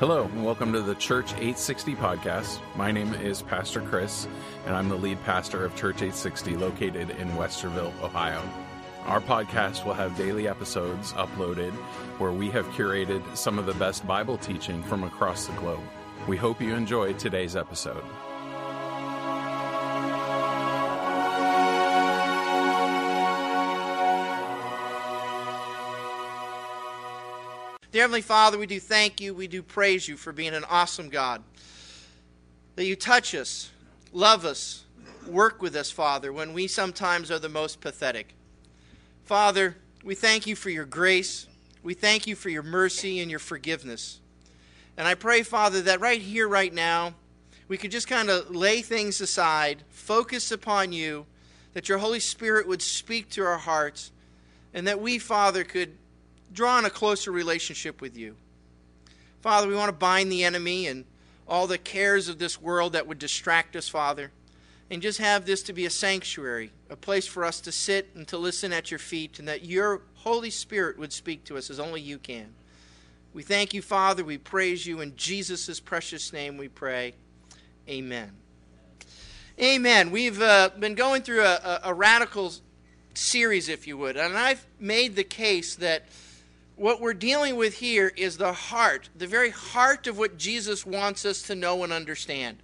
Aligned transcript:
Hello, 0.00 0.22
and 0.22 0.42
welcome 0.42 0.72
to 0.72 0.80
the 0.80 0.94
Church 0.94 1.32
860 1.32 1.94
podcast. 1.94 2.58
My 2.74 2.90
name 2.90 3.12
is 3.12 3.42
Pastor 3.42 3.82
Chris, 3.82 4.26
and 4.64 4.74
I'm 4.74 4.88
the 4.88 4.96
lead 4.96 5.22
pastor 5.24 5.62
of 5.62 5.76
Church 5.76 5.96
860 5.96 6.56
located 6.56 7.10
in 7.10 7.28
Westerville, 7.32 7.92
Ohio. 8.02 8.42
Our 9.04 9.20
podcast 9.20 9.84
will 9.84 9.92
have 9.92 10.16
daily 10.16 10.48
episodes 10.48 11.12
uploaded 11.12 11.72
where 12.16 12.32
we 12.32 12.48
have 12.48 12.64
curated 12.68 13.36
some 13.36 13.58
of 13.58 13.66
the 13.66 13.74
best 13.74 14.06
Bible 14.06 14.38
teaching 14.38 14.82
from 14.84 15.04
across 15.04 15.44
the 15.44 15.52
globe. 15.56 15.84
We 16.26 16.38
hope 16.38 16.62
you 16.62 16.74
enjoy 16.74 17.12
today's 17.12 17.54
episode. 17.54 18.02
Dear 28.00 28.04
Heavenly 28.04 28.22
Father, 28.22 28.56
we 28.56 28.66
do 28.66 28.80
thank 28.80 29.20
you, 29.20 29.34
we 29.34 29.46
do 29.46 29.62
praise 29.62 30.08
you 30.08 30.16
for 30.16 30.32
being 30.32 30.54
an 30.54 30.64
awesome 30.70 31.10
God. 31.10 31.42
That 32.76 32.86
you 32.86 32.96
touch 32.96 33.34
us, 33.34 33.70
love 34.10 34.46
us, 34.46 34.84
work 35.26 35.60
with 35.60 35.76
us, 35.76 35.90
Father, 35.90 36.32
when 36.32 36.54
we 36.54 36.66
sometimes 36.66 37.30
are 37.30 37.38
the 37.38 37.50
most 37.50 37.82
pathetic. 37.82 38.32
Father, 39.24 39.76
we 40.02 40.14
thank 40.14 40.46
you 40.46 40.56
for 40.56 40.70
your 40.70 40.86
grace. 40.86 41.46
We 41.82 41.92
thank 41.92 42.26
you 42.26 42.36
for 42.36 42.48
your 42.48 42.62
mercy 42.62 43.20
and 43.20 43.30
your 43.30 43.38
forgiveness. 43.38 44.20
And 44.96 45.06
I 45.06 45.14
pray, 45.14 45.42
Father, 45.42 45.82
that 45.82 46.00
right 46.00 46.22
here, 46.22 46.48
right 46.48 46.72
now, 46.72 47.12
we 47.68 47.76
could 47.76 47.90
just 47.90 48.08
kind 48.08 48.30
of 48.30 48.48
lay 48.48 48.80
things 48.80 49.20
aside, 49.20 49.82
focus 49.90 50.50
upon 50.50 50.92
you, 50.92 51.26
that 51.74 51.90
your 51.90 51.98
Holy 51.98 52.20
Spirit 52.20 52.66
would 52.66 52.80
speak 52.80 53.28
to 53.32 53.44
our 53.44 53.58
hearts, 53.58 54.10
and 54.72 54.86
that 54.86 55.02
we, 55.02 55.18
Father, 55.18 55.64
could 55.64 55.98
draw 56.52 56.78
a 56.84 56.90
closer 56.90 57.30
relationship 57.30 58.00
with 58.00 58.16
you. 58.16 58.36
Father, 59.40 59.68
we 59.68 59.74
want 59.74 59.88
to 59.88 59.96
bind 59.96 60.30
the 60.30 60.44
enemy 60.44 60.86
and 60.86 61.04
all 61.48 61.66
the 61.66 61.78
cares 61.78 62.28
of 62.28 62.38
this 62.38 62.60
world 62.60 62.92
that 62.92 63.06
would 63.06 63.18
distract 63.18 63.74
us, 63.74 63.88
Father, 63.88 64.30
and 64.90 65.02
just 65.02 65.18
have 65.18 65.46
this 65.46 65.62
to 65.64 65.72
be 65.72 65.86
a 65.86 65.90
sanctuary, 65.90 66.70
a 66.88 66.96
place 66.96 67.26
for 67.26 67.44
us 67.44 67.60
to 67.60 67.72
sit 67.72 68.08
and 68.14 68.28
to 68.28 68.38
listen 68.38 68.72
at 68.72 68.90
your 68.90 68.98
feet, 68.98 69.38
and 69.38 69.48
that 69.48 69.64
your 69.64 70.02
Holy 70.16 70.50
Spirit 70.50 70.98
would 70.98 71.12
speak 71.12 71.44
to 71.44 71.56
us 71.56 71.70
as 71.70 71.80
only 71.80 72.00
you 72.00 72.18
can. 72.18 72.54
We 73.32 73.42
thank 73.42 73.72
you, 73.72 73.82
Father. 73.82 74.24
We 74.24 74.38
praise 74.38 74.86
you. 74.86 75.00
In 75.00 75.16
Jesus' 75.16 75.80
precious 75.80 76.32
name 76.32 76.56
we 76.56 76.68
pray. 76.68 77.14
Amen. 77.88 78.32
Amen. 79.60 80.10
We've 80.10 80.40
uh, 80.40 80.70
been 80.78 80.94
going 80.94 81.22
through 81.22 81.42
a, 81.42 81.54
a, 81.54 81.80
a 81.84 81.94
radical 81.94 82.52
series, 83.14 83.68
if 83.68 83.86
you 83.86 83.96
would, 83.98 84.16
and 84.16 84.36
I've 84.36 84.66
made 84.78 85.16
the 85.16 85.24
case 85.24 85.74
that 85.76 86.04
what 86.80 86.98
we're 86.98 87.12
dealing 87.12 87.56
with 87.56 87.74
here 87.74 88.10
is 88.16 88.38
the 88.38 88.54
heart, 88.54 89.10
the 89.14 89.26
very 89.26 89.50
heart 89.50 90.06
of 90.06 90.16
what 90.16 90.38
Jesus 90.38 90.86
wants 90.86 91.26
us 91.26 91.42
to 91.42 91.54
know 91.54 91.84
and 91.84 91.92
understand. 91.92 92.56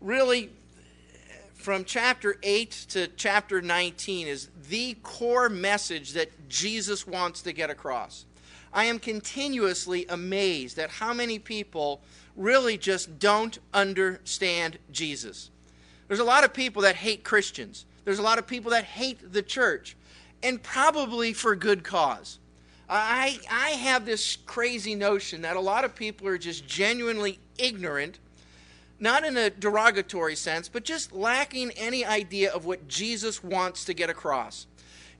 Really, 0.00 0.48
from 1.52 1.84
chapter 1.84 2.36
8 2.42 2.70
to 2.88 3.08
chapter 3.18 3.60
19 3.60 4.28
is 4.28 4.48
the 4.70 4.94
core 5.02 5.50
message 5.50 6.12
that 6.12 6.48
Jesus 6.48 7.06
wants 7.06 7.42
to 7.42 7.52
get 7.52 7.68
across. 7.68 8.24
I 8.72 8.86
am 8.86 8.98
continuously 8.98 10.06
amazed 10.08 10.78
at 10.78 10.88
how 10.88 11.12
many 11.12 11.38
people 11.38 12.00
really 12.36 12.78
just 12.78 13.18
don't 13.18 13.58
understand 13.74 14.78
Jesus. 14.90 15.50
There's 16.08 16.18
a 16.18 16.24
lot 16.24 16.44
of 16.44 16.54
people 16.54 16.80
that 16.80 16.96
hate 16.96 17.24
Christians, 17.24 17.84
there's 18.06 18.20
a 18.20 18.22
lot 18.22 18.38
of 18.38 18.46
people 18.46 18.70
that 18.70 18.84
hate 18.84 19.34
the 19.34 19.42
church, 19.42 19.98
and 20.42 20.62
probably 20.62 21.34
for 21.34 21.54
good 21.54 21.84
cause. 21.84 22.38
I, 22.92 23.38
I 23.48 23.70
have 23.70 24.04
this 24.04 24.36
crazy 24.46 24.96
notion 24.96 25.42
that 25.42 25.56
a 25.56 25.60
lot 25.60 25.84
of 25.84 25.94
people 25.94 26.26
are 26.26 26.38
just 26.38 26.66
genuinely 26.66 27.38
ignorant, 27.56 28.18
not 28.98 29.24
in 29.24 29.36
a 29.36 29.48
derogatory 29.48 30.34
sense, 30.34 30.68
but 30.68 30.82
just 30.82 31.12
lacking 31.12 31.70
any 31.76 32.04
idea 32.04 32.52
of 32.52 32.64
what 32.64 32.88
Jesus 32.88 33.44
wants 33.44 33.84
to 33.84 33.94
get 33.94 34.10
across. 34.10 34.66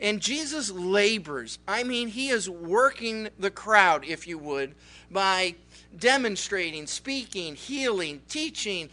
And 0.01 0.21
Jesus 0.21 0.71
labors. 0.71 1.61
I 1.69 1.85
mean, 1.85 2.09
he 2.09 2.31
is 2.31 2.51
working 2.51 3.29
the 3.39 3.51
crowd, 3.51 4.05
if 4.05 4.27
you 4.27 4.39
would, 4.39 4.75
by 5.11 5.55
demonstrating, 5.97 6.89
speaking, 6.89 7.55
healing, 7.55 8.23
teaching, 8.29 8.89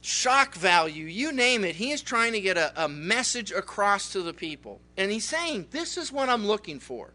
shock 0.00 0.54
value, 0.54 1.04
you 1.04 1.30
name 1.30 1.62
it. 1.62 1.76
He 1.76 1.92
is 1.92 2.02
trying 2.02 2.32
to 2.32 2.40
get 2.40 2.56
a, 2.56 2.84
a 2.84 2.88
message 2.88 3.52
across 3.52 4.10
to 4.12 4.22
the 4.22 4.32
people. 4.32 4.80
And 4.96 5.12
he's 5.12 5.26
saying, 5.26 5.66
This 5.70 5.96
is 5.96 6.10
what 6.10 6.28
I'm 6.28 6.46
looking 6.46 6.80
for. 6.80 7.12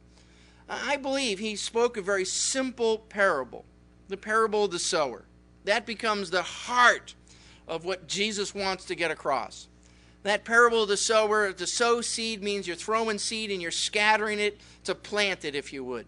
I 0.69 0.97
believe 0.97 1.39
he 1.39 1.55
spoke 1.55 1.97
a 1.97 2.01
very 2.01 2.25
simple 2.25 2.99
parable, 2.99 3.65
the 4.07 4.17
parable 4.17 4.65
of 4.65 4.71
the 4.71 4.79
sower. 4.79 5.25
That 5.65 5.85
becomes 5.85 6.29
the 6.29 6.41
heart 6.41 7.15
of 7.67 7.85
what 7.85 8.07
Jesus 8.07 8.53
wants 8.53 8.85
to 8.85 8.95
get 8.95 9.11
across. 9.11 9.67
That 10.23 10.45
parable 10.45 10.83
of 10.83 10.89
the 10.89 10.97
sower, 10.97 11.51
to 11.51 11.67
sow 11.67 12.01
seed 12.01 12.41
means 12.41 12.65
you're 12.65 12.77
throwing 12.77 13.17
seed 13.17 13.51
and 13.51 13.61
you're 13.61 13.71
scattering 13.71 14.39
it 14.39 14.59
to 14.85 14.95
plant 14.95 15.43
it, 15.43 15.53
if 15.53 15.73
you 15.73 15.83
would. 15.83 16.05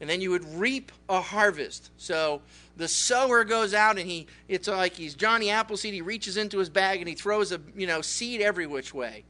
And 0.00 0.10
then 0.10 0.20
you 0.20 0.30
would 0.30 0.44
reap 0.54 0.90
a 1.08 1.20
harvest. 1.20 1.90
So 1.96 2.42
the 2.76 2.88
sower 2.88 3.44
goes 3.44 3.72
out 3.72 3.96
and 3.96 4.10
he, 4.10 4.26
it's 4.48 4.66
like 4.66 4.94
he's 4.94 5.14
Johnny 5.14 5.50
Appleseed. 5.50 5.94
He 5.94 6.02
reaches 6.02 6.36
into 6.36 6.58
his 6.58 6.68
bag 6.68 6.98
and 6.98 7.08
he 7.08 7.14
throws 7.14 7.52
a, 7.52 7.60
you 7.76 7.86
know, 7.86 8.00
seed 8.00 8.40
every 8.40 8.66
which 8.66 8.92
way. 8.92 9.24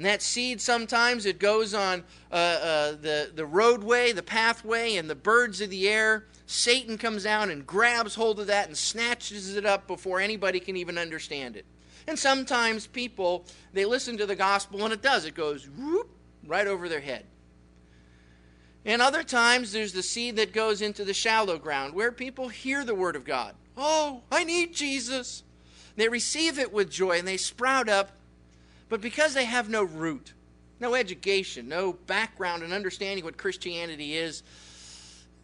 And 0.00 0.06
that 0.06 0.22
seed 0.22 0.62
sometimes 0.62 1.26
it 1.26 1.38
goes 1.38 1.74
on 1.74 2.04
uh, 2.32 2.34
uh, 2.34 2.90
the, 2.92 3.30
the 3.34 3.44
roadway, 3.44 4.12
the 4.12 4.22
pathway, 4.22 4.96
and 4.96 5.10
the 5.10 5.14
birds 5.14 5.60
of 5.60 5.68
the 5.68 5.90
air. 5.90 6.24
Satan 6.46 6.96
comes 6.96 7.24
down 7.24 7.50
and 7.50 7.66
grabs 7.66 8.14
hold 8.14 8.40
of 8.40 8.46
that 8.46 8.68
and 8.68 8.74
snatches 8.74 9.54
it 9.56 9.66
up 9.66 9.86
before 9.86 10.18
anybody 10.18 10.58
can 10.58 10.74
even 10.74 10.96
understand 10.96 11.54
it. 11.54 11.66
And 12.06 12.18
sometimes 12.18 12.86
people, 12.86 13.44
they 13.74 13.84
listen 13.84 14.16
to 14.16 14.24
the 14.24 14.34
gospel 14.34 14.82
and 14.84 14.94
it 14.94 15.02
does. 15.02 15.26
It 15.26 15.34
goes 15.34 15.68
whoop, 15.68 16.08
right 16.46 16.66
over 16.66 16.88
their 16.88 17.02
head. 17.02 17.26
And 18.86 19.02
other 19.02 19.22
times 19.22 19.70
there's 19.70 19.92
the 19.92 20.02
seed 20.02 20.36
that 20.36 20.54
goes 20.54 20.80
into 20.80 21.04
the 21.04 21.12
shallow 21.12 21.58
ground 21.58 21.92
where 21.92 22.10
people 22.10 22.48
hear 22.48 22.86
the 22.86 22.94
word 22.94 23.16
of 23.16 23.26
God. 23.26 23.54
Oh, 23.76 24.22
I 24.32 24.44
need 24.44 24.72
Jesus. 24.72 25.42
They 25.96 26.08
receive 26.08 26.58
it 26.58 26.72
with 26.72 26.90
joy 26.90 27.18
and 27.18 27.28
they 27.28 27.36
sprout 27.36 27.90
up 27.90 28.12
but 28.90 29.00
because 29.00 29.32
they 29.32 29.46
have 29.46 29.70
no 29.70 29.84
root, 29.84 30.34
no 30.80 30.94
education, 30.94 31.68
no 31.68 31.94
background 31.94 32.62
and 32.62 32.72
understanding 32.72 33.24
what 33.24 33.38
Christianity 33.38 34.16
is, 34.16 34.42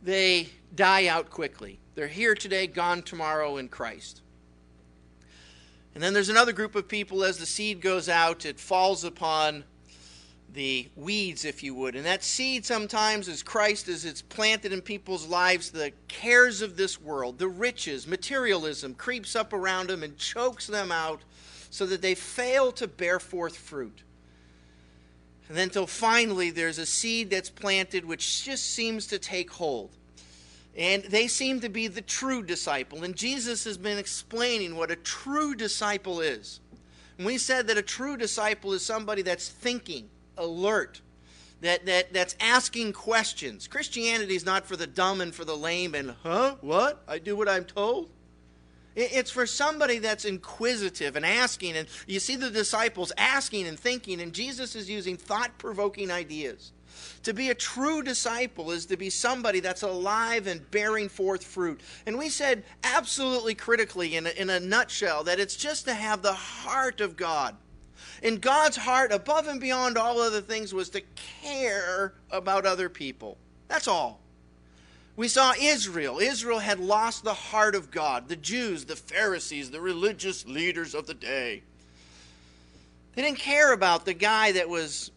they 0.03 0.49
die 0.75 1.07
out 1.07 1.31
quickly. 1.31 1.79
They're 1.95 2.09
here 2.09 2.35
today, 2.35 2.67
gone 2.67 3.03
tomorrow 3.03 3.57
in 3.57 3.69
Christ. 3.69 4.21
And 5.95 6.03
then 6.03 6.13
there's 6.13 6.29
another 6.29 6.53
group 6.53 6.75
of 6.75 6.89
people, 6.89 7.25
as 7.25 7.39
the 7.39 7.47
seed 7.47 7.81
goes 7.81 8.09
out, 8.09 8.45
it 8.45 8.61
falls 8.61 9.05
upon 9.05 9.65
the 10.53 10.89
weeds, 10.97 11.45
if 11.45 11.63
you 11.63 11.75
would. 11.75 11.95
And 11.95 12.05
that 12.05 12.25
seed 12.25 12.67
sometimes, 12.67 13.29
as 13.29 13.43
Christ, 13.43 13.89
as 13.89 14.05
it's 14.05 14.23
planted 14.23 14.73
in 14.73 14.81
people's 14.81 15.27
lives, 15.27 15.71
the 15.71 15.93
cares 16.09 16.63
of 16.63 16.77
this 16.77 17.01
world, 17.01 17.39
the 17.39 17.49
riches, 17.49 18.07
materialism 18.07 18.95
creeps 18.95 19.37
up 19.37 19.53
around 19.53 19.89
them 19.89 20.03
and 20.03 20.17
chokes 20.19 20.67
them 20.67 20.91
out 20.91 21.23
so 21.71 21.87
that 21.87 22.03
they 22.03 22.15
fail 22.15 22.73
to 22.73 22.87
bear 22.87 23.19
forth 23.19 23.57
fruit. 23.57 24.03
And 25.49 25.57
then 25.57 25.65
until 25.65 25.87
finally 25.87 26.51
there's 26.51 26.79
a 26.79 26.87
seed 26.87 27.31
that's 27.31 27.51
planted 27.51 28.05
which 28.05 28.45
just 28.45 28.65
seems 28.73 29.07
to 29.09 29.19
take 29.19 29.51
hold. 29.51 29.91
And 30.77 31.05
they 31.05 31.27
seem 31.27 31.61
to 31.61 31.69
be 31.69 31.89
the 31.89 32.03
true 32.03 32.43
disciple. 32.43 33.03
And 33.03 33.17
Jesus 33.17 33.65
has 33.65 33.79
been 33.79 33.97
explaining 33.97 34.77
what 34.77 34.91
a 34.91 34.97
true 34.97 35.55
disciple 35.55 36.21
is. 36.21 36.61
And 37.17 37.27
we 37.27 37.39
said 37.39 37.67
that 37.69 37.79
a 37.79 37.83
true 37.83 38.17
disciple 38.17 38.73
is 38.75 38.85
somebody 38.85 39.23
that's 39.23 39.49
thinking, 39.49 40.11
alert, 40.37 41.01
that, 41.63 41.87
that, 41.87 42.13
that's 42.13 42.37
asking 42.41 42.93
questions. 42.93 43.67
Christianity 43.67 44.37
is 44.37 44.45
not 44.45 44.67
for 44.67 44.77
the 44.77 44.87
dumb 44.87 45.23
and 45.23 45.35
for 45.35 45.47
the 45.47 45.57
lame 45.57 45.95
and, 45.95 46.15
huh, 46.23 46.57
what? 46.61 47.03
I 47.09 47.19
do 47.19 47.37
what 47.37 47.49
I'm 47.49 47.65
told? 47.65 48.11
It's 48.97 49.31
for 49.31 49.47
somebody 49.47 49.99
that's 49.99 50.25
inquisitive 50.25 51.17
and 51.17 51.27
asking. 51.27 51.77
And 51.77 51.87
you 52.07 52.19
see 52.19 52.35
the 52.35 52.51
disciples 52.51 53.13
asking 53.19 53.67
and 53.67 53.79
thinking, 53.79 54.21
and 54.23 54.33
Jesus 54.33 54.75
is 54.75 54.89
using 54.89 55.19
thought 55.19 55.59
provoking 55.59 56.11
ideas. 56.11 56.73
To 57.25 57.35
be 57.35 57.51
a 57.51 57.55
true 57.55 58.03
disciple 58.03 58.71
is 58.71 58.87
to 58.87 58.97
be 58.97 59.11
somebody 59.11 59.61
that's 59.61 59.83
alive 59.83 60.47
and 60.47 60.69
bearing 60.71 61.11
forth 61.11 61.45
fruit. 61.45 61.83
And 62.07 62.17
we 62.17 62.31
said 62.31 62.65
absolutely 62.85 63.55
critically, 63.55 64.17
in 64.17 64.27
a, 64.27 64.31
in 64.31 64.49
a 64.49 64.61
nutshell, 64.61 65.25
that 65.25 65.39
it's 65.39 65.57
just 65.57 65.85
to 65.85 65.95
have 65.95 66.23
the 66.23 66.33
heart 66.33 67.03
of 67.03 67.17
God. 67.17 67.55
And 68.23 68.41
God's 68.41 68.79
heart, 68.79 69.13
above 69.13 69.47
and 69.47 69.61
beyond 69.61 69.99
all 69.99 70.21
other 70.21 70.41
things, 70.41 70.73
was 70.73 70.89
to 70.91 71.03
care 71.43 72.15
about 72.31 72.65
other 72.65 72.89
people. 72.89 73.37
That's 73.69 73.89
all. 73.89 74.21
We 75.17 75.29
saw 75.29 75.55
Israel. 75.59 76.19
Israel 76.19 76.59
had 76.59 76.79
lost 76.79 77.25
the 77.25 77.33
heart 77.33 77.75
of 77.75 77.91
God. 77.91 78.29
The 78.29 78.37
Jews, 78.37 78.85
the 78.85 78.97
Pharisees, 78.97 79.71
the 79.71 79.81
religious 79.81 80.47
leaders 80.47 80.95
of 80.95 81.07
the 81.07 81.15
day. 81.15 81.63
They 83.15 83.23
didn't 83.23 83.39
care 83.39 83.73
about 83.73 84.05
the 84.05 84.13
guy 84.13 84.53
that 84.53 84.69
was 84.69 85.11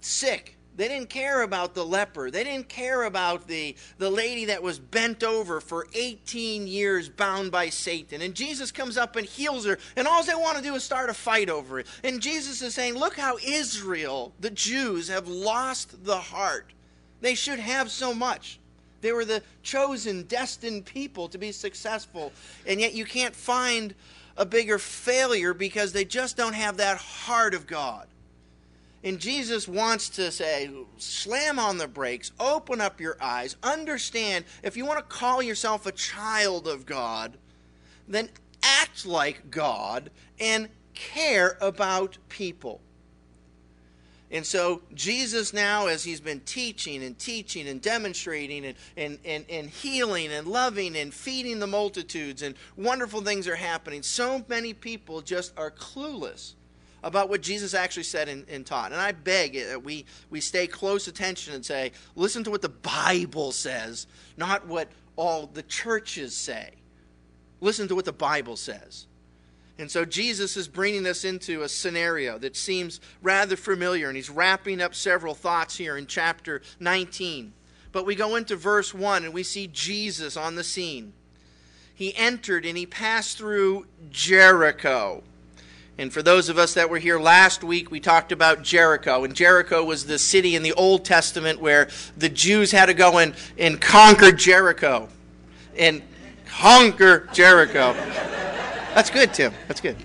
sick, 0.00 0.56
They 0.74 0.88
didn't 0.88 1.08
care 1.08 1.42
about 1.42 1.74
the 1.74 1.84
leper. 1.84 2.30
They 2.30 2.42
didn't 2.42 2.68
care 2.68 3.04
about 3.04 3.46
the, 3.46 3.76
the 3.98 4.10
lady 4.10 4.46
that 4.46 4.62
was 4.62 4.78
bent 4.78 5.22
over 5.22 5.60
for 5.60 5.86
18 5.94 6.66
years 6.66 7.08
bound 7.08 7.52
by 7.52 7.68
Satan. 7.68 8.22
And 8.22 8.34
Jesus 8.34 8.72
comes 8.72 8.96
up 8.96 9.14
and 9.14 9.26
heals 9.26 9.66
her, 9.66 9.78
and 9.96 10.08
all 10.08 10.22
they 10.24 10.34
want 10.34 10.56
to 10.56 10.62
do 10.62 10.74
is 10.74 10.82
start 10.82 11.10
a 11.10 11.14
fight 11.14 11.48
over 11.48 11.80
it. 11.80 11.86
And 12.02 12.20
Jesus 12.20 12.60
is 12.62 12.74
saying, 12.74 12.94
Look 12.94 13.16
how 13.16 13.38
Israel, 13.44 14.32
the 14.40 14.50
Jews, 14.50 15.08
have 15.08 15.28
lost 15.28 16.04
the 16.04 16.18
heart. 16.18 16.72
They 17.20 17.34
should 17.34 17.58
have 17.60 17.90
so 17.90 18.14
much. 18.14 18.58
They 19.00 19.12
were 19.12 19.24
the 19.24 19.42
chosen, 19.62 20.24
destined 20.24 20.84
people 20.84 21.28
to 21.28 21.38
be 21.38 21.52
successful. 21.52 22.32
And 22.66 22.80
yet 22.80 22.94
you 22.94 23.04
can't 23.04 23.34
find 23.34 23.94
a 24.36 24.46
bigger 24.46 24.78
failure 24.78 25.54
because 25.54 25.92
they 25.92 26.04
just 26.04 26.36
don't 26.36 26.54
have 26.54 26.76
that 26.78 26.98
heart 26.98 27.54
of 27.54 27.66
God. 27.66 28.06
And 29.04 29.20
Jesus 29.20 29.68
wants 29.68 30.08
to 30.10 30.32
say, 30.32 30.70
slam 30.96 31.58
on 31.58 31.78
the 31.78 31.86
brakes, 31.86 32.32
open 32.40 32.80
up 32.80 33.00
your 33.00 33.16
eyes, 33.20 33.56
understand 33.62 34.44
if 34.62 34.76
you 34.76 34.84
want 34.84 34.98
to 34.98 35.04
call 35.04 35.40
yourself 35.40 35.86
a 35.86 35.92
child 35.92 36.66
of 36.66 36.84
God, 36.84 37.38
then 38.08 38.28
act 38.62 39.06
like 39.06 39.50
God 39.50 40.10
and 40.40 40.68
care 40.94 41.56
about 41.60 42.18
people. 42.28 42.80
And 44.30 44.44
so, 44.44 44.82
Jesus 44.94 45.54
now, 45.54 45.86
as 45.86 46.04
he's 46.04 46.20
been 46.20 46.40
teaching 46.40 47.02
and 47.02 47.18
teaching 47.18 47.66
and 47.66 47.80
demonstrating 47.80 48.66
and, 48.66 48.76
and, 48.96 49.18
and, 49.24 49.44
and 49.48 49.70
healing 49.70 50.30
and 50.30 50.46
loving 50.46 50.96
and 50.96 51.14
feeding 51.14 51.58
the 51.60 51.66
multitudes, 51.66 52.42
and 52.42 52.54
wonderful 52.76 53.22
things 53.22 53.48
are 53.48 53.56
happening, 53.56 54.02
so 54.02 54.44
many 54.48 54.74
people 54.74 55.22
just 55.22 55.52
are 55.56 55.70
clueless 55.70 56.54
about 57.02 57.30
what 57.30 57.40
Jesus 57.40 57.74
actually 57.74 58.02
said 58.02 58.28
and, 58.28 58.44
and, 58.48 58.66
taught. 58.66 58.92
And 58.92 59.00
I 59.00 59.12
beg 59.12 59.54
that 59.54 59.82
we, 59.82 60.04
we 60.30 60.40
stay 60.40 60.66
close 60.66 61.08
attention 61.08 61.54
and 61.54 61.64
say, 61.64 61.92
listen 62.14 62.44
to 62.44 62.50
what 62.50 62.60
the 62.60 62.68
Bible 62.68 63.52
says, 63.52 64.06
not 64.36 64.66
what 64.66 64.88
all 65.16 65.46
the 65.46 65.62
churches 65.62 66.36
say. 66.36 66.72
Listen 67.60 67.88
to 67.88 67.94
what 67.94 68.04
the 68.04 68.12
Bible 68.12 68.56
says. 68.56 69.06
And 69.78 69.90
so 69.90 70.04
Jesus 70.04 70.56
is 70.56 70.66
bringing 70.66 71.06
us 71.06 71.24
into 71.24 71.62
a 71.62 71.68
scenario 71.68 72.36
that 72.38 72.56
seems 72.56 73.00
rather 73.22 73.56
familiar, 73.56 74.08
and 74.08 74.16
he's 74.16 74.28
wrapping 74.28 74.80
up 74.80 74.94
several 74.94 75.34
thoughts 75.34 75.76
here 75.76 75.96
in 75.96 76.06
chapter 76.06 76.62
19. 76.80 77.52
But 77.92 78.04
we 78.04 78.16
go 78.16 78.36
into 78.36 78.56
verse 78.56 78.92
1 78.92 79.24
and 79.24 79.32
we 79.32 79.42
see 79.42 79.68
Jesus 79.68 80.36
on 80.36 80.56
the 80.56 80.64
scene. 80.64 81.12
He 81.94 82.14
entered 82.16 82.66
and 82.66 82.76
he 82.76 82.86
passed 82.86 83.38
through 83.38 83.86
Jericho. 84.10 85.22
And 85.96 86.12
for 86.12 86.22
those 86.22 86.48
of 86.48 86.58
us 86.58 86.74
that 86.74 86.90
were 86.90 86.98
here 86.98 87.18
last 87.18 87.64
week, 87.64 87.90
we 87.90 87.98
talked 87.98 88.30
about 88.30 88.62
Jericho. 88.62 89.24
And 89.24 89.34
Jericho 89.34 89.82
was 89.82 90.06
the 90.06 90.18
city 90.18 90.54
in 90.54 90.62
the 90.62 90.74
Old 90.74 91.04
Testament 91.04 91.60
where 91.60 91.88
the 92.16 92.28
Jews 92.28 92.70
had 92.70 92.86
to 92.86 92.94
go 92.94 93.18
and, 93.18 93.34
and 93.58 93.80
conquer 93.80 94.30
Jericho. 94.30 95.08
And 95.76 96.02
conquer 96.46 97.28
Jericho. 97.32 97.96
That's 98.94 99.10
good, 99.10 99.32
Tim. 99.34 99.52
That's 99.68 99.80
good. 99.80 99.96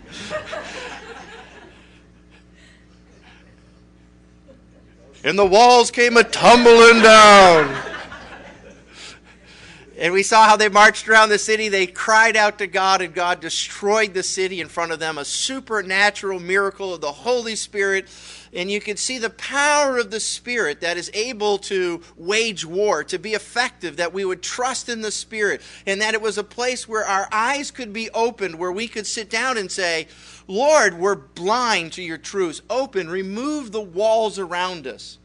And 5.24 5.40
the 5.40 5.46
walls 5.46 5.90
came 5.90 6.18
a 6.18 6.24
tumbling 6.24 7.02
down. 7.02 7.84
And 9.98 10.12
we 10.12 10.22
saw 10.22 10.46
how 10.46 10.58
they 10.58 10.68
marched 10.68 11.08
around 11.08 11.30
the 11.30 11.40
city. 11.40 11.70
They 11.70 11.88
cried 11.88 12.36
out 12.36 12.58
to 12.58 12.68
God, 12.68 13.02
and 13.02 13.14
God 13.14 13.40
destroyed 13.40 14.14
the 14.14 14.24
city 14.24 14.60
in 14.60 14.68
front 14.68 14.92
of 14.92 15.00
them. 15.00 15.18
A 15.18 15.24
supernatural 15.24 16.42
miracle 16.42 16.94
of 16.94 17.00
the 17.00 17.12
Holy 17.12 17.56
Spirit 17.56 18.10
and 18.56 18.70
you 18.70 18.80
can 18.80 18.98
see 18.98 19.18
the 19.18 19.30
power 19.30 19.98
of 19.98 20.12
the 20.12 20.20
Spirit 20.20 20.82
that 20.82 20.98
is 20.98 21.10
able 21.14 21.58
to 21.60 22.02
wage 22.16 22.66
war, 22.66 23.04
to 23.06 23.18
be 23.18 23.34
effective, 23.34 23.98
that 23.98 24.14
we 24.14 24.26
would 24.26 24.42
trust 24.42 24.90
in 24.90 25.02
the 25.02 25.12
Spirit, 25.12 25.62
and 25.86 26.02
that 26.02 26.14
it 26.14 26.22
was 26.22 26.38
a 26.38 26.44
place 26.44 26.88
where 26.88 27.06
our 27.06 27.28
eyes 27.32 27.72
could 27.72 27.92
be 27.92 28.10
opened, 28.12 28.60
where 28.60 28.72
we 28.72 28.88
could 28.88 29.08
sit 29.08 29.30
down 29.30 29.58
and 29.58 29.72
say, 29.72 30.08
Lord, 30.48 31.00
we're 31.00 31.16
blind 31.16 31.94
to 31.94 32.04
your 32.04 32.18
truths. 32.18 32.62
Open, 32.70 33.10
remove 33.10 33.72
the 33.72 33.82
walls 33.82 34.38
around 34.38 34.88
us. 34.88 35.18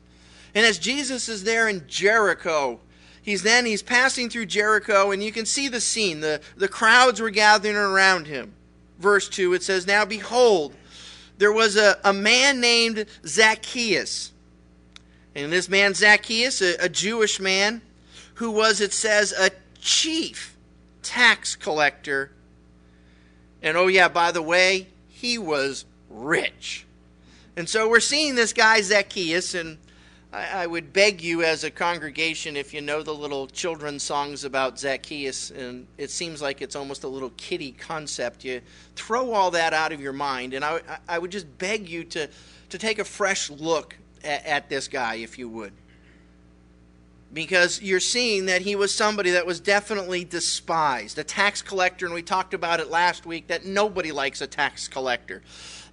And 0.55 0.65
as 0.65 0.79
Jesus 0.79 1.29
is 1.29 1.45
there 1.45 1.69
in 1.69 1.85
Jericho, 1.87 2.81
he's 3.23 3.43
then 3.43 3.67
he's 3.67 3.83
passing 3.83 4.31
through 4.31 4.47
Jericho, 4.47 5.11
and 5.11 5.23
you 5.23 5.33
can 5.33 5.45
see 5.45 5.69
the 5.69 5.81
scene. 5.81 6.21
The, 6.21 6.41
the 6.57 6.69
crowds 6.69 7.21
were 7.21 7.31
gathering 7.31 7.77
around 7.77 8.27
him. 8.27 8.55
Verse 8.99 9.29
2, 9.29 9.55
it 9.55 9.63
says, 9.63 9.87
Now 9.87 10.05
behold, 10.05 10.75
there 11.39 11.53
was 11.53 11.77
a, 11.77 11.99
a 12.05 12.13
man 12.13 12.61
named 12.61 13.07
Zacchaeus. 13.27 14.33
And 15.35 15.53
this 15.53 15.69
man, 15.69 15.95
Zacchaeus, 15.95 16.61
a, 16.61 16.75
a 16.77 16.89
Jewish 16.89 17.41
man, 17.41 17.81
who 18.35 18.51
was, 18.51 18.81
it 18.81 18.93
says, 18.93 19.33
a 19.33 19.51
chief 19.81 20.57
tax 21.03 21.57
collector. 21.57 22.33
And 23.63 23.77
oh, 23.77 23.87
yeah, 23.87 24.09
by 24.09 24.33
the 24.33 24.43
way, 24.43 24.89
he 25.09 25.39
was 25.39 25.85
rich. 26.11 26.87
And 27.57 27.69
so 27.69 27.89
we're 27.89 28.01
seeing 28.01 28.35
this 28.35 28.53
guy, 28.53 28.81
Zacchaeus, 28.81 29.55
and 29.55 29.79
I, 30.33 30.63
I, 30.63 30.67
would 30.67 30.93
beg 30.93 31.23
you 31.23 31.43
as 31.43 31.65
a 31.65 31.71
congregation, 31.71 32.57
if 32.57 32.75
you 32.75 32.81
know 32.81 33.03
the 33.03 33.15
little 33.15 33.47
children's 33.47 34.03
songs 34.03 34.45
about 34.45 34.79
Zacchaeus, 34.79 35.51
and 35.51 35.87
it 35.97 36.11
seems 36.11 36.43
like 36.43 36.61
it's 36.61 36.77
almost 36.77 37.05
a 37.05 37.09
little 37.09 37.31
kiddie 37.37 37.73
concept, 37.73 38.45
you 38.45 38.61
throw 38.95 39.33
all 39.33 39.51
that 39.53 39.73
out 39.73 39.93
of 39.93 40.01
your 40.01 40.13
mind. 40.13 40.53
And 40.53 40.65
I, 40.65 40.81
I 41.09 41.19
would 41.19 41.31
just 41.31 41.59
beg 41.59 41.89
you 41.89 42.05
to, 42.05 42.29
to 42.69 42.79
take 42.79 42.99
a 42.99 43.05
fresh 43.05 43.51
look 43.51 43.97
at, 44.23 44.45
at 44.45 44.69
this 44.69 44.87
guy, 44.87 45.17
if 45.17 45.39
you 45.39 45.49
would. 45.49 45.73
Because 47.31 47.83
you're 47.83 48.01
seeing 48.01 48.47
that 48.47 48.63
he 48.63 48.75
was 48.75 48.95
somebody 48.95 49.33
that 49.33 49.45
was 49.45 49.61
definitely 49.61 50.25
despised, 50.25 51.19
a 51.19 51.25
tax 51.25 51.61
collector, 51.61 52.07
and 52.07 52.15
we 52.15 52.23
talked 52.23 52.55
about 52.55 52.81
it 52.81 52.89
last 52.89 53.27
week 53.27 53.49
that 53.49 53.67
nobody 53.67 54.13
likes 54.13 54.41
a 54.41 54.47
tax 54.47 54.89
collector. 54.89 55.43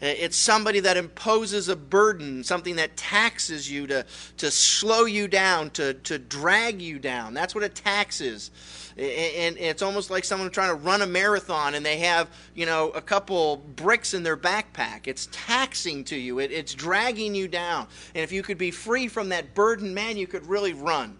It's 0.01 0.37
somebody 0.37 0.81
that 0.81 0.97
imposes 0.97 1.69
a 1.69 1.75
burden, 1.75 2.43
something 2.43 2.75
that 2.77 2.95
taxes 2.97 3.69
you 3.69 3.87
to, 3.87 4.05
to 4.37 4.51
slow 4.51 5.05
you 5.05 5.27
down, 5.27 5.71
to, 5.71 5.93
to 5.93 6.19
drag 6.19 6.81
you 6.81 6.99
down. 6.99 7.33
That's 7.33 7.55
what 7.55 7.63
a 7.63 7.69
tax 7.69 8.21
is. 8.21 8.51
And 8.97 9.57
it's 9.57 9.81
almost 9.81 10.09
like 10.09 10.23
someone 10.23 10.49
trying 10.51 10.69
to 10.69 10.75
run 10.75 11.01
a 11.01 11.07
marathon 11.07 11.75
and 11.75 11.85
they 11.85 11.97
have, 11.99 12.29
you 12.53 12.65
know, 12.65 12.91
a 12.91 13.01
couple 13.01 13.57
bricks 13.57 14.13
in 14.13 14.23
their 14.23 14.37
backpack. 14.37 15.07
It's 15.07 15.27
taxing 15.31 16.03
to 16.05 16.15
you, 16.15 16.39
it, 16.39 16.51
it's 16.51 16.73
dragging 16.73 17.35
you 17.35 17.47
down. 17.47 17.87
And 18.13 18.23
if 18.23 18.31
you 18.31 18.41
could 18.41 18.57
be 18.57 18.71
free 18.71 19.07
from 19.07 19.29
that 19.29 19.53
burden, 19.53 19.93
man, 19.93 20.15
you 20.17 20.27
could 20.27 20.45
really 20.45 20.73
run. 20.73 21.17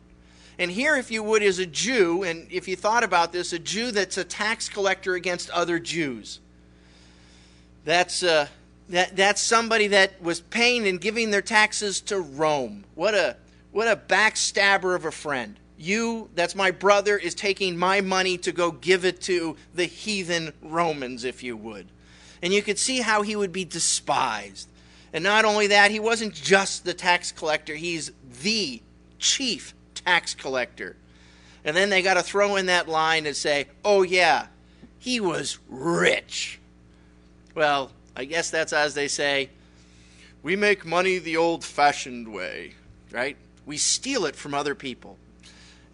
And 0.57 0.72
here, 0.72 0.96
if 0.96 1.12
you 1.12 1.22
would, 1.22 1.44
is 1.44 1.60
a 1.60 1.66
Jew, 1.66 2.24
and 2.24 2.48
if 2.50 2.68
you 2.68 2.75
thought 2.75 3.04
about 3.04 3.34
this, 3.34 3.52
a 3.52 3.60
Jew 3.60 3.92
that's 3.92 4.18
a 4.18 4.24
tax 4.24 4.69
collector 4.69 5.16
against 5.16 5.50
other 5.50 5.79
Jews. 5.79 6.39
That's, 7.84 8.24
uh, 8.24 8.48
that, 8.89 9.15
that's 9.15 9.41
somebody 9.41 9.88
that 9.88 10.22
was 10.22 10.39
paying 10.39 10.88
and 10.88 11.00
giving 11.00 11.32
their 11.32 11.41
taxes 11.41 12.00
to 12.01 12.20
Rome. 12.20 12.86
What 12.96 13.13
a, 13.13 13.36
what 13.72 13.88
a 13.88 13.98
backstabber 13.98 14.96
of 14.96 15.06
a 15.06 15.12
friend. 15.12 15.60
You, 15.77 16.29
that's 16.36 16.56
my 16.56 16.72
brother, 16.72 17.18
is 17.18 17.36
taking 17.36 17.77
my 17.77 18.00
money 18.00 18.38
to 18.39 18.53
go 18.53 18.72
give 18.72 19.03
it 19.03 19.20
to 19.24 19.58
the 19.74 19.86
heathen 19.86 20.53
Romans, 20.62 21.25
if 21.25 21.44
you 21.44 21.58
would. 21.58 21.88
And 22.41 22.53
you 22.53 22.62
could 22.62 22.79
see 22.79 23.01
how 23.01 23.24
he 23.24 23.36
would 23.36 23.51
be 23.51 23.65
despised. 23.65 24.70
And 25.12 25.24
not 25.24 25.44
only 25.44 25.68
that, 25.68 25.91
he 25.91 26.00
wasn't 26.00 26.34
just 26.34 26.86
the 26.86 26.94
tax 26.94 27.34
collector, 27.34 27.75
he's 27.75 28.12
the 28.41 28.82
chief 29.20 29.75
tax 30.05 30.33
collector. 30.33 30.95
And 31.63 31.75
then 31.75 31.89
they 31.89 32.01
got 32.01 32.13
to 32.15 32.24
throw 32.24 32.57
in 32.57 32.67
that 32.67 32.88
line 32.88 33.25
and 33.25 33.35
say, 33.35 33.67
oh, 33.83 34.03
yeah, 34.03 34.47
he 35.00 35.19
was 35.19 35.57
rich. 35.67 36.59
Well, 37.55 37.91
I 38.15 38.25
guess 38.25 38.50
that's 38.50 38.74
as 38.74 38.93
they 38.93 39.07
say, 39.07 39.50
we 40.43 40.55
make 40.55 40.85
money 40.85 41.17
the 41.17 41.38
old 41.38 41.63
fashioned 41.63 42.31
way, 42.31 42.74
right? 43.12 43.35
We 43.65 43.77
steal 43.77 44.25
it 44.25 44.35
from 44.35 44.53
other 44.53 44.75
people. 44.75 45.17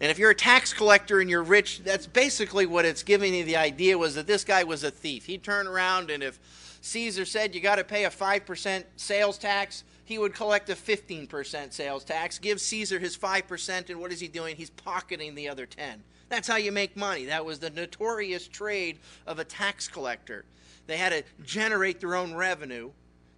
And 0.00 0.10
if 0.10 0.18
you're 0.18 0.30
a 0.30 0.34
tax 0.34 0.72
collector 0.72 1.20
and 1.20 1.30
you're 1.30 1.42
rich, 1.42 1.82
that's 1.84 2.06
basically 2.06 2.66
what 2.66 2.84
it's 2.84 3.02
giving 3.02 3.34
you 3.34 3.44
the 3.44 3.56
idea 3.56 3.96
was 3.96 4.16
that 4.16 4.26
this 4.26 4.44
guy 4.44 4.64
was 4.64 4.82
a 4.84 4.90
thief. 4.90 5.26
He'd 5.26 5.42
turn 5.42 5.66
around 5.66 6.10
and 6.10 6.22
if 6.22 6.38
Caesar 6.82 7.24
said 7.24 7.54
you 7.54 7.60
got 7.60 7.76
to 7.76 7.84
pay 7.84 8.04
a 8.04 8.10
5% 8.10 8.84
sales 8.96 9.38
tax, 9.38 9.84
he 10.12 10.18
would 10.18 10.34
collect 10.34 10.68
a 10.68 10.74
15% 10.74 11.72
sales 11.72 12.04
tax, 12.04 12.38
give 12.38 12.60
Caesar 12.60 12.98
his 12.98 13.16
5%, 13.16 13.88
and 13.88 13.98
what 13.98 14.12
is 14.12 14.20
he 14.20 14.28
doing? 14.28 14.56
He's 14.56 14.68
pocketing 14.68 15.34
the 15.34 15.48
other 15.48 15.64
10. 15.64 16.02
That's 16.28 16.46
how 16.46 16.56
you 16.56 16.70
make 16.70 16.98
money. 16.98 17.24
That 17.24 17.46
was 17.46 17.60
the 17.60 17.70
notorious 17.70 18.46
trade 18.46 18.98
of 19.26 19.38
a 19.38 19.44
tax 19.44 19.88
collector. 19.88 20.44
They 20.86 20.98
had 20.98 21.12
to 21.12 21.24
generate 21.46 21.98
their 21.98 22.14
own 22.14 22.34
revenue. 22.34 22.90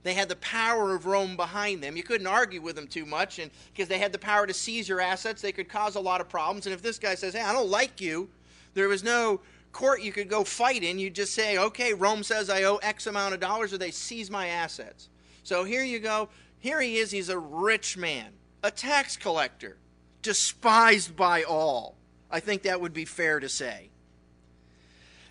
They 0.02 0.14
had 0.14 0.28
the 0.28 0.36
power 0.36 0.96
of 0.96 1.06
Rome 1.06 1.36
behind 1.36 1.80
them. 1.80 1.96
You 1.96 2.02
couldn't 2.02 2.26
argue 2.26 2.60
with 2.60 2.74
them 2.74 2.88
too 2.88 3.06
much, 3.06 3.38
and 3.38 3.52
because 3.72 3.88
they 3.88 3.98
had 3.98 4.10
the 4.10 4.18
power 4.18 4.44
to 4.44 4.52
seize 4.52 4.88
your 4.88 5.00
assets, 5.00 5.40
they 5.40 5.52
could 5.52 5.68
cause 5.68 5.94
a 5.94 6.00
lot 6.00 6.20
of 6.20 6.28
problems. 6.28 6.66
And 6.66 6.74
if 6.74 6.82
this 6.82 6.98
guy 6.98 7.14
says, 7.14 7.34
"Hey, 7.34 7.42
I 7.42 7.52
don't 7.52 7.70
like 7.70 8.00
you," 8.00 8.28
there 8.74 8.88
was 8.88 9.04
no 9.04 9.40
court 9.70 10.02
you 10.02 10.10
could 10.10 10.28
go 10.28 10.42
fight 10.42 10.82
in. 10.82 10.98
You 10.98 11.08
just 11.08 11.34
say, 11.34 11.56
"Okay, 11.56 11.94
Rome 11.94 12.24
says 12.24 12.50
I 12.50 12.64
owe 12.64 12.78
X 12.78 13.06
amount 13.06 13.34
of 13.34 13.38
dollars," 13.38 13.72
or 13.72 13.78
they 13.78 13.92
seize 13.92 14.28
my 14.28 14.48
assets. 14.48 15.08
So 15.44 15.64
here 15.64 15.84
you 15.84 15.98
go. 15.98 16.30
Here 16.64 16.80
he 16.80 16.97
is. 16.97 17.11
He's 17.11 17.28
a 17.28 17.38
rich 17.38 17.99
man, 17.99 18.33
a 18.62 18.71
tax 18.71 19.18
collector, 19.18 19.76
despised 20.23 21.14
by 21.14 21.42
all. 21.42 21.94
I 22.30 22.40
think 22.40 22.62
that 22.62 22.80
would 22.80 22.94
be 22.94 23.04
fair 23.04 23.38
to 23.38 23.50
say. 23.50 23.90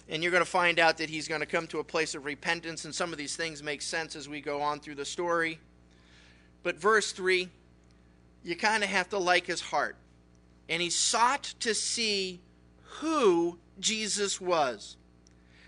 And 0.08 0.22
you're 0.22 0.32
going 0.32 0.44
to 0.44 0.50
find 0.50 0.78
out 0.78 1.00
that 1.00 1.10
he's 1.10 1.28
going 1.28 1.42
to 1.42 1.48
come 1.48 1.66
to 1.70 1.80
a 1.80 1.84
place 1.84 2.14
of 2.14 2.26
repentance, 2.26 2.86
and 2.86 2.94
some 2.94 3.12
of 3.12 3.18
these 3.18 3.36
things 3.36 3.64
make 3.64 3.82
sense 3.82 4.16
as 4.16 4.30
we 4.30 4.42
go 4.42 4.62
on 4.62 4.80
through 4.80 4.94
the 4.94 5.06
story. 5.06 5.58
But 6.62 6.76
verse 6.76 7.12
3, 7.12 7.50
you 8.44 8.56
kind 8.56 8.84
of 8.84 8.92
have 8.92 9.10
to 9.10 9.18
like 9.18 9.48
his 9.48 9.62
heart. 9.62 9.96
And 10.70 10.84
he 10.84 10.92
sought 10.92 11.56
to 11.62 11.74
see 11.74 12.42
who 13.00 13.58
Jesus 13.80 14.40
was. 14.40 14.98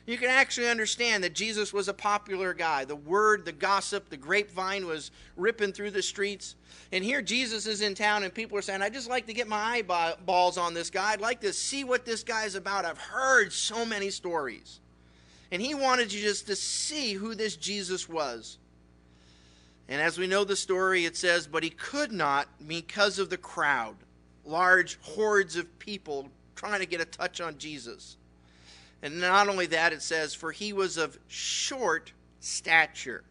You 0.06 0.18
can 0.18 0.30
actually 0.30 0.70
understand 0.70 1.24
that 1.24 1.34
Jesus 1.34 1.74
was 1.74 1.88
a 1.88 1.94
popular 1.94 2.54
guy. 2.54 2.86
The 2.86 2.96
word, 2.96 3.44
the 3.44 3.52
gossip, 3.52 4.10
the 4.10 4.18
grapevine 4.18 4.86
was 4.86 5.10
ripping 5.36 5.74
through 5.74 5.92
the 5.92 6.04
streets. 6.04 6.56
And 6.92 7.04
here 7.04 7.24
Jesus 7.24 7.66
is 7.66 7.82
in 7.82 7.96
town, 7.96 8.24
and 8.24 8.32
people 8.32 8.56
are 8.58 8.62
saying, 8.62 8.84
I'd 8.84 8.94
just 8.94 9.10
like 9.10 9.26
to 9.28 9.34
get 9.34 9.48
my 9.48 9.58
eyeballs 9.58 10.60
on 10.60 10.76
this 10.76 10.92
guy. 10.92 11.12
I'd 11.12 11.22
like 11.22 11.42
to 11.42 11.54
see 11.54 11.84
what 11.84 12.06
this 12.06 12.24
guy's 12.24 12.54
about. 12.54 12.86
I've 12.86 13.00
heard 13.00 13.52
so 13.52 13.84
many 13.84 14.12
stories. 14.12 14.80
And 15.52 15.60
he 15.60 15.74
wanted 15.74 16.14
you 16.14 16.22
just 16.22 16.46
to 16.48 16.56
see 16.56 17.14
who 17.14 17.34
this 17.34 17.56
Jesus 17.56 18.08
was. 18.08 18.60
And 19.88 20.02
as 20.02 20.20
we 20.20 20.28
know 20.28 20.44
the 20.44 20.56
story, 20.56 21.06
it 21.06 21.18
says, 21.18 21.48
But 21.48 21.64
he 21.64 21.70
could 21.72 22.12
not 22.12 22.48
because 22.68 23.18
of 23.18 23.32
the 23.32 23.38
crowd, 23.38 23.96
large 24.44 25.00
hordes 25.02 25.56
of 25.56 25.80
people 25.80 26.30
trying 26.56 26.80
to 26.80 26.86
get 26.86 27.02
a 27.02 27.06
touch 27.06 27.42
on 27.42 27.58
Jesus. 27.58 28.18
And 29.02 29.20
not 29.20 29.50
only 29.50 29.68
that, 29.68 29.94
it 29.94 30.02
says, 30.02 30.34
For 30.34 30.52
he 30.52 30.74
was 30.74 30.98
of 30.98 31.18
short 31.28 32.12
stature. 32.40 33.24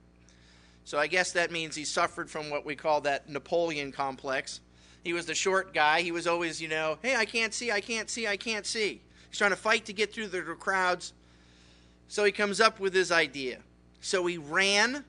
So 0.85 0.99
I 0.99 1.06
guess 1.06 1.33
that 1.33 1.50
means 1.50 1.75
he 1.75 1.85
suffered 1.85 2.30
from 2.30 2.50
what 2.50 2.66
we 2.66 2.76
call 2.76 3.00
that 3.02 3.28
Napoleon 3.28 3.90
complex. 3.90 4.61
He 5.02 5.12
was 5.12 5.26
the 5.26 5.35
short 5.35 5.73
guy. 5.73 6.02
He 6.02 6.12
was 6.12 6.26
always, 6.26 6.61
you 6.61 6.68
know, 6.68 6.99
hey, 7.02 7.16
I 7.16 7.25
can't 7.25 7.54
see, 7.54 7.73
I 7.73 7.80
can't 7.80 8.11
see, 8.11 8.26
I 8.26 8.37
can't 8.37 8.66
see. 8.66 9.00
He's 9.28 9.38
trying 9.38 9.50
to 9.50 9.56
fight 9.56 9.87
to 9.87 9.92
get 9.92 10.12
through 10.12 10.28
the 10.28 10.42
crowds. 10.42 11.12
So 12.09 12.25
he 12.25 12.33
comes 12.33 12.61
up 12.61 12.80
with 12.80 12.94
his 12.94 13.11
idea. 13.11 13.61
So 14.00 14.26
he 14.26 14.38
ran 14.38 15.04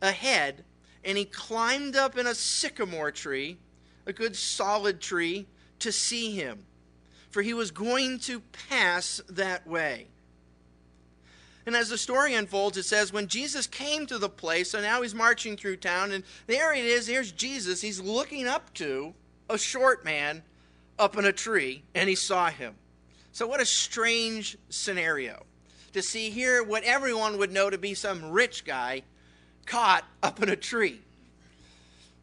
ahead 0.00 0.64
and 1.04 1.18
he 1.18 1.24
climbed 1.24 1.96
up 1.96 2.16
in 2.16 2.26
a 2.26 2.34
sycamore 2.34 3.10
tree, 3.10 3.58
a 4.06 4.12
good 4.12 4.34
solid 4.34 5.00
tree, 5.00 5.46
to 5.80 5.92
see 5.92 6.34
him 6.34 6.64
for 7.34 7.42
he 7.42 7.52
was 7.52 7.72
going 7.72 8.20
to 8.20 8.38
pass 8.70 9.20
that 9.28 9.66
way. 9.66 10.06
And 11.66 11.74
as 11.74 11.88
the 11.88 11.98
story 11.98 12.32
unfolds, 12.34 12.76
it 12.76 12.84
says, 12.84 13.12
when 13.12 13.26
Jesus 13.26 13.66
came 13.66 14.06
to 14.06 14.18
the 14.18 14.28
place, 14.28 14.70
so 14.70 14.80
now 14.80 15.02
he's 15.02 15.16
marching 15.16 15.56
through 15.56 15.78
town, 15.78 16.12
and 16.12 16.22
there 16.46 16.72
it 16.72 16.84
is, 16.84 17.08
here's 17.08 17.32
Jesus. 17.32 17.80
He's 17.80 17.98
looking 17.98 18.46
up 18.46 18.72
to 18.74 19.14
a 19.50 19.58
short 19.58 20.04
man 20.04 20.44
up 20.96 21.18
in 21.18 21.24
a 21.24 21.32
tree, 21.32 21.82
and 21.92 22.08
he 22.08 22.14
saw 22.14 22.50
him. 22.50 22.76
So, 23.32 23.48
what 23.48 23.60
a 23.60 23.66
strange 23.66 24.56
scenario 24.68 25.44
to 25.92 26.02
see 26.02 26.30
here 26.30 26.62
what 26.62 26.84
everyone 26.84 27.38
would 27.38 27.50
know 27.50 27.68
to 27.68 27.78
be 27.78 27.94
some 27.94 28.30
rich 28.30 28.64
guy 28.64 29.02
caught 29.66 30.04
up 30.22 30.40
in 30.40 30.50
a 30.50 30.56
tree. 30.56 31.00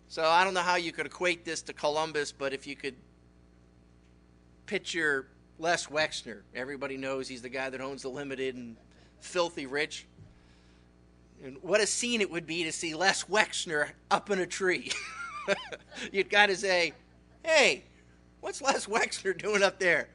So, 0.08 0.24
I 0.24 0.46
don't 0.46 0.54
know 0.54 0.62
how 0.62 0.78
you 0.78 0.94
could 0.94 1.06
equate 1.06 1.44
this 1.44 1.62
to 1.64 1.74
Columbus, 1.74 2.32
but 2.32 2.54
if 2.54 2.66
you 2.66 2.78
could 2.78 2.96
picture 4.72 5.28
Les 5.60 5.86
Wexner. 5.88 6.44
Everybody 6.56 6.96
knows 6.96 7.28
he's 7.28 7.42
the 7.42 7.50
guy 7.50 7.70
that 7.70 7.82
owns 7.82 8.04
the 8.04 8.08
limited 8.08 8.56
and 8.56 8.78
filthy 9.20 9.66
rich. 9.66 10.06
And 11.44 11.58
what 11.62 11.82
a 11.82 11.86
scene 11.86 12.22
it 12.22 12.32
would 12.32 12.48
be 12.48 12.64
to 12.64 12.72
see 12.72 12.96
Les 12.96 13.26
Wexner 13.26 13.90
up 14.10 14.30
in 14.30 14.40
a 14.40 14.46
tree. 14.46 14.90
You'd 16.14 16.30
got 16.30 16.46
to 16.46 16.56
say, 16.56 16.94
hey, 17.44 17.84
what's 18.40 18.62
Les 18.62 18.86
Wexner 18.86 19.38
doing 19.38 19.62
up 19.62 19.78
there? 19.78 20.08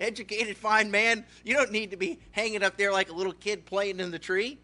Educated, 0.00 0.56
fine 0.56 0.90
man. 0.90 1.24
You 1.44 1.54
don't 1.54 1.70
need 1.70 1.92
to 1.92 1.96
be 1.96 2.18
hanging 2.32 2.64
up 2.64 2.76
there 2.76 2.90
like 2.90 3.10
a 3.10 3.14
little 3.14 3.34
kid 3.34 3.64
playing 3.64 4.00
in 4.00 4.10
the 4.10 4.18
tree. 4.18 4.58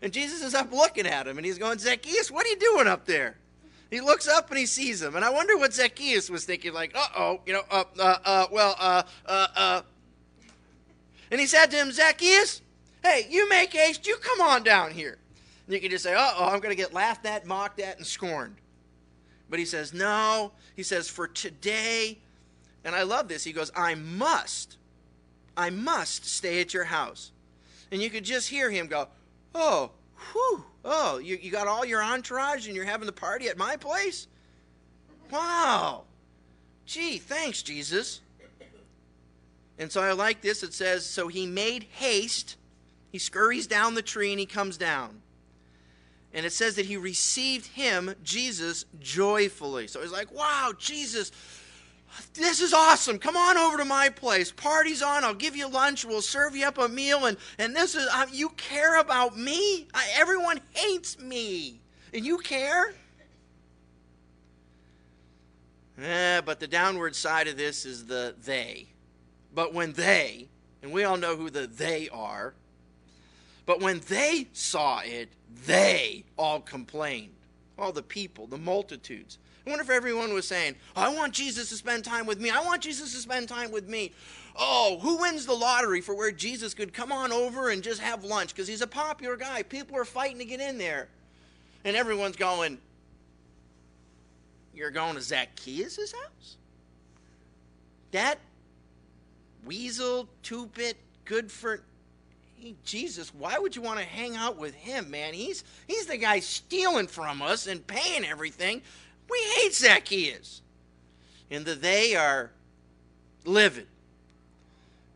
And 0.00 0.14
Jesus 0.14 0.42
is 0.42 0.54
up 0.54 0.72
looking 0.72 1.06
at 1.06 1.28
him 1.28 1.36
and 1.36 1.44
he's 1.44 1.58
going, 1.58 1.78
Zacchaeus, 1.78 2.30
what 2.30 2.46
are 2.46 2.48
you 2.48 2.56
doing 2.56 2.86
up 2.86 3.04
there? 3.04 3.36
He 3.90 4.00
looks 4.00 4.28
up 4.28 4.50
and 4.50 4.58
he 4.58 4.66
sees 4.66 5.00
him. 5.00 5.16
And 5.16 5.24
I 5.24 5.30
wonder 5.30 5.56
what 5.56 5.72
Zacchaeus 5.72 6.28
was 6.28 6.44
thinking, 6.44 6.72
like, 6.72 6.94
uh 6.94 7.06
oh, 7.16 7.40
you 7.46 7.54
know, 7.54 7.62
uh, 7.70 7.84
uh, 7.98 8.18
uh, 8.24 8.46
well, 8.52 8.74
uh, 8.78 9.02
uh, 9.24 9.46
uh. 9.56 9.82
And 11.30 11.40
he 11.40 11.46
said 11.46 11.66
to 11.66 11.76
him, 11.76 11.90
Zacchaeus, 11.90 12.62
hey, 13.02 13.26
you 13.30 13.48
make 13.48 13.72
haste, 13.72 14.06
you 14.06 14.16
come 14.16 14.40
on 14.40 14.62
down 14.62 14.90
here. 14.90 15.18
And 15.66 15.74
you 15.74 15.80
can 15.80 15.90
just 15.90 16.04
say, 16.04 16.14
uh 16.14 16.32
oh, 16.36 16.48
I'm 16.48 16.60
going 16.60 16.74
to 16.74 16.82
get 16.82 16.92
laughed 16.92 17.24
at, 17.24 17.46
mocked 17.46 17.80
at, 17.80 17.96
and 17.96 18.06
scorned. 18.06 18.56
But 19.48 19.58
he 19.58 19.64
says, 19.64 19.94
no. 19.94 20.52
He 20.76 20.82
says, 20.82 21.08
for 21.08 21.26
today, 21.26 22.18
and 22.84 22.94
I 22.94 23.02
love 23.02 23.28
this, 23.28 23.44
he 23.44 23.52
goes, 23.52 23.70
I 23.74 23.94
must, 23.94 24.76
I 25.56 25.70
must 25.70 26.26
stay 26.26 26.60
at 26.60 26.74
your 26.74 26.84
house. 26.84 27.32
And 27.90 28.02
you 28.02 28.10
could 28.10 28.24
just 28.24 28.50
hear 28.50 28.70
him 28.70 28.86
go, 28.86 29.08
oh, 29.54 29.92
whew. 30.32 30.64
Oh, 30.90 31.18
you, 31.18 31.38
you 31.40 31.50
got 31.50 31.68
all 31.68 31.84
your 31.84 32.02
entourage 32.02 32.66
and 32.66 32.74
you're 32.74 32.86
having 32.86 33.06
the 33.06 33.12
party 33.12 33.48
at 33.48 33.58
my 33.58 33.76
place? 33.76 34.26
Wow. 35.30 36.04
Gee, 36.86 37.18
thanks, 37.18 37.62
Jesus. 37.62 38.22
And 39.78 39.92
so 39.92 40.00
I 40.00 40.12
like 40.12 40.40
this. 40.40 40.62
It 40.62 40.72
says, 40.72 41.04
So 41.04 41.28
he 41.28 41.46
made 41.46 41.84
haste. 41.98 42.56
He 43.12 43.18
scurries 43.18 43.66
down 43.66 43.94
the 43.94 44.02
tree 44.02 44.30
and 44.30 44.40
he 44.40 44.46
comes 44.46 44.78
down. 44.78 45.20
And 46.32 46.44
it 46.44 46.52
says 46.52 46.76
that 46.76 46.86
he 46.86 46.96
received 46.96 47.66
him, 47.66 48.14
Jesus, 48.22 48.84
joyfully. 48.98 49.86
So 49.86 50.00
he's 50.00 50.10
like, 50.10 50.32
Wow, 50.32 50.72
Jesus, 50.78 51.30
this 52.34 52.60
is 52.60 52.72
awesome. 52.72 53.18
Come 53.18 53.36
on 53.36 53.56
over 53.56 53.78
to 53.78 53.84
my 53.84 54.08
place. 54.08 54.50
Party's 54.50 55.02
on. 55.02 55.24
I'll 55.24 55.34
give 55.34 55.56
you 55.56 55.68
lunch. 55.68 56.04
We'll 56.04 56.22
serve 56.22 56.56
you 56.56 56.66
up 56.66 56.78
a 56.78 56.88
meal. 56.88 57.26
And, 57.26 57.36
and 57.58 57.74
this 57.74 57.94
is, 57.94 58.06
uh, 58.12 58.26
you 58.32 58.50
care 58.50 59.00
about 59.00 59.36
me? 59.36 59.88
I, 59.94 60.08
everyone 60.16 60.60
hates 60.72 61.18
me. 61.18 61.80
And 62.14 62.24
you 62.24 62.38
care? 62.38 62.94
Eh, 66.00 66.40
but 66.42 66.60
the 66.60 66.68
downward 66.68 67.16
side 67.16 67.48
of 67.48 67.56
this 67.56 67.84
is 67.84 68.06
the 68.06 68.34
they. 68.44 68.86
But 69.54 69.74
when 69.74 69.92
they, 69.92 70.48
and 70.82 70.92
we 70.92 71.04
all 71.04 71.16
know 71.16 71.36
who 71.36 71.50
the 71.50 71.66
they 71.66 72.08
are, 72.10 72.54
but 73.66 73.80
when 73.80 74.00
they 74.08 74.46
saw 74.52 75.00
it, 75.00 75.28
they 75.66 76.24
all 76.38 76.60
complained. 76.60 77.34
All 77.78 77.92
the 77.92 78.02
people, 78.02 78.46
the 78.46 78.58
multitudes. 78.58 79.38
I 79.68 79.70
wonder 79.70 79.84
if 79.84 79.90
everyone 79.90 80.32
was 80.32 80.48
saying, 80.48 80.76
I 80.96 81.14
want 81.14 81.34
Jesus 81.34 81.68
to 81.68 81.74
spend 81.74 82.02
time 82.02 82.24
with 82.24 82.40
me. 82.40 82.48
I 82.48 82.62
want 82.62 82.80
Jesus 82.80 83.12
to 83.12 83.18
spend 83.18 83.50
time 83.50 83.70
with 83.70 83.86
me. 83.86 84.12
Oh, 84.56 84.98
who 85.02 85.18
wins 85.18 85.44
the 85.44 85.52
lottery 85.52 86.00
for 86.00 86.14
where 86.14 86.32
Jesus 86.32 86.72
could 86.72 86.94
come 86.94 87.12
on 87.12 87.32
over 87.32 87.68
and 87.68 87.82
just 87.82 88.00
have 88.00 88.24
lunch? 88.24 88.54
Because 88.54 88.66
he's 88.66 88.80
a 88.80 88.86
popular 88.86 89.36
guy. 89.36 89.62
People 89.62 89.98
are 89.98 90.06
fighting 90.06 90.38
to 90.38 90.46
get 90.46 90.60
in 90.60 90.78
there. 90.78 91.08
And 91.84 91.94
everyone's 91.94 92.36
going, 92.36 92.78
You're 94.72 94.90
going 94.90 95.16
to 95.16 95.20
Zacchaeus' 95.20 96.12
house? 96.12 96.56
That 98.12 98.38
weasel, 99.66 100.30
two 100.42 100.64
bit, 100.68 100.96
good 101.26 101.52
for. 101.52 101.82
Hey, 102.56 102.74
Jesus, 102.84 103.34
why 103.34 103.58
would 103.58 103.76
you 103.76 103.82
want 103.82 104.00
to 104.00 104.04
hang 104.06 104.34
out 104.34 104.56
with 104.56 104.74
him, 104.74 105.10
man? 105.10 105.34
He's 105.34 105.62
he's 105.86 106.06
the 106.06 106.16
guy 106.16 106.40
stealing 106.40 107.06
from 107.06 107.42
us 107.42 107.66
and 107.66 107.86
paying 107.86 108.24
everything. 108.24 108.80
We 109.30 109.38
hate 109.56 109.74
Zacchaeus. 109.74 110.62
And 111.50 111.64
the 111.64 111.74
they 111.74 112.14
are 112.14 112.50
livid. 113.44 113.86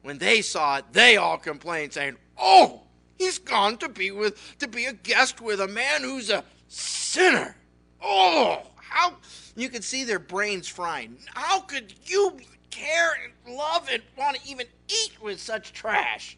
When 0.03 0.19
they 0.19 0.43
saw 0.43 0.79
it, 0.79 0.87
they 0.93 1.17
all 1.17 1.39
complained, 1.39 1.93
saying, 1.93 2.17
Oh, 2.37 2.83
he's 3.17 3.39
gone 3.39 3.77
to 3.79 3.89
be 3.89 4.11
with 4.11 4.59
to 4.59 4.67
be 4.67 4.87
a 4.87 4.93
guest 4.93 5.41
with 5.41 5.61
a 5.61 5.69
man 5.69 6.03
who's 6.03 6.31
a 6.31 6.45
sinner. 6.69 7.57
Oh, 8.03 8.63
how 8.77 9.15
you 9.55 9.69
could 9.69 9.85
see 9.85 10.05
their 10.05 10.19
brains 10.19 10.67
frying. 10.67 11.19
How 11.35 11.61
could 11.61 11.95
you 12.05 12.39
care 12.71 13.13
and 13.23 13.57
love 13.57 13.89
and 13.91 14.03
want 14.17 14.37
to 14.37 14.49
even 14.49 14.67
eat 14.89 15.23
with 15.23 15.41
such 15.41 15.73
trash? 15.73 16.37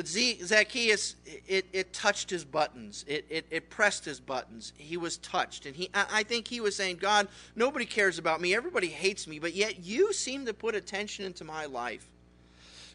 But 0.00 0.08
Zacchaeus, 0.08 1.14
it, 1.46 1.66
it 1.74 1.92
touched 1.92 2.30
his 2.30 2.42
buttons. 2.42 3.04
It, 3.06 3.26
it, 3.28 3.44
it 3.50 3.68
pressed 3.68 4.02
his 4.06 4.18
buttons. 4.18 4.72
He 4.78 4.96
was 4.96 5.18
touched. 5.18 5.66
And 5.66 5.76
he, 5.76 5.90
I 5.92 6.22
think 6.22 6.48
he 6.48 6.62
was 6.62 6.74
saying, 6.74 6.96
God, 6.96 7.28
nobody 7.54 7.84
cares 7.84 8.18
about 8.18 8.40
me. 8.40 8.54
Everybody 8.54 8.86
hates 8.86 9.26
me. 9.26 9.38
But 9.38 9.52
yet 9.52 9.84
you 9.84 10.14
seem 10.14 10.46
to 10.46 10.54
put 10.54 10.74
attention 10.74 11.26
into 11.26 11.44
my 11.44 11.66
life. 11.66 12.08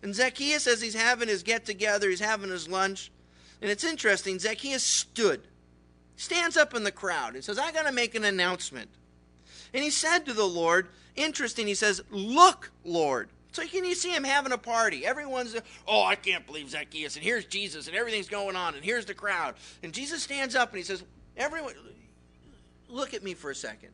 And 0.01 0.15
Zacchaeus, 0.15 0.65
as 0.65 0.81
he's 0.81 0.95
having 0.95 1.27
his 1.27 1.43
get 1.43 1.63
together, 1.63 2.09
he's 2.09 2.19
having 2.19 2.50
his 2.50 2.67
lunch. 2.67 3.12
And 3.62 3.69
it's 3.69 3.83
interesting. 3.83 4.39
Zacchaeus 4.39 4.81
stood, 4.81 5.41
stands 6.15 6.57
up 6.57 6.74
in 6.74 6.83
the 6.83 6.91
crowd, 6.91 7.35
and 7.35 7.43
says, 7.43 7.59
I 7.59 7.71
got 7.71 7.83
to 7.83 7.91
make 7.91 8.15
an 8.15 8.24
announcement. 8.24 8.89
And 9.75 9.83
he 9.83 9.91
said 9.91 10.25
to 10.25 10.33
the 10.33 10.43
Lord, 10.43 10.88
interesting, 11.15 11.67
he 11.67 11.75
says, 11.75 12.01
Look, 12.09 12.71
Lord. 12.83 13.29
So 13.55 13.65
can 13.65 13.85
you 13.85 13.95
see 13.95 14.13
him 14.13 14.25
having 14.25 14.51
a 14.51 14.57
party? 14.57 15.05
Everyone's, 15.05 15.55
oh, 15.88 16.03
I 16.03 16.15
can't 16.15 16.45
believe 16.45 16.69
Zacchaeus. 16.69 17.15
And 17.15 17.24
here's 17.24 17.45
Jesus, 17.45 17.88
and 17.88 17.95
everything's 17.95 18.27
going 18.27 18.57
on, 18.57 18.75
and 18.75 18.83
here's 18.83 19.05
the 19.05 19.13
crowd. 19.13 19.55
And 19.81 19.93
Jesus 19.93 20.21
stands 20.21 20.55
up 20.55 20.71
and 20.71 20.77
he 20.77 20.83
says, 20.83 21.05
Everyone, 21.38 21.74
look 22.89 23.13
at 23.13 23.24
me 23.24 23.33
for 23.33 23.51
a 23.51 23.55
second. 23.55 23.91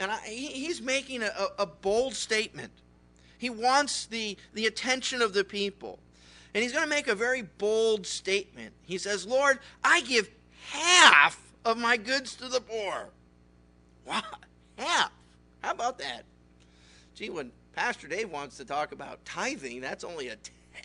And 0.00 0.10
I, 0.10 0.18
he, 0.18 0.48
he's 0.48 0.82
making 0.82 1.22
a, 1.22 1.30
a 1.60 1.64
bold 1.64 2.14
statement. 2.14 2.72
He 3.38 3.50
wants 3.50 4.06
the, 4.06 4.36
the 4.52 4.66
attention 4.66 5.22
of 5.22 5.32
the 5.32 5.44
people. 5.44 6.00
And 6.52 6.60
he's 6.60 6.72
going 6.72 6.84
to 6.84 6.90
make 6.90 7.06
a 7.06 7.14
very 7.14 7.42
bold 7.42 8.04
statement. 8.04 8.74
He 8.82 8.98
says, 8.98 9.28
Lord, 9.28 9.60
I 9.84 10.00
give 10.00 10.28
half 10.70 11.40
of 11.64 11.78
my 11.78 11.96
goods 11.96 12.34
to 12.36 12.48
the 12.48 12.60
poor. 12.60 13.10
Wow, 14.04 14.22
half. 14.76 15.12
How 15.62 15.70
about 15.70 15.98
that? 15.98 16.24
Gee, 17.14 17.30
when 17.30 17.52
Pastor 17.76 18.08
Dave 18.08 18.30
wants 18.30 18.56
to 18.56 18.64
talk 18.64 18.92
about 18.92 19.22
tithing, 19.26 19.82
that's 19.82 20.02
only 20.02 20.28
a 20.28 20.36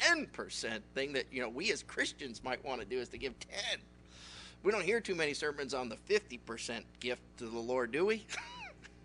10% 0.03 0.81
thing 0.93 1.13
that, 1.13 1.25
you 1.31 1.41
know, 1.41 1.47
we 1.47 1.71
as 1.71 1.83
Christians 1.83 2.43
might 2.43 2.63
want 2.65 2.81
to 2.81 2.85
do 2.85 2.99
is 2.99 3.07
to 3.09 3.17
give 3.17 3.33
10. 3.39 3.79
We 4.61 4.73
don't 4.73 4.83
hear 4.83 4.99
too 4.99 5.15
many 5.15 5.33
sermons 5.33 5.73
on 5.73 5.87
the 5.87 5.95
50% 5.95 6.83
gift 6.99 7.21
to 7.37 7.45
the 7.45 7.57
Lord, 7.57 7.93
do 7.93 8.05
we? 8.05 8.25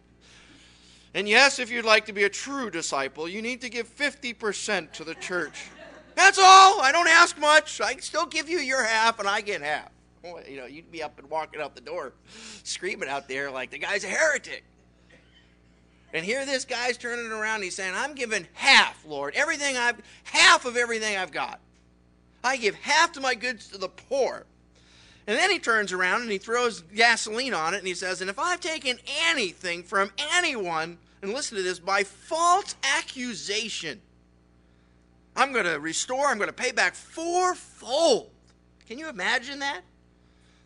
and 1.14 1.28
yes, 1.28 1.60
if 1.60 1.70
you'd 1.70 1.84
like 1.84 2.06
to 2.06 2.12
be 2.12 2.24
a 2.24 2.28
true 2.28 2.70
disciple, 2.70 3.28
you 3.28 3.40
need 3.40 3.60
to 3.60 3.70
give 3.70 3.88
50% 3.88 4.90
to 4.90 5.04
the 5.04 5.14
church. 5.14 5.68
That's 6.16 6.38
all. 6.38 6.80
I 6.80 6.90
don't 6.90 7.08
ask 7.08 7.38
much. 7.38 7.80
I 7.80 7.94
still 7.98 8.26
give 8.26 8.48
you 8.48 8.58
your 8.58 8.82
half 8.82 9.20
and 9.20 9.28
I 9.28 9.42
get 9.42 9.62
half. 9.62 9.90
You 10.48 10.56
know, 10.56 10.66
you'd 10.66 10.90
be 10.90 11.04
up 11.04 11.20
and 11.20 11.30
walking 11.30 11.60
out 11.60 11.76
the 11.76 11.80
door 11.80 12.14
screaming 12.64 13.08
out 13.08 13.28
there 13.28 13.48
like 13.48 13.70
the 13.70 13.78
guy's 13.78 14.02
a 14.02 14.08
heretic. 14.08 14.64
And 16.12 16.24
here 16.24 16.46
this 16.46 16.64
guy's 16.64 16.96
turning 16.96 17.30
around. 17.30 17.62
He's 17.62 17.76
saying, 17.76 17.94
I'm 17.94 18.14
giving 18.14 18.46
half, 18.54 19.04
Lord. 19.06 19.34
Everything 19.34 19.76
I've, 19.76 20.00
half 20.24 20.64
of 20.64 20.76
everything 20.76 21.16
I've 21.16 21.32
got. 21.32 21.60
I 22.42 22.56
give 22.56 22.74
half 22.76 23.12
to 23.12 23.20
my 23.20 23.34
goods 23.34 23.68
to 23.68 23.78
the 23.78 23.88
poor. 23.88 24.46
And 25.26 25.36
then 25.36 25.50
he 25.50 25.58
turns 25.58 25.92
around 25.92 26.22
and 26.22 26.30
he 26.30 26.38
throws 26.38 26.82
gasoline 26.94 27.54
on 27.54 27.74
it 27.74 27.78
and 27.78 27.86
he 27.86 27.94
says, 27.94 28.20
And 28.20 28.30
if 28.30 28.38
I've 28.38 28.60
taken 28.60 28.98
anything 29.28 29.82
from 29.82 30.12
anyone, 30.36 30.98
and 31.22 31.32
listen 31.32 31.56
to 31.56 31.62
this, 31.62 31.80
by 31.80 32.04
false 32.04 32.76
accusation, 32.84 34.00
I'm 35.34 35.52
going 35.52 35.64
to 35.64 35.80
restore, 35.80 36.26
I'm 36.26 36.38
going 36.38 36.48
to 36.48 36.54
pay 36.54 36.70
back 36.72 36.94
fourfold. 36.94 38.30
Can 38.86 38.98
you 38.98 39.08
imagine 39.08 39.58
that? 39.58 39.80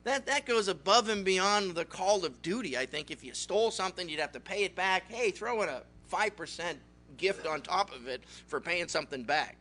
That, 0.04 0.26
that 0.26 0.46
goes 0.46 0.68
above 0.68 1.08
and 1.08 1.24
beyond 1.24 1.74
the 1.74 1.84
call 1.84 2.24
of 2.24 2.40
duty. 2.42 2.76
I 2.76 2.86
think 2.86 3.10
if 3.10 3.22
you 3.22 3.34
stole 3.34 3.70
something, 3.70 4.08
you'd 4.08 4.20
have 4.20 4.32
to 4.32 4.40
pay 4.40 4.64
it 4.64 4.74
back. 4.74 5.10
Hey, 5.10 5.30
throw 5.30 5.62
in 5.62 5.68
a 5.68 5.82
5% 6.10 6.74
gift 7.16 7.46
on 7.46 7.60
top 7.60 7.94
of 7.94 8.08
it 8.08 8.22
for 8.46 8.60
paying 8.60 8.88
something 8.88 9.22
back. 9.22 9.56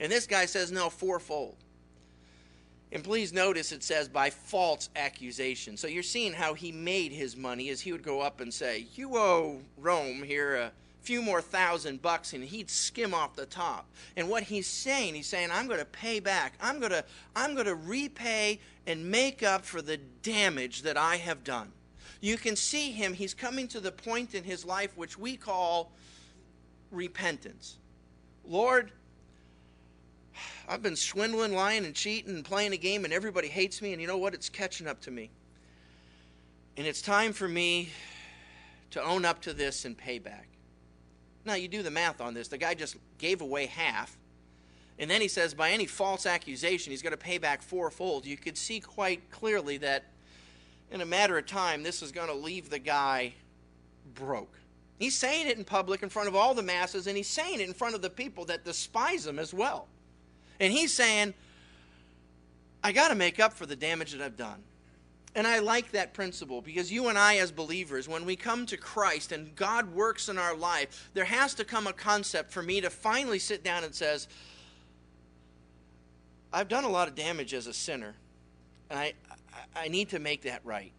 And 0.00 0.10
this 0.10 0.26
guy 0.26 0.46
says, 0.46 0.72
no, 0.72 0.88
fourfold. 0.88 1.56
And 2.94 3.02
please 3.02 3.32
notice 3.32 3.72
it 3.72 3.82
says 3.82 4.08
by 4.08 4.30
false 4.30 4.88
accusation. 4.94 5.76
So 5.76 5.88
you're 5.88 6.04
seeing 6.04 6.32
how 6.32 6.54
he 6.54 6.70
made 6.70 7.10
his 7.10 7.36
money 7.36 7.68
as 7.70 7.80
he 7.80 7.90
would 7.90 8.04
go 8.04 8.20
up 8.20 8.40
and 8.40 8.54
say, 8.54 8.86
You 8.94 9.16
owe 9.16 9.60
Rome 9.76 10.22
here 10.22 10.54
a 10.54 10.72
few 11.04 11.20
more 11.20 11.42
thousand 11.42 12.00
bucks 12.00 12.32
and 12.32 12.42
he'd 12.42 12.70
skim 12.70 13.12
off 13.12 13.36
the 13.36 13.44
top. 13.44 13.86
And 14.16 14.28
what 14.28 14.42
he's 14.42 14.66
saying, 14.66 15.14
he's 15.14 15.26
saying, 15.26 15.50
I'm 15.52 15.66
going 15.66 15.78
to 15.78 15.84
pay 15.84 16.18
back. 16.18 16.54
I'm 16.60 16.80
going 16.80 16.92
to 16.92 17.04
I'm 17.36 17.54
going 17.54 17.66
to 17.66 17.74
repay 17.74 18.58
and 18.86 19.10
make 19.10 19.42
up 19.42 19.64
for 19.64 19.82
the 19.82 19.98
damage 20.22 20.82
that 20.82 20.96
I 20.96 21.16
have 21.16 21.44
done. 21.44 21.72
You 22.20 22.38
can 22.38 22.56
see 22.56 22.90
him, 22.90 23.12
he's 23.12 23.34
coming 23.34 23.68
to 23.68 23.80
the 23.80 23.92
point 23.92 24.34
in 24.34 24.44
his 24.44 24.64
life 24.64 24.96
which 24.96 25.18
we 25.18 25.36
call 25.36 25.92
repentance. 26.90 27.76
Lord, 28.46 28.90
I've 30.66 30.82
been 30.82 30.96
swindling, 30.96 31.54
lying, 31.54 31.84
and 31.84 31.94
cheating 31.94 32.34
and 32.34 32.44
playing 32.44 32.72
a 32.72 32.78
game, 32.78 33.04
and 33.04 33.12
everybody 33.12 33.48
hates 33.48 33.82
me, 33.82 33.92
and 33.92 34.00
you 34.00 34.08
know 34.08 34.16
what? 34.16 34.32
It's 34.32 34.48
catching 34.48 34.86
up 34.86 35.00
to 35.02 35.10
me. 35.10 35.30
And 36.76 36.86
it's 36.86 37.02
time 37.02 37.32
for 37.32 37.46
me 37.46 37.90
to 38.90 39.02
own 39.02 39.24
up 39.24 39.42
to 39.42 39.52
this 39.52 39.84
and 39.84 39.96
pay 39.96 40.18
back. 40.18 40.48
Now, 41.44 41.54
you 41.54 41.68
do 41.68 41.82
the 41.82 41.90
math 41.90 42.20
on 42.20 42.34
this. 42.34 42.48
The 42.48 42.58
guy 42.58 42.74
just 42.74 42.96
gave 43.18 43.40
away 43.40 43.66
half. 43.66 44.16
And 44.98 45.10
then 45.10 45.20
he 45.20 45.28
says, 45.28 45.54
by 45.54 45.70
any 45.70 45.86
false 45.86 46.24
accusation, 46.24 46.90
he's 46.90 47.02
going 47.02 47.12
to 47.12 47.16
pay 47.16 47.38
back 47.38 47.62
fourfold. 47.62 48.24
You 48.24 48.36
could 48.36 48.56
see 48.56 48.80
quite 48.80 49.30
clearly 49.30 49.76
that 49.78 50.04
in 50.90 51.00
a 51.00 51.06
matter 51.06 51.36
of 51.36 51.46
time, 51.46 51.82
this 51.82 52.02
is 52.02 52.12
going 52.12 52.28
to 52.28 52.34
leave 52.34 52.70
the 52.70 52.78
guy 52.78 53.34
broke. 54.14 54.58
He's 54.98 55.16
saying 55.16 55.48
it 55.48 55.58
in 55.58 55.64
public 55.64 56.02
in 56.02 56.08
front 56.08 56.28
of 56.28 56.36
all 56.36 56.54
the 56.54 56.62
masses, 56.62 57.08
and 57.08 57.16
he's 57.16 57.28
saying 57.28 57.60
it 57.60 57.66
in 57.66 57.74
front 57.74 57.96
of 57.96 58.02
the 58.02 58.10
people 58.10 58.44
that 58.44 58.64
despise 58.64 59.26
him 59.26 59.40
as 59.40 59.52
well. 59.52 59.88
And 60.60 60.72
he's 60.72 60.92
saying, 60.92 61.34
I 62.82 62.92
got 62.92 63.08
to 63.08 63.16
make 63.16 63.40
up 63.40 63.52
for 63.52 63.66
the 63.66 63.74
damage 63.74 64.12
that 64.12 64.20
I've 64.20 64.36
done. 64.36 64.62
And 65.36 65.46
I 65.48 65.58
like 65.58 65.90
that 65.92 66.14
principle 66.14 66.62
because 66.62 66.92
you 66.92 67.08
and 67.08 67.18
I, 67.18 67.38
as 67.38 67.50
believers, 67.50 68.08
when 68.08 68.24
we 68.24 68.36
come 68.36 68.66
to 68.66 68.76
Christ 68.76 69.32
and 69.32 69.54
God 69.56 69.92
works 69.92 70.28
in 70.28 70.38
our 70.38 70.56
life, 70.56 71.10
there 71.12 71.24
has 71.24 71.54
to 71.54 71.64
come 71.64 71.88
a 71.88 71.92
concept 71.92 72.52
for 72.52 72.62
me 72.62 72.80
to 72.80 72.90
finally 72.90 73.40
sit 73.40 73.64
down 73.64 73.82
and 73.82 73.92
says, 73.92 74.28
I've 76.52 76.68
done 76.68 76.84
a 76.84 76.88
lot 76.88 77.08
of 77.08 77.16
damage 77.16 77.52
as 77.52 77.66
a 77.66 77.72
sinner, 77.72 78.14
and 78.88 78.98
I, 78.98 79.14
I 79.74 79.88
need 79.88 80.10
to 80.10 80.20
make 80.20 80.42
that 80.42 80.60
right. 80.64 80.92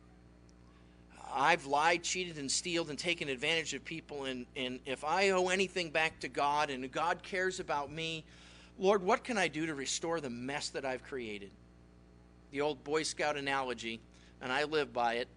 I've 1.34 1.66
lied, 1.66 2.04
cheated, 2.04 2.38
and 2.38 2.52
stealed 2.52 2.90
and 2.90 3.00
taken 3.00 3.30
advantage 3.30 3.74
of 3.74 3.86
people, 3.86 4.26
and, 4.26 4.46
and 4.58 4.82
if 4.86 5.06
I 5.06 5.30
owe 5.30 5.48
anything 5.48 5.92
back 5.92 6.20
to 6.20 6.28
God 6.28 6.70
and 6.70 6.92
God 6.92 7.24
cares 7.24 7.62
about 7.62 7.90
me, 7.90 8.26
Lord, 8.78 9.02
what 9.02 9.24
can 9.24 9.38
I 9.38 9.48
do 9.48 9.66
to 9.66 9.76
restore 9.76 10.20
the 10.20 10.30
mess 10.30 10.70
that 10.70 10.84
I've 10.84 11.04
created? 11.04 11.52
The 12.52 12.60
old 12.60 12.84
Boy 12.84 13.04
Scout 13.04 13.38
analogy 13.38 14.02
and 14.46 14.54
I 14.54 14.64
live 14.66 14.94
by 14.94 15.16
it, 15.16 15.28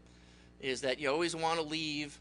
is 0.60 0.82
that 0.82 1.00
you 1.00 1.10
always 1.10 1.34
want 1.34 1.58
to 1.58 1.64
leave 1.64 2.20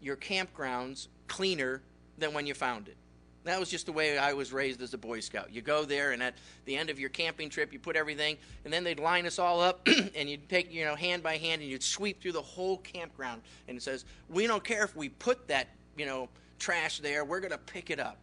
your 0.00 0.14
campgrounds 0.14 1.08
cleaner 1.26 1.82
than 2.16 2.32
when 2.32 2.46
you 2.46 2.54
found 2.54 2.86
it. 2.86 2.96
That 3.42 3.58
was 3.58 3.68
just 3.68 3.86
the 3.86 3.92
way 3.92 4.16
I 4.16 4.34
was 4.34 4.52
raised 4.52 4.80
as 4.80 4.94
a 4.94 4.98
Boy 4.98 5.18
Scout. 5.18 5.52
You 5.52 5.62
go 5.62 5.84
there, 5.84 6.12
and 6.12 6.22
at 6.22 6.34
the 6.64 6.76
end 6.76 6.90
of 6.90 7.00
your 7.00 7.08
camping 7.10 7.50
trip, 7.50 7.72
you 7.72 7.80
put 7.80 7.96
everything, 7.96 8.36
and 8.64 8.72
then 8.72 8.84
they'd 8.84 9.00
line 9.00 9.26
us 9.26 9.40
all 9.40 9.60
up, 9.60 9.88
and 10.14 10.30
you'd 10.30 10.48
take, 10.48 10.72
you 10.72 10.84
know, 10.84 10.94
hand 10.94 11.24
by 11.24 11.38
hand, 11.38 11.60
and 11.60 11.68
you'd 11.68 11.82
sweep 11.82 12.22
through 12.22 12.32
the 12.32 12.40
whole 12.40 12.76
campground. 12.78 13.42
And 13.66 13.76
it 13.76 13.82
says, 13.82 14.04
"We 14.28 14.46
don't 14.46 14.62
care 14.62 14.84
if 14.84 14.94
we 14.94 15.08
put 15.08 15.48
that, 15.48 15.66
you 15.96 16.06
know, 16.06 16.28
trash 16.60 17.00
there. 17.00 17.24
We're 17.24 17.40
going 17.40 17.50
to 17.50 17.58
pick 17.58 17.90
it 17.90 17.98
up." 17.98 18.18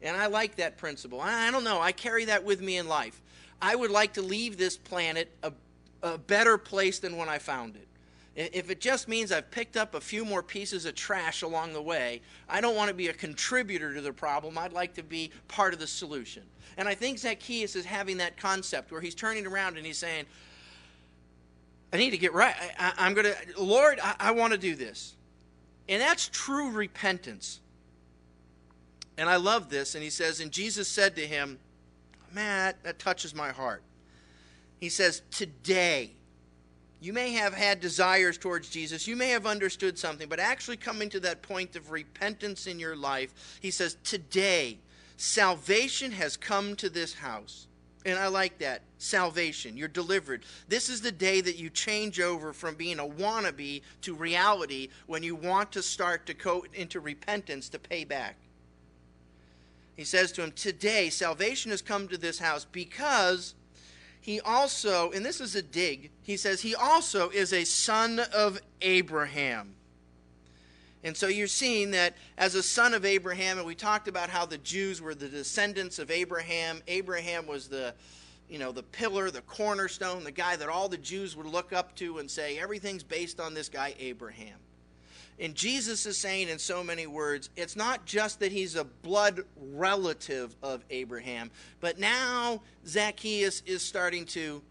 And 0.00 0.16
I 0.16 0.28
like 0.28 0.56
that 0.56 0.78
principle. 0.78 1.20
I 1.20 1.50
don't 1.50 1.64
know. 1.64 1.82
I 1.82 1.92
carry 1.92 2.24
that 2.26 2.44
with 2.44 2.62
me 2.62 2.78
in 2.78 2.88
life. 2.88 3.20
I 3.60 3.76
would 3.76 3.90
like 3.90 4.14
to 4.14 4.22
leave 4.22 4.56
this 4.56 4.78
planet 4.78 5.30
a 5.42 5.52
a 6.02 6.18
better 6.18 6.58
place 6.58 6.98
than 6.98 7.16
when 7.16 7.28
I 7.28 7.38
found 7.38 7.76
it. 7.76 7.88
If 8.54 8.70
it 8.70 8.80
just 8.80 9.08
means 9.08 9.32
I've 9.32 9.50
picked 9.50 9.76
up 9.76 9.96
a 9.96 10.00
few 10.00 10.24
more 10.24 10.44
pieces 10.44 10.84
of 10.84 10.94
trash 10.94 11.42
along 11.42 11.72
the 11.72 11.82
way, 11.82 12.22
I 12.48 12.60
don't 12.60 12.76
want 12.76 12.86
to 12.86 12.94
be 12.94 13.08
a 13.08 13.12
contributor 13.12 13.92
to 13.94 14.00
the 14.00 14.12
problem. 14.12 14.56
I'd 14.56 14.72
like 14.72 14.94
to 14.94 15.02
be 15.02 15.32
part 15.48 15.74
of 15.74 15.80
the 15.80 15.88
solution. 15.88 16.44
And 16.76 16.86
I 16.86 16.94
think 16.94 17.18
Zacchaeus 17.18 17.74
is 17.74 17.84
having 17.84 18.18
that 18.18 18.36
concept 18.36 18.92
where 18.92 19.00
he's 19.00 19.16
turning 19.16 19.44
around 19.44 19.76
and 19.76 19.84
he's 19.84 19.98
saying, 19.98 20.24
I 21.92 21.96
need 21.96 22.10
to 22.10 22.18
get 22.18 22.32
right. 22.32 22.54
I, 22.78 23.06
am 23.06 23.14
going 23.14 23.26
to, 23.26 23.60
Lord, 23.60 23.98
I, 24.00 24.14
I 24.20 24.30
want 24.30 24.52
to 24.52 24.58
do 24.58 24.76
this. 24.76 25.16
And 25.88 26.00
that's 26.00 26.28
true 26.28 26.70
repentance. 26.70 27.58
And 29.16 29.28
I 29.28 29.36
love 29.36 29.68
this. 29.68 29.96
And 29.96 30.04
he 30.04 30.10
says, 30.10 30.38
And 30.38 30.52
Jesus 30.52 30.86
said 30.86 31.16
to 31.16 31.26
him, 31.26 31.58
Man, 32.32 32.66
that, 32.66 32.84
that 32.84 32.98
touches 33.00 33.34
my 33.34 33.50
heart. 33.50 33.82
He 34.78 34.88
says, 34.88 35.22
Today. 35.30 36.12
You 37.00 37.12
may 37.12 37.32
have 37.34 37.54
had 37.54 37.78
desires 37.78 38.38
towards 38.38 38.68
Jesus. 38.68 39.06
You 39.06 39.14
may 39.14 39.28
have 39.28 39.46
understood 39.46 39.96
something, 39.96 40.28
but 40.28 40.40
actually 40.40 40.78
coming 40.78 41.08
to 41.10 41.20
that 41.20 41.42
point 41.42 41.76
of 41.76 41.92
repentance 41.92 42.66
in 42.66 42.80
your 42.80 42.96
life, 42.96 43.58
he 43.60 43.70
says, 43.70 43.96
Today, 44.02 44.78
salvation 45.16 46.10
has 46.12 46.36
come 46.36 46.74
to 46.76 46.88
this 46.88 47.14
house. 47.14 47.68
And 48.04 48.18
I 48.18 48.28
like 48.28 48.58
that. 48.58 48.82
Salvation. 48.98 49.76
You're 49.76 49.88
delivered. 49.88 50.44
This 50.68 50.88
is 50.88 51.00
the 51.00 51.12
day 51.12 51.40
that 51.40 51.56
you 51.56 51.70
change 51.70 52.20
over 52.20 52.52
from 52.52 52.74
being 52.74 52.98
a 52.98 53.06
wannabe 53.06 53.82
to 54.02 54.14
reality 54.14 54.88
when 55.06 55.22
you 55.22 55.34
want 55.36 55.72
to 55.72 55.82
start 55.82 56.26
to 56.26 56.34
go 56.34 56.64
into 56.74 57.00
repentance 57.00 57.68
to 57.68 57.78
pay 57.78 58.04
back. 58.04 58.36
He 59.96 60.04
says 60.04 60.32
to 60.32 60.42
him, 60.42 60.52
Today, 60.52 61.10
salvation 61.10 61.70
has 61.70 61.82
come 61.82 62.08
to 62.08 62.16
this 62.16 62.38
house 62.38 62.64
because 62.64 63.54
he 64.20 64.40
also, 64.40 65.10
and 65.12 65.24
this 65.24 65.40
is 65.40 65.54
a 65.54 65.62
dig, 65.62 66.10
he 66.22 66.36
says, 66.36 66.60
he 66.60 66.74
also 66.74 67.30
is 67.30 67.52
a 67.52 67.64
son 67.64 68.20
of 68.34 68.60
Abraham. 68.82 69.74
And 71.04 71.16
so 71.16 71.28
you're 71.28 71.46
seeing 71.46 71.92
that 71.92 72.16
as 72.36 72.54
a 72.54 72.62
son 72.62 72.92
of 72.92 73.04
Abraham, 73.04 73.58
and 73.58 73.66
we 73.66 73.74
talked 73.74 74.08
about 74.08 74.28
how 74.28 74.44
the 74.44 74.58
Jews 74.58 75.00
were 75.00 75.14
the 75.14 75.28
descendants 75.28 75.98
of 75.98 76.10
Abraham. 76.10 76.82
Abraham 76.88 77.46
was 77.46 77.68
the, 77.68 77.94
you 78.48 78.58
know, 78.58 78.72
the 78.72 78.82
pillar, 78.82 79.30
the 79.30 79.42
cornerstone, 79.42 80.24
the 80.24 80.32
guy 80.32 80.56
that 80.56 80.68
all 80.68 80.88
the 80.88 80.98
Jews 80.98 81.36
would 81.36 81.46
look 81.46 81.72
up 81.72 81.94
to 81.96 82.18
and 82.18 82.30
say, 82.30 82.58
everything's 82.58 83.04
based 83.04 83.38
on 83.38 83.54
this 83.54 83.68
guy, 83.68 83.94
Abraham. 83.98 84.58
And 85.40 85.54
Jesus 85.54 86.04
is 86.04 86.18
saying 86.18 86.48
in 86.48 86.58
so 86.58 86.82
many 86.82 87.06
words, 87.06 87.50
it's 87.56 87.76
not 87.76 88.04
just 88.04 88.40
that 88.40 88.50
he's 88.50 88.74
a 88.74 88.84
blood 88.84 89.42
relative 89.56 90.56
of 90.62 90.84
Abraham, 90.90 91.50
but 91.80 91.98
now 91.98 92.62
Zacchaeus 92.86 93.62
is 93.64 93.82
starting 93.82 94.24
to 94.26 94.62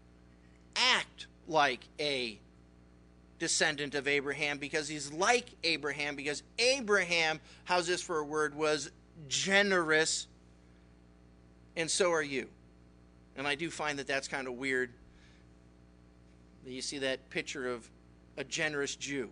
act 0.76 1.26
like 1.46 1.88
a 1.98 2.38
descendant 3.38 3.94
of 3.94 4.06
Abraham 4.06 4.58
because 4.58 4.88
he's 4.88 5.10
like 5.12 5.46
Abraham, 5.64 6.16
because 6.16 6.42
Abraham, 6.58 7.40
how's 7.64 7.86
this 7.86 8.02
for 8.02 8.18
a 8.18 8.24
word, 8.24 8.54
was 8.54 8.90
generous, 9.28 10.26
and 11.76 11.90
so 11.90 12.12
are 12.12 12.22
you. 12.22 12.48
And 13.36 13.46
I 13.46 13.54
do 13.54 13.70
find 13.70 13.98
that 13.98 14.06
that's 14.06 14.28
kind 14.28 14.46
of 14.48 14.54
weird. 14.54 14.90
You 16.66 16.82
see 16.82 16.98
that 16.98 17.30
picture 17.30 17.68
of 17.68 17.88
a 18.36 18.44
generous 18.44 18.96
Jew. 18.96 19.30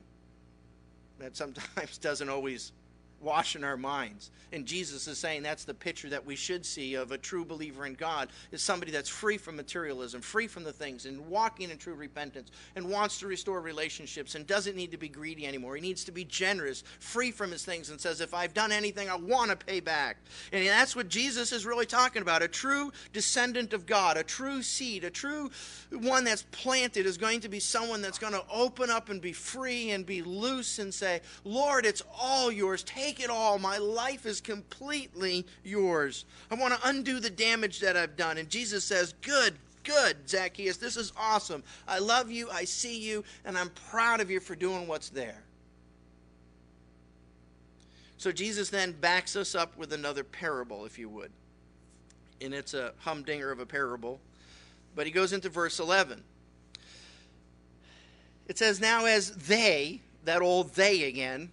That 1.18 1.36
sometimes 1.36 1.98
doesn't 2.00 2.28
always 2.28 2.72
wash 3.20 3.56
in 3.56 3.64
our 3.64 3.76
minds. 3.76 4.30
And 4.52 4.64
Jesus 4.64 5.08
is 5.08 5.18
saying 5.18 5.42
that's 5.42 5.64
the 5.64 5.74
picture 5.74 6.08
that 6.10 6.24
we 6.24 6.36
should 6.36 6.64
see 6.64 6.94
of 6.94 7.12
a 7.12 7.18
true 7.18 7.44
believer 7.44 7.84
in 7.86 7.94
God 7.94 8.28
is 8.52 8.62
somebody 8.62 8.92
that's 8.92 9.08
free 9.08 9.36
from 9.36 9.56
materialism, 9.56 10.20
free 10.20 10.46
from 10.46 10.64
the 10.64 10.72
things, 10.72 11.06
and 11.06 11.26
walking 11.28 11.70
in 11.70 11.78
true 11.78 11.94
repentance, 11.94 12.50
and 12.74 12.88
wants 12.88 13.18
to 13.18 13.26
restore 13.26 13.60
relationships, 13.60 14.34
and 14.34 14.46
doesn't 14.46 14.76
need 14.76 14.92
to 14.92 14.96
be 14.96 15.08
greedy 15.08 15.46
anymore. 15.46 15.76
He 15.76 15.82
needs 15.82 16.04
to 16.04 16.12
be 16.12 16.24
generous, 16.24 16.84
free 17.00 17.30
from 17.30 17.50
his 17.50 17.64
things, 17.64 17.90
and 17.90 18.00
says, 18.00 18.20
If 18.20 18.34
I've 18.34 18.54
done 18.54 18.72
anything, 18.72 19.10
I 19.10 19.16
want 19.16 19.50
to 19.50 19.56
pay 19.56 19.80
back. 19.80 20.18
And 20.52 20.66
that's 20.66 20.94
what 20.94 21.08
Jesus 21.08 21.52
is 21.52 21.66
really 21.66 21.86
talking 21.86 22.22
about. 22.22 22.42
A 22.42 22.48
true 22.48 22.92
descendant 23.12 23.72
of 23.72 23.86
God, 23.86 24.16
a 24.16 24.22
true 24.22 24.62
seed, 24.62 25.04
a 25.04 25.10
true 25.10 25.50
one 25.90 26.24
that's 26.24 26.44
planted 26.52 27.06
is 27.06 27.18
going 27.18 27.40
to 27.40 27.48
be 27.48 27.60
someone 27.60 28.00
that's 28.00 28.18
going 28.18 28.32
to 28.32 28.44
open 28.52 28.90
up 28.90 29.08
and 29.08 29.20
be 29.20 29.32
free 29.32 29.90
and 29.90 30.06
be 30.06 30.22
loose 30.22 30.78
and 30.78 30.92
say, 30.92 31.20
Lord, 31.44 31.84
it's 31.84 32.02
all 32.18 32.50
yours. 32.50 32.82
Take 32.82 33.05
it 33.20 33.30
all. 33.30 33.58
My 33.58 33.78
life 33.78 34.26
is 34.26 34.40
completely 34.40 35.46
yours. 35.64 36.24
I 36.50 36.54
want 36.54 36.74
to 36.74 36.88
undo 36.88 37.20
the 37.20 37.30
damage 37.30 37.80
that 37.80 37.96
I've 37.96 38.16
done. 38.16 38.38
And 38.38 38.48
Jesus 38.48 38.84
says, 38.84 39.14
Good, 39.22 39.54
good, 39.84 40.28
Zacchaeus. 40.28 40.76
This 40.76 40.96
is 40.96 41.12
awesome. 41.16 41.62
I 41.86 41.98
love 41.98 42.30
you. 42.30 42.50
I 42.50 42.64
see 42.64 42.98
you. 42.98 43.24
And 43.44 43.56
I'm 43.56 43.70
proud 43.90 44.20
of 44.20 44.30
you 44.30 44.40
for 44.40 44.54
doing 44.54 44.86
what's 44.86 45.08
there. 45.08 45.42
So 48.18 48.32
Jesus 48.32 48.70
then 48.70 48.92
backs 48.92 49.36
us 49.36 49.54
up 49.54 49.76
with 49.76 49.92
another 49.92 50.24
parable, 50.24 50.84
if 50.84 50.98
you 50.98 51.08
would. 51.08 51.30
And 52.40 52.54
it's 52.54 52.74
a 52.74 52.92
humdinger 52.98 53.50
of 53.50 53.60
a 53.60 53.66
parable. 53.66 54.20
But 54.94 55.06
he 55.06 55.12
goes 55.12 55.32
into 55.32 55.48
verse 55.48 55.78
11. 55.78 56.22
It 58.48 58.58
says, 58.58 58.80
Now 58.80 59.04
as 59.04 59.32
they, 59.32 60.00
that 60.24 60.42
old 60.42 60.74
they 60.74 61.04
again, 61.04 61.50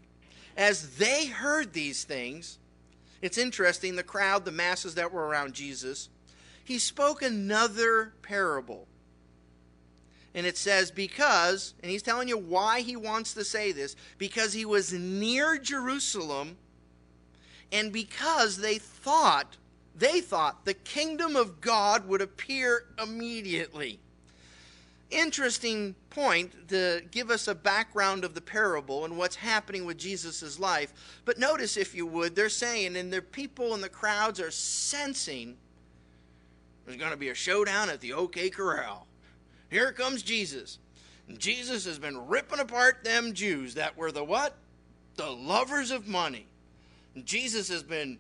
as 0.56 0.98
they 0.98 1.28
heard 1.28 1.74
these 1.74 2.04
things, 2.04 2.60
it's 3.22 3.38
interesting, 3.38 3.96
the 3.96 4.04
crowd, 4.04 4.46
the 4.46 4.52
masses 4.52 4.96
that 4.96 5.12
were 5.12 5.26
around 5.26 5.54
Jesus, 5.54 6.10
he 6.64 6.78
spoke 6.78 7.22
another 7.22 8.14
parable. 8.22 8.88
And 10.36 10.46
it 10.46 10.58
says, 10.58 10.92
because, 10.92 11.74
and 11.82 11.92
he's 11.92 12.02
telling 12.02 12.28
you 12.28 12.38
why 12.38 12.82
he 12.82 12.96
wants 12.96 13.34
to 13.36 13.44
say 13.44 13.72
this, 13.72 13.96
because 14.18 14.54
he 14.54 14.66
was 14.66 14.92
near 14.92 15.58
Jerusalem, 15.58 16.58
and 17.72 17.92
because 17.92 18.58
they 18.58 18.78
thought, 18.78 19.58
they 19.96 20.22
thought 20.22 20.66
the 20.66 20.74
kingdom 20.74 21.36
of 21.36 21.62
God 21.62 22.08
would 22.08 22.22
appear 22.22 22.86
immediately 23.02 24.00
interesting 25.16 25.96
point 26.10 26.70
to 26.70 27.02
give 27.12 27.30
us 27.30 27.48
a 27.48 27.56
background 27.56 28.24
of 28.24 28.34
the 28.34 28.42
parable 28.42 29.06
and 29.06 29.18
what's 29.18 29.36
happening 29.36 29.86
with 29.86 29.98
Jesus' 29.98 30.60
life. 30.60 31.22
But 31.26 31.38
notice, 31.38 31.78
if 31.78 31.96
you 31.96 32.06
would, 32.08 32.36
they're 32.36 32.50
saying, 32.50 32.96
and 32.96 33.12
the 33.12 33.22
people 33.22 33.74
and 33.74 33.84
the 33.84 33.90
crowds 33.90 34.40
are 34.40 34.52
sensing 34.52 35.58
there's 36.86 36.98
going 36.98 37.12
to 37.12 37.18
be 37.18 37.30
a 37.30 37.36
showdown 37.36 37.90
at 37.90 38.02
the 38.02 38.14
OK 38.14 38.50
Corral. 38.50 39.08
Here 39.70 39.92
comes 39.92 40.22
Jesus. 40.22 40.80
And 41.28 41.40
Jesus 41.40 41.86
has 41.86 41.98
been 41.98 42.28
ripping 42.28 42.60
apart 42.60 43.04
them 43.04 43.34
Jews 43.34 43.76
that 43.76 43.96
were 43.96 44.12
the 44.12 44.24
what? 44.24 44.56
The 45.16 45.30
lovers 45.30 45.92
of 45.92 46.08
money. 46.08 46.48
And 47.16 47.26
Jesus 47.26 47.70
has 47.70 47.84
been 47.84 48.20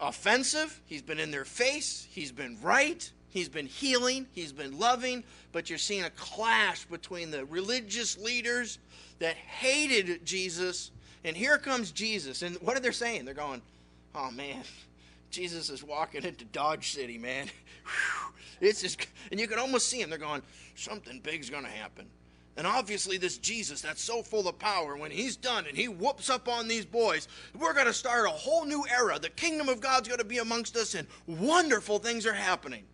offensive. 0.00 0.80
He's 0.86 1.02
been 1.02 1.18
in 1.18 1.30
their 1.30 1.44
face. 1.44 2.06
He's 2.10 2.32
been 2.32 2.56
right. 2.62 3.10
He's 3.32 3.48
been 3.48 3.66
healing, 3.66 4.26
he's 4.32 4.52
been 4.52 4.78
loving, 4.78 5.24
but 5.52 5.70
you're 5.70 5.78
seeing 5.78 6.04
a 6.04 6.10
clash 6.10 6.84
between 6.84 7.30
the 7.30 7.46
religious 7.46 8.18
leaders 8.18 8.78
that 9.20 9.36
hated 9.36 10.26
Jesus, 10.26 10.90
and 11.24 11.34
here 11.34 11.56
comes 11.56 11.92
Jesus. 11.92 12.42
And 12.42 12.56
what 12.56 12.76
are 12.76 12.80
they 12.80 12.90
saying? 12.90 13.24
They're 13.24 13.32
going, 13.32 13.62
oh 14.14 14.30
man, 14.32 14.62
Jesus 15.30 15.70
is 15.70 15.82
walking 15.82 16.24
into 16.24 16.44
Dodge 16.44 16.92
City, 16.92 17.16
man. 17.16 17.48
it's 18.60 18.82
just, 18.82 19.06
and 19.30 19.40
you 19.40 19.48
can 19.48 19.58
almost 19.58 19.88
see 19.88 20.02
him. 20.02 20.10
They're 20.10 20.18
going, 20.18 20.42
something 20.74 21.18
big's 21.20 21.48
going 21.48 21.64
to 21.64 21.70
happen. 21.70 22.06
And 22.58 22.66
obviously, 22.66 23.16
this 23.16 23.38
Jesus 23.38 23.80
that's 23.80 24.02
so 24.02 24.22
full 24.22 24.46
of 24.46 24.58
power, 24.58 24.94
when 24.98 25.10
he's 25.10 25.36
done 25.36 25.64
and 25.66 25.74
he 25.74 25.88
whoops 25.88 26.28
up 26.28 26.48
on 26.48 26.68
these 26.68 26.84
boys, 26.84 27.28
we're 27.58 27.72
going 27.72 27.86
to 27.86 27.94
start 27.94 28.26
a 28.26 28.30
whole 28.30 28.66
new 28.66 28.84
era. 28.94 29.18
The 29.18 29.30
kingdom 29.30 29.70
of 29.70 29.80
God's 29.80 30.06
going 30.06 30.18
to 30.18 30.24
be 30.24 30.36
amongst 30.36 30.76
us, 30.76 30.94
and 30.94 31.08
wonderful 31.26 31.98
things 31.98 32.26
are 32.26 32.34
happening. 32.34 32.84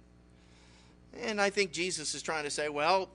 And 1.17 1.41
I 1.41 1.51
think 1.51 1.73
Jesus 1.73 2.15
is 2.15 2.23
trying 2.23 2.45
to 2.45 2.51
say, 2.51 2.69
well, 2.69 3.11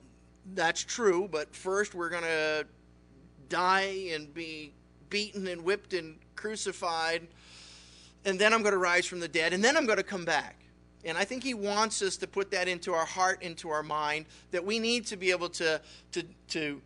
that's 0.54 0.84
true, 0.84 1.28
but 1.30 1.54
first 1.54 1.94
we're 1.94 2.10
going 2.10 2.24
to 2.24 2.66
die 3.48 4.10
and 4.12 4.32
be 4.34 4.72
beaten 5.08 5.46
and 5.46 5.62
whipped 5.64 5.94
and 5.94 6.16
crucified, 6.36 7.26
and 8.24 8.38
then 8.38 8.52
I'm 8.52 8.62
going 8.62 8.72
to 8.72 8.78
rise 8.78 9.06
from 9.06 9.20
the 9.20 9.28
dead, 9.28 9.52
and 9.52 9.62
then 9.62 9.76
I'm 9.76 9.86
going 9.86 9.98
to 9.98 10.02
come 10.02 10.24
back. 10.24 10.56
And 11.04 11.18
I 11.18 11.24
think 11.24 11.44
he 11.44 11.54
wants 11.54 12.00
us 12.02 12.16
to 12.18 12.26
put 12.26 12.50
that 12.50 12.66
into 12.66 12.94
our 12.94 13.04
heart, 13.04 13.42
into 13.42 13.68
our 13.68 13.82
mind, 13.82 14.26
that 14.50 14.64
we 14.64 14.78
need 14.78 15.06
to 15.06 15.16
be 15.16 15.30
able 15.30 15.50
to, 15.50 15.80
to, 16.12 16.22
to 16.48 16.80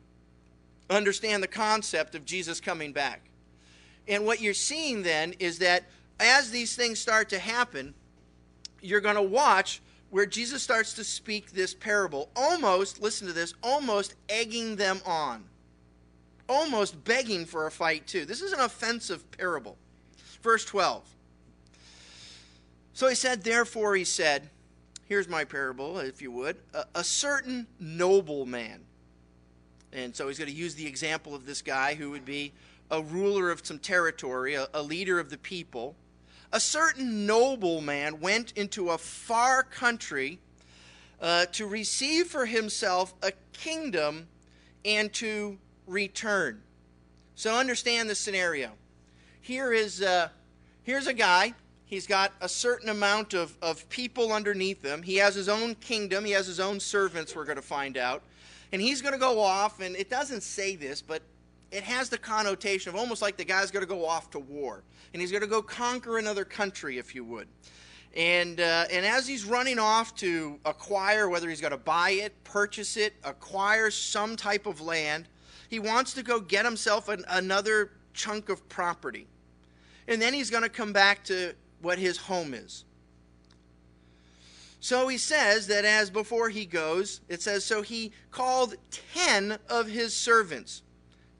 understand 0.90 1.42
the 1.42 1.48
concept 1.48 2.14
of 2.14 2.24
Jesus 2.24 2.60
coming 2.60 2.92
back. 2.92 3.22
And 4.08 4.24
what 4.24 4.40
you're 4.40 4.54
seeing 4.54 5.02
then 5.02 5.34
is 5.38 5.58
that 5.58 5.84
as 6.18 6.50
these 6.50 6.74
things 6.74 6.98
start 6.98 7.28
to 7.28 7.38
happen, 7.38 7.94
you're 8.80 9.00
going 9.00 9.16
to 9.16 9.22
watch 9.22 9.80
where 10.10 10.26
Jesus 10.26 10.62
starts 10.62 10.94
to 10.94 11.04
speak 11.04 11.52
this 11.52 11.74
parable, 11.74 12.30
almost, 12.34 13.00
listen 13.00 13.26
to 13.26 13.32
this, 13.32 13.54
almost 13.62 14.14
egging 14.28 14.76
them 14.76 15.00
on, 15.04 15.44
almost 16.48 17.02
begging 17.04 17.44
for 17.44 17.66
a 17.66 17.70
fight, 17.70 18.06
too. 18.06 18.24
This 18.24 18.40
is 18.40 18.52
an 18.52 18.60
offensive 18.60 19.30
parable. 19.32 19.76
Verse 20.42 20.64
12. 20.64 21.04
So 22.94 23.08
he 23.08 23.14
said, 23.14 23.44
Therefore, 23.44 23.94
he 23.96 24.04
said, 24.04 24.48
Here's 25.04 25.28
my 25.28 25.44
parable, 25.44 25.98
if 25.98 26.20
you 26.20 26.30
would. 26.32 26.56
A, 26.74 26.84
a 26.96 27.04
certain 27.04 27.66
noble 27.80 28.44
man. 28.44 28.80
And 29.92 30.14
so 30.14 30.28
he's 30.28 30.38
going 30.38 30.50
to 30.50 30.56
use 30.56 30.74
the 30.74 30.86
example 30.86 31.34
of 31.34 31.46
this 31.46 31.62
guy 31.62 31.94
who 31.94 32.10
would 32.10 32.26
be 32.26 32.52
a 32.90 33.02
ruler 33.02 33.50
of 33.50 33.64
some 33.64 33.78
territory, 33.78 34.54
a, 34.54 34.68
a 34.74 34.82
leader 34.82 35.18
of 35.18 35.30
the 35.30 35.38
people 35.38 35.96
a 36.52 36.60
certain 36.60 37.26
nobleman 37.26 38.20
went 38.20 38.52
into 38.52 38.90
a 38.90 38.98
far 38.98 39.62
country 39.62 40.38
uh, 41.20 41.46
to 41.46 41.66
receive 41.66 42.28
for 42.28 42.46
himself 42.46 43.14
a 43.22 43.32
kingdom 43.52 44.28
and 44.84 45.12
to 45.12 45.58
return. 45.86 46.62
So 47.34 47.56
understand 47.56 48.08
the 48.08 48.14
scenario. 48.14 48.70
Here 49.40 49.72
is 49.72 50.02
uh, 50.02 50.28
here's 50.82 51.06
a 51.06 51.14
guy. 51.14 51.54
He's 51.84 52.06
got 52.06 52.32
a 52.40 52.48
certain 52.48 52.90
amount 52.90 53.32
of, 53.32 53.56
of 53.62 53.88
people 53.88 54.32
underneath 54.32 54.84
him. 54.84 55.02
He 55.02 55.16
has 55.16 55.34
his 55.34 55.48
own 55.48 55.74
kingdom. 55.76 56.24
He 56.24 56.32
has 56.32 56.46
his 56.46 56.60
own 56.60 56.80
servants, 56.80 57.34
we're 57.34 57.46
going 57.46 57.56
to 57.56 57.62
find 57.62 57.96
out. 57.96 58.22
And 58.72 58.82
he's 58.82 59.00
going 59.00 59.14
to 59.14 59.18
go 59.18 59.40
off, 59.40 59.80
and 59.80 59.96
it 59.96 60.10
doesn't 60.10 60.42
say 60.42 60.76
this, 60.76 61.00
but 61.00 61.22
it 61.70 61.82
has 61.82 62.08
the 62.08 62.18
connotation 62.18 62.90
of 62.90 62.96
almost 62.96 63.22
like 63.22 63.36
the 63.36 63.44
guy's 63.44 63.70
going 63.70 63.84
to 63.84 63.88
go 63.88 64.06
off 64.06 64.30
to 64.30 64.38
war 64.38 64.82
and 65.12 65.20
he's 65.20 65.30
going 65.30 65.42
to 65.42 65.48
go 65.48 65.62
conquer 65.62 66.18
another 66.18 66.44
country, 66.44 66.98
if 66.98 67.14
you 67.14 67.24
would. 67.24 67.48
And, 68.16 68.60
uh, 68.60 68.86
and 68.90 69.04
as 69.04 69.28
he's 69.28 69.44
running 69.44 69.78
off 69.78 70.14
to 70.16 70.58
acquire, 70.64 71.28
whether 71.28 71.48
he's 71.48 71.60
going 71.60 71.72
to 71.72 71.76
buy 71.76 72.10
it, 72.10 72.32
purchase 72.44 72.96
it, 72.96 73.14
acquire 73.22 73.90
some 73.90 74.34
type 74.36 74.66
of 74.66 74.80
land, 74.80 75.28
he 75.68 75.78
wants 75.78 76.14
to 76.14 76.22
go 76.22 76.40
get 76.40 76.64
himself 76.64 77.08
an, 77.08 77.24
another 77.28 77.92
chunk 78.14 78.48
of 78.48 78.66
property. 78.68 79.26
And 80.08 80.20
then 80.20 80.32
he's 80.32 80.50
going 80.50 80.62
to 80.62 80.70
come 80.70 80.92
back 80.92 81.22
to 81.24 81.54
what 81.82 81.98
his 81.98 82.16
home 82.16 82.54
is. 82.54 82.84
So 84.80 85.08
he 85.08 85.18
says 85.18 85.66
that 85.66 85.84
as 85.84 86.08
before 86.08 86.48
he 86.48 86.64
goes, 86.64 87.20
it 87.28 87.42
says, 87.42 87.64
so 87.64 87.82
he 87.82 88.12
called 88.30 88.76
10 89.14 89.58
of 89.68 89.88
his 89.88 90.14
servants, 90.14 90.82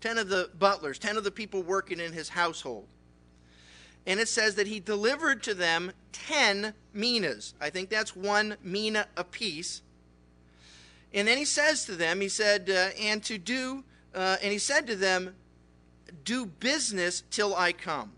10 0.00 0.18
of 0.18 0.28
the 0.28 0.50
butlers, 0.58 0.98
10 0.98 1.16
of 1.16 1.24
the 1.24 1.30
people 1.30 1.62
working 1.62 2.00
in 2.00 2.12
his 2.12 2.28
household 2.28 2.87
and 4.08 4.18
it 4.18 4.28
says 4.28 4.54
that 4.54 4.66
he 4.66 4.80
delivered 4.80 5.42
to 5.42 5.52
them 5.52 5.92
10 6.12 6.72
minas. 6.94 7.52
I 7.61 7.68
think 7.68 7.90
that's 7.90 8.16
one 8.16 8.56
mina 8.64 9.06
apiece. 9.18 9.82
And 11.12 11.28
then 11.28 11.37
he 11.37 11.44
says 11.44 11.84
to 11.84 11.92
them, 11.94 12.22
he 12.22 12.30
said, 12.30 12.70
uh, 12.70 12.88
and 12.98 13.22
to 13.24 13.37
do, 13.37 13.84
uh, 14.14 14.38
and 14.42 14.50
he 14.50 14.58
said 14.58 14.87
to 14.87 14.96
them, 14.96 15.34
do 16.24 16.46
business 16.46 17.22
till 17.30 17.54
I 17.54 17.72
come. 17.72 18.12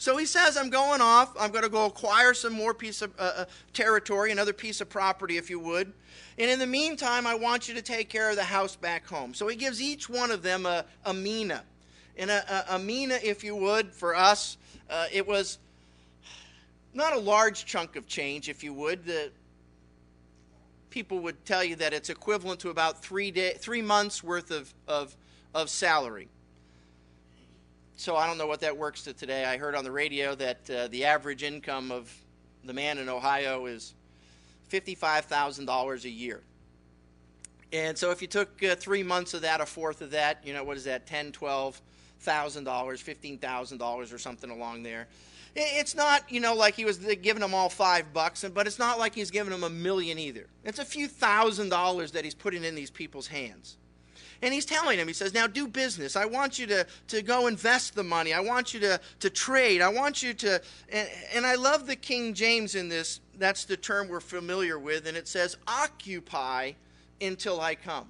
So 0.00 0.16
he 0.16 0.24
says, 0.24 0.56
I'm 0.56 0.70
going 0.70 1.02
off. 1.02 1.36
I'm 1.38 1.50
going 1.50 1.62
to 1.62 1.68
go 1.68 1.84
acquire 1.84 2.32
some 2.32 2.54
more 2.54 2.72
piece 2.72 3.02
of 3.02 3.12
uh, 3.18 3.32
uh, 3.36 3.44
territory, 3.74 4.32
another 4.32 4.54
piece 4.54 4.80
of 4.80 4.88
property, 4.88 5.36
if 5.36 5.50
you 5.50 5.60
would. 5.60 5.92
And 6.38 6.50
in 6.50 6.58
the 6.58 6.66
meantime, 6.66 7.26
I 7.26 7.34
want 7.34 7.68
you 7.68 7.74
to 7.74 7.82
take 7.82 8.08
care 8.08 8.30
of 8.30 8.36
the 8.36 8.42
house 8.42 8.76
back 8.76 9.06
home. 9.06 9.34
So 9.34 9.46
he 9.46 9.56
gives 9.56 9.82
each 9.82 10.08
one 10.08 10.30
of 10.30 10.42
them 10.42 10.64
a, 10.64 10.86
a 11.04 11.12
mina. 11.12 11.64
And 12.16 12.30
a, 12.30 12.72
a, 12.72 12.76
a 12.76 12.78
mina, 12.78 13.18
if 13.22 13.44
you 13.44 13.54
would, 13.56 13.92
for 13.92 14.16
us, 14.16 14.56
uh, 14.88 15.04
it 15.12 15.28
was 15.28 15.58
not 16.94 17.12
a 17.12 17.18
large 17.18 17.66
chunk 17.66 17.94
of 17.94 18.06
change, 18.06 18.48
if 18.48 18.64
you 18.64 18.72
would. 18.72 19.04
The, 19.04 19.30
people 20.88 21.18
would 21.18 21.44
tell 21.44 21.62
you 21.62 21.76
that 21.76 21.92
it's 21.92 22.08
equivalent 22.08 22.60
to 22.60 22.70
about 22.70 23.02
three, 23.02 23.30
day, 23.30 23.52
three 23.58 23.82
months 23.82 24.24
worth 24.24 24.50
of, 24.50 24.72
of, 24.88 25.14
of 25.54 25.68
salary 25.68 26.30
so 28.00 28.16
I 28.16 28.26
don't 28.26 28.38
know 28.38 28.46
what 28.46 28.60
that 28.60 28.78
works 28.78 29.02
to 29.02 29.12
today. 29.12 29.44
I 29.44 29.58
heard 29.58 29.74
on 29.74 29.84
the 29.84 29.92
radio 29.92 30.34
that 30.36 30.70
uh, 30.70 30.88
the 30.88 31.04
average 31.04 31.42
income 31.42 31.92
of 31.92 32.10
the 32.64 32.72
man 32.72 32.96
in 32.96 33.10
Ohio 33.10 33.66
is 33.66 33.92
$55,000 34.70 36.04
a 36.04 36.08
year. 36.08 36.40
And 37.74 37.98
so 37.98 38.10
if 38.10 38.22
you 38.22 38.26
took 38.26 38.62
uh, 38.64 38.74
three 38.74 39.02
months 39.02 39.34
of 39.34 39.42
that, 39.42 39.60
a 39.60 39.66
fourth 39.66 40.00
of 40.00 40.12
that, 40.12 40.38
you 40.46 40.54
know, 40.54 40.64
what 40.64 40.78
is 40.78 40.84
that, 40.84 41.06
ten, 41.06 41.30
twelve 41.30 41.80
thousand 42.20 42.64
dollars, 42.64 43.00
fifteen 43.00 43.38
thousand 43.38 43.78
dollars, 43.78 44.12
or 44.12 44.18
something 44.18 44.50
along 44.50 44.82
there. 44.82 45.06
It's 45.54 45.94
not, 45.94 46.30
you 46.30 46.40
know, 46.40 46.54
like 46.54 46.74
he 46.74 46.84
was 46.84 46.98
giving 46.98 47.40
them 47.40 47.54
all 47.54 47.68
five 47.68 48.12
bucks, 48.12 48.44
but 48.54 48.66
it's 48.66 48.78
not 48.78 48.98
like 48.98 49.14
he's 49.14 49.30
giving 49.30 49.52
them 49.52 49.62
a 49.62 49.70
million 49.70 50.18
either. 50.18 50.46
It's 50.64 50.78
a 50.78 50.84
few 50.84 51.06
thousand 51.06 51.68
dollars 51.68 52.12
that 52.12 52.24
he's 52.24 52.34
putting 52.34 52.64
in 52.64 52.74
these 52.74 52.90
people's 52.90 53.26
hands. 53.28 53.76
And 54.42 54.54
he's 54.54 54.64
telling 54.64 54.98
him, 54.98 55.06
he 55.06 55.12
says, 55.12 55.34
now 55.34 55.46
do 55.46 55.68
business. 55.68 56.16
I 56.16 56.24
want 56.24 56.58
you 56.58 56.66
to, 56.68 56.86
to 57.08 57.22
go 57.22 57.46
invest 57.46 57.94
the 57.94 58.02
money. 58.02 58.32
I 58.32 58.40
want 58.40 58.72
you 58.72 58.80
to, 58.80 59.00
to 59.20 59.30
trade. 59.30 59.82
I 59.82 59.88
want 59.88 60.22
you 60.22 60.32
to. 60.34 60.62
And, 60.90 61.08
and 61.34 61.46
I 61.46 61.56
love 61.56 61.86
the 61.86 61.96
King 61.96 62.32
James 62.32 62.74
in 62.74 62.88
this. 62.88 63.20
That's 63.38 63.64
the 63.64 63.76
term 63.76 64.08
we're 64.08 64.20
familiar 64.20 64.78
with. 64.78 65.06
And 65.06 65.16
it 65.16 65.28
says, 65.28 65.56
occupy 65.66 66.72
until 67.20 67.60
I 67.60 67.74
come. 67.74 68.06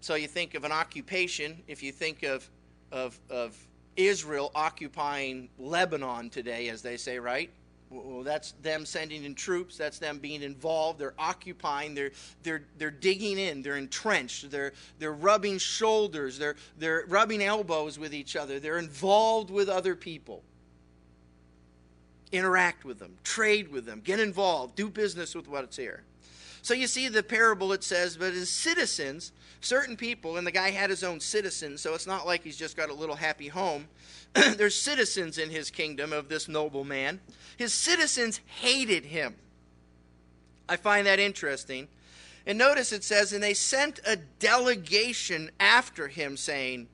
So 0.00 0.14
you 0.14 0.28
think 0.28 0.54
of 0.54 0.64
an 0.64 0.72
occupation, 0.72 1.62
if 1.66 1.82
you 1.82 1.92
think 1.92 2.22
of, 2.22 2.48
of, 2.92 3.18
of 3.28 3.56
Israel 3.96 4.50
occupying 4.54 5.48
Lebanon 5.58 6.30
today, 6.30 6.68
as 6.68 6.82
they 6.82 6.96
say, 6.96 7.18
right? 7.18 7.50
Well, 7.90 8.22
that's 8.22 8.52
them 8.62 8.86
sending 8.86 9.24
in 9.24 9.34
troops. 9.34 9.76
That's 9.76 9.98
them 9.98 10.18
being 10.18 10.42
involved. 10.42 11.00
They're 11.00 11.14
occupying. 11.18 11.94
They're 11.94 12.12
they're 12.44 12.62
they're 12.78 12.90
digging 12.92 13.38
in. 13.38 13.62
They're 13.62 13.76
entrenched. 13.76 14.50
They're 14.50 14.72
they're 15.00 15.12
rubbing 15.12 15.58
shoulders. 15.58 16.38
They're 16.38 16.54
they're 16.78 17.04
rubbing 17.08 17.42
elbows 17.42 17.98
with 17.98 18.14
each 18.14 18.36
other. 18.36 18.60
They're 18.60 18.78
involved 18.78 19.50
with 19.50 19.68
other 19.68 19.96
people. 19.96 20.44
Interact 22.30 22.84
with 22.84 23.00
them. 23.00 23.16
Trade 23.24 23.72
with 23.72 23.86
them. 23.86 24.00
Get 24.04 24.20
involved. 24.20 24.76
Do 24.76 24.88
business 24.88 25.34
with 25.34 25.48
what's 25.48 25.76
here. 25.76 26.04
So 26.62 26.74
you 26.74 26.86
see 26.86 27.08
the 27.08 27.22
parable. 27.22 27.72
It 27.72 27.84
says, 27.84 28.16
but 28.16 28.32
as 28.32 28.50
citizens, 28.50 29.32
certain 29.60 29.96
people, 29.96 30.36
and 30.36 30.46
the 30.46 30.52
guy 30.52 30.70
had 30.70 30.90
his 30.90 31.04
own 31.04 31.20
citizens. 31.20 31.80
So 31.80 31.94
it's 31.94 32.06
not 32.06 32.26
like 32.26 32.42
he's 32.42 32.56
just 32.56 32.76
got 32.76 32.90
a 32.90 32.94
little 32.94 33.16
happy 33.16 33.48
home 33.48 33.86
There's 34.56 34.80
citizens 34.80 35.38
in 35.38 35.50
his 35.50 35.70
kingdom 35.70 36.12
of 36.12 36.28
this 36.28 36.48
noble 36.48 36.84
man. 36.84 37.20
His 37.56 37.74
citizens 37.74 38.40
hated 38.46 39.04
him. 39.04 39.34
I 40.68 40.76
find 40.76 41.06
that 41.06 41.18
interesting. 41.18 41.88
And 42.46 42.56
notice 42.56 42.92
it 42.92 43.02
says, 43.02 43.32
and 43.32 43.42
they 43.42 43.54
sent 43.54 44.00
a 44.06 44.16
delegation 44.16 45.50
after 45.58 46.08
him, 46.08 46.36
saying, 46.36 46.88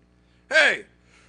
Hey, 0.48 0.84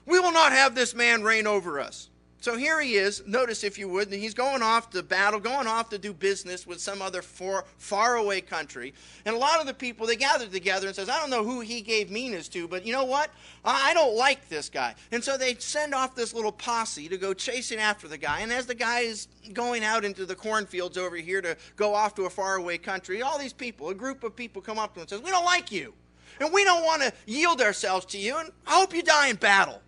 we 0.06 0.20
will 0.20 0.32
not 0.32 0.54
have 0.54 0.76
this 0.76 0.96
man 0.96 1.24
reign 1.24 1.46
over 1.46 1.80
us. 1.80 2.10
So 2.48 2.56
here 2.56 2.80
he 2.80 2.96
is. 2.96 3.28
Notice, 3.28 3.66
if 3.66 3.78
you 3.78 3.90
would, 3.90 4.10
he's 4.10 4.34
going 4.34 4.62
off 4.62 4.90
to 4.92 5.04
battle, 5.04 5.38
going 5.38 5.68
off 5.68 5.90
to 5.90 5.98
do 5.98 6.14
business 6.14 6.66
with 6.66 6.80
some 6.80 7.02
other 7.02 7.22
far, 7.22 7.66
far 7.78 8.16
away 8.16 8.40
country. 8.40 8.94
And 9.26 9.36
a 9.36 9.38
lot 9.38 9.60
of 9.60 9.68
the 9.68 9.74
people, 9.74 10.08
they 10.08 10.16
gathered 10.16 10.54
together 10.54 10.88
and 10.88 10.96
says, 10.96 11.10
I 11.10 11.20
don't 11.20 11.30
know 11.30 11.44
who 11.44 11.60
he 11.60 11.82
gave 11.82 12.10
minas 12.10 12.48
to, 12.48 12.66
but 12.66 12.86
you 12.86 12.94
know 12.94 13.04
what? 13.04 13.32
I 13.66 13.94
don't 13.94 14.16
like 14.16 14.48
this 14.48 14.70
guy. 14.70 14.96
And 15.12 15.22
so 15.22 15.38
they 15.38 15.56
send 15.56 15.94
off 15.94 16.16
this 16.16 16.34
little 16.34 16.54
posse 16.54 17.10
to 17.10 17.18
go 17.18 17.34
chasing 17.34 17.80
after 17.80 18.08
the 18.08 18.18
guy. 18.18 18.40
And 18.40 18.54
as 18.54 18.66
the 18.66 18.76
guy 18.76 19.02
is 19.02 19.28
going 19.52 19.84
out 19.84 20.06
into 20.06 20.26
the 20.26 20.34
cornfields 20.34 20.98
over 20.98 21.18
here 21.18 21.42
to 21.42 21.58
go 21.76 21.94
off 21.94 22.16
to 22.16 22.28
a 22.28 22.30
faraway 22.30 22.78
country, 22.78 23.22
all 23.22 23.38
these 23.38 23.52
people, 23.52 23.90
a 23.90 23.94
group 23.94 24.24
of 24.24 24.38
people 24.38 24.62
come 24.62 24.80
up 24.80 24.94
to 24.94 25.00
him 25.00 25.02
and 25.02 25.10
says, 25.10 25.22
we 25.22 25.32
don't 25.32 25.44
like 25.44 25.70
you. 25.70 25.94
And 26.40 26.54
we 26.54 26.64
don't 26.64 26.86
want 26.86 27.02
to 27.02 27.12
yield 27.26 27.60
ourselves 27.60 28.06
to 28.06 28.18
you. 28.18 28.38
And 28.38 28.52
I 28.66 28.80
hope 28.80 28.96
you 28.96 29.04
die 29.04 29.28
in 29.28 29.36
battle. 29.36 29.82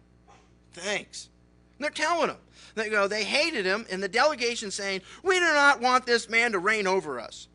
Thanks. 0.73 1.29
And 1.77 1.85
they're 1.85 1.91
telling 1.91 2.27
him. 2.27 2.35
They 2.75 2.89
go, 2.89 3.07
they 3.07 3.23
hated 3.23 3.65
him, 3.65 3.85
and 3.89 4.01
the 4.01 4.07
delegation 4.07 4.71
saying, 4.71 5.01
We 5.23 5.35
do 5.35 5.45
not 5.45 5.81
want 5.81 6.05
this 6.05 6.29
man 6.29 6.51
to 6.53 6.59
reign 6.59 6.87
over 6.87 7.19
us. 7.19 7.47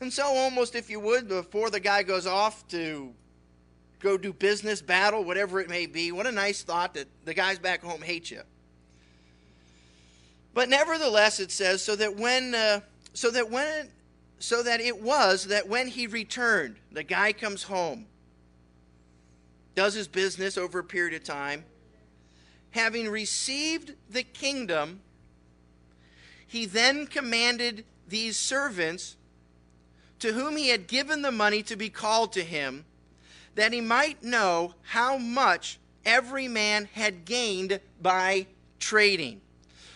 And 0.00 0.12
so, 0.12 0.24
almost 0.24 0.74
if 0.74 0.88
you 0.88 0.98
would, 1.00 1.28
before 1.28 1.70
the 1.70 1.80
guy 1.80 2.02
goes 2.02 2.26
off 2.26 2.66
to 2.68 3.12
go 4.00 4.16
do 4.16 4.32
business, 4.32 4.80
battle, 4.80 5.24
whatever 5.24 5.60
it 5.60 5.68
may 5.68 5.86
be, 5.86 6.10
what 6.10 6.26
a 6.26 6.32
nice 6.32 6.62
thought 6.62 6.94
that 6.94 7.06
the 7.24 7.34
guys 7.34 7.58
back 7.58 7.82
home 7.82 8.00
hate 8.00 8.30
you. 8.30 8.40
But 10.54 10.68
nevertheless, 10.68 11.38
it 11.38 11.50
says, 11.50 11.82
so 11.84 11.94
that 11.96 12.16
when, 12.16 12.54
uh, 12.54 12.80
so 13.12 13.30
that 13.30 13.50
when, 13.50 13.88
so 14.38 14.62
that 14.62 14.80
it 14.80 15.00
was 15.00 15.46
that 15.48 15.68
when 15.68 15.86
he 15.86 16.06
returned, 16.06 16.76
the 16.90 17.02
guy 17.02 17.32
comes 17.32 17.62
home, 17.62 18.06
does 19.74 19.94
his 19.94 20.08
business 20.08 20.58
over 20.58 20.80
a 20.80 20.84
period 20.84 21.14
of 21.14 21.24
time, 21.24 21.64
having 22.70 23.08
received 23.08 23.94
the 24.08 24.22
kingdom, 24.22 25.00
he 26.46 26.66
then 26.66 27.06
commanded 27.06 27.84
these 28.08 28.36
servants 28.36 29.16
to 30.18 30.32
whom 30.32 30.56
he 30.56 30.68
had 30.68 30.86
given 30.86 31.22
the 31.22 31.32
money 31.32 31.62
to 31.62 31.76
be 31.76 31.88
called 31.88 32.32
to 32.32 32.42
him, 32.42 32.84
that 33.54 33.72
he 33.72 33.80
might 33.80 34.22
know 34.22 34.74
how 34.82 35.16
much 35.16 35.78
every 36.04 36.46
man 36.46 36.88
had 36.92 37.24
gained 37.24 37.80
by 38.00 38.46
trading. 38.78 39.40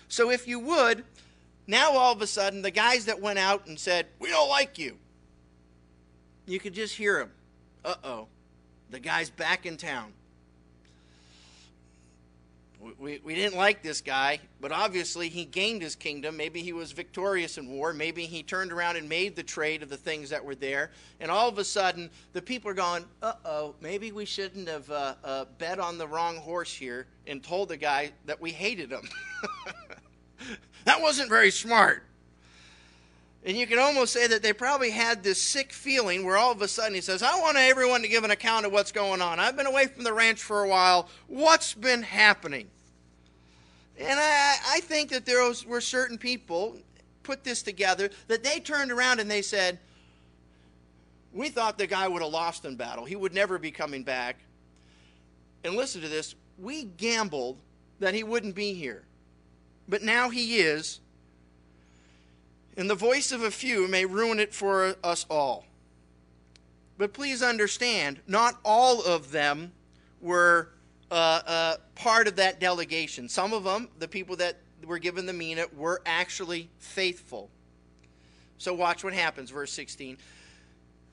So, 0.09 0.31
if 0.31 0.47
you 0.47 0.59
would, 0.61 1.05
now 1.67 1.93
all 1.93 2.13
of 2.13 2.23
a 2.23 2.27
sudden, 2.27 2.63
the 2.63 2.71
guys 2.71 3.07
that 3.07 3.21
went 3.21 3.39
out 3.39 3.67
and 3.67 3.79
said, 3.79 4.07
We 4.19 4.31
don't 4.31 4.49
like 4.49 4.79
you, 4.79 4.97
you 6.47 6.59
could 6.59 6.75
just 6.75 6.95
hear 6.95 7.19
them. 7.19 7.33
Uh 7.85 7.95
oh, 8.05 8.29
the 8.91 9.01
guy's 9.01 9.31
back 9.31 9.67
in 9.67 9.77
town 9.77 10.13
we, 12.99 13.21
we 13.25 13.35
didn't 13.35 13.57
like 13.57 13.83
this 13.83 14.01
guy, 14.01 14.41
but 14.61 14.73
obviously 14.73 15.29
he 15.29 15.45
gained 15.45 15.83
his 15.83 15.95
kingdom. 15.95 16.37
Maybe 16.37 16.61
he 16.61 16.73
was 16.73 16.93
victorious 16.93 17.59
in 17.59 17.69
war. 17.69 17.93
Maybe 17.93 18.27
he 18.27 18.43
turned 18.43 18.73
around 18.73 18.97
and 18.97 19.09
made 19.09 19.37
the 19.37 19.43
trade 19.43 19.83
of 19.83 19.89
the 19.89 19.97
things 19.97 20.31
that 20.31 20.45
were 20.45 20.55
there. 20.55 20.91
And 21.21 21.31
all 21.31 21.49
of 21.49 21.59
a 21.59 21.65
sudden, 21.65 22.11
the 22.33 22.43
people 22.43 22.71
are 22.71 22.75
going, 22.75 23.05
uh 23.23 23.35
oh, 23.45 23.75
maybe 23.81 24.13
we 24.13 24.25
shouldn't 24.25 24.69
have 24.69 24.91
uh, 24.91 25.15
uh, 25.25 25.45
bet 25.59 25.79
on 25.79 25.99
the 25.99 26.07
wrong 26.07 26.37
horse 26.37 26.73
here 26.73 27.07
and 27.27 27.43
told 27.43 27.69
the 27.69 27.77
guy 27.77 28.13
that 28.27 28.41
we 28.41 28.51
hated 28.51 28.91
him. 28.91 29.09
that 30.85 31.01
wasn't 31.01 31.29
very 31.29 31.51
smart. 31.51 32.03
And 33.47 33.57
you 33.59 33.67
can 33.67 33.79
almost 33.79 34.13
say 34.15 34.27
that 34.27 34.43
they 34.43 34.55
probably 34.55 34.91
had 34.91 35.23
this 35.23 35.41
sick 35.41 35.71
feeling 35.71 36.25
where 36.25 36.39
all 36.39 36.51
of 36.51 36.63
a 36.63 36.69
sudden 36.69 36.95
he 36.95 37.03
says, 37.03 37.23
I 37.23 37.39
want 37.41 37.59
everyone 37.59 38.01
to 38.01 38.09
give 38.09 38.25
an 38.25 38.31
account 38.31 38.65
of 38.65 38.73
what's 38.73 38.91
going 38.91 39.21
on. 39.21 39.39
I've 39.39 39.55
been 39.55 39.67
away 39.67 39.87
from 39.87 40.03
the 40.03 40.15
ranch 40.15 40.43
for 40.43 40.65
a 40.65 40.69
while. 40.69 41.09
What's 41.27 41.75
been 41.75 42.03
happening? 42.03 42.71
And 43.99 44.19
I, 44.19 44.57
I 44.69 44.81
think 44.81 45.11
that 45.11 45.25
there 45.25 45.47
was, 45.47 45.65
were 45.65 45.81
certain 45.81 46.19
people 46.19 46.77
put 47.23 47.45
this 47.45 47.63
together 47.63 48.11
that 48.29 48.43
they 48.43 48.61
turned 48.61 48.91
around 48.91 49.21
and 49.21 49.31
they 49.31 49.43
said, 49.43 49.79
We 51.33 51.49
thought 51.49 51.79
the 51.79 51.87
guy 51.87 52.09
would 52.09 52.23
have 52.23 52.33
lost 52.33 52.65
in 52.65 52.77
battle. 52.77 53.05
He 53.05 53.17
would 53.17 53.35
never 53.35 53.59
be 53.59 53.71
coming 53.71 54.03
back. 54.03 54.39
And 55.63 55.75
listen 55.75 56.01
to 56.03 56.09
this 56.09 56.35
we 56.59 56.85
gambled 56.85 57.59
that 58.01 58.15
he 58.15 58.23
wouldn't 58.23 58.55
be 58.55 58.75
here. 58.75 59.03
But 59.89 60.03
now 60.03 60.31
he 60.31 60.59
is. 60.59 61.01
And 62.77 62.91
the 62.91 62.95
voice 62.95 63.33
of 63.33 63.43
a 63.43 63.51
few 63.51 63.87
may 63.89 64.05
ruin 64.05 64.41
it 64.41 64.53
for 64.53 64.97
us 65.03 65.27
all. 65.31 65.65
But 66.99 67.13
please 67.13 67.43
understand, 67.43 68.21
not 68.27 68.59
all 68.65 69.03
of 69.05 69.31
them 69.31 69.73
were 70.21 70.71
uh, 71.11 71.15
uh, 71.15 71.77
part 71.95 72.27
of 72.27 72.37
that 72.37 72.61
delegation. 72.61 73.29
Some 73.29 73.53
of 73.53 73.65
them, 73.65 73.89
the 73.99 74.09
people 74.09 74.37
that 74.37 74.57
were 74.85 74.99
given 74.99 75.27
the 75.27 75.33
mina, 75.33 75.67
were 75.77 76.03
actually 76.07 76.69
faithful. 76.79 77.51
So 78.59 78.75
watch 78.75 79.05
what 79.05 79.13
happens, 79.13 79.51
verse 79.51 79.73
16. 79.73 80.19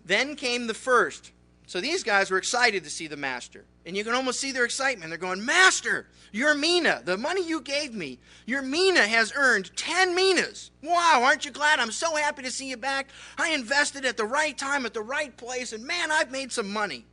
Then 0.06 0.36
came 0.36 0.68
the 0.68 0.74
first. 0.74 1.32
So 1.68 1.80
these 1.80 2.04
guys 2.04 2.30
were 2.30 2.38
excited 2.38 2.84
to 2.84 2.90
see 2.90 3.08
the 3.08 3.18
master. 3.18 3.64
And 3.86 3.96
you 3.96 4.04
can 4.04 4.14
almost 4.14 4.40
see 4.40 4.52
their 4.52 4.66
excitement. 4.66 5.10
They're 5.10 5.18
going, 5.18 5.46
Master, 5.46 6.08
your 6.32 6.54
mina, 6.54 7.02
the 7.06 7.18
money 7.18 7.48
you 7.48 7.62
gave 7.62 7.94
me, 7.94 8.20
your 8.46 8.62
mina 8.62 9.02
has 9.02 9.32
earned 9.36 9.76
10 9.76 10.14
minas. 10.14 10.72
Wow, 10.84 11.22
aren't 11.24 11.46
you 11.46 11.52
glad? 11.52 11.80
I'm 11.80 11.92
so 11.92 12.16
happy 12.16 12.44
to 12.44 12.52
see 12.52 12.70
you 12.70 12.78
back. 12.78 13.08
I 13.38 13.52
invested 13.52 14.06
at 14.06 14.18
the 14.18 14.26
right 14.26 14.58
time, 14.58 14.86
at 14.86 14.94
the 14.94 15.02
right 15.02 15.36
place, 15.36 15.74
and 15.74 15.86
man, 15.86 16.12
I've 16.12 16.30
made 16.30 16.52
some 16.52 16.72
money. 16.72 17.06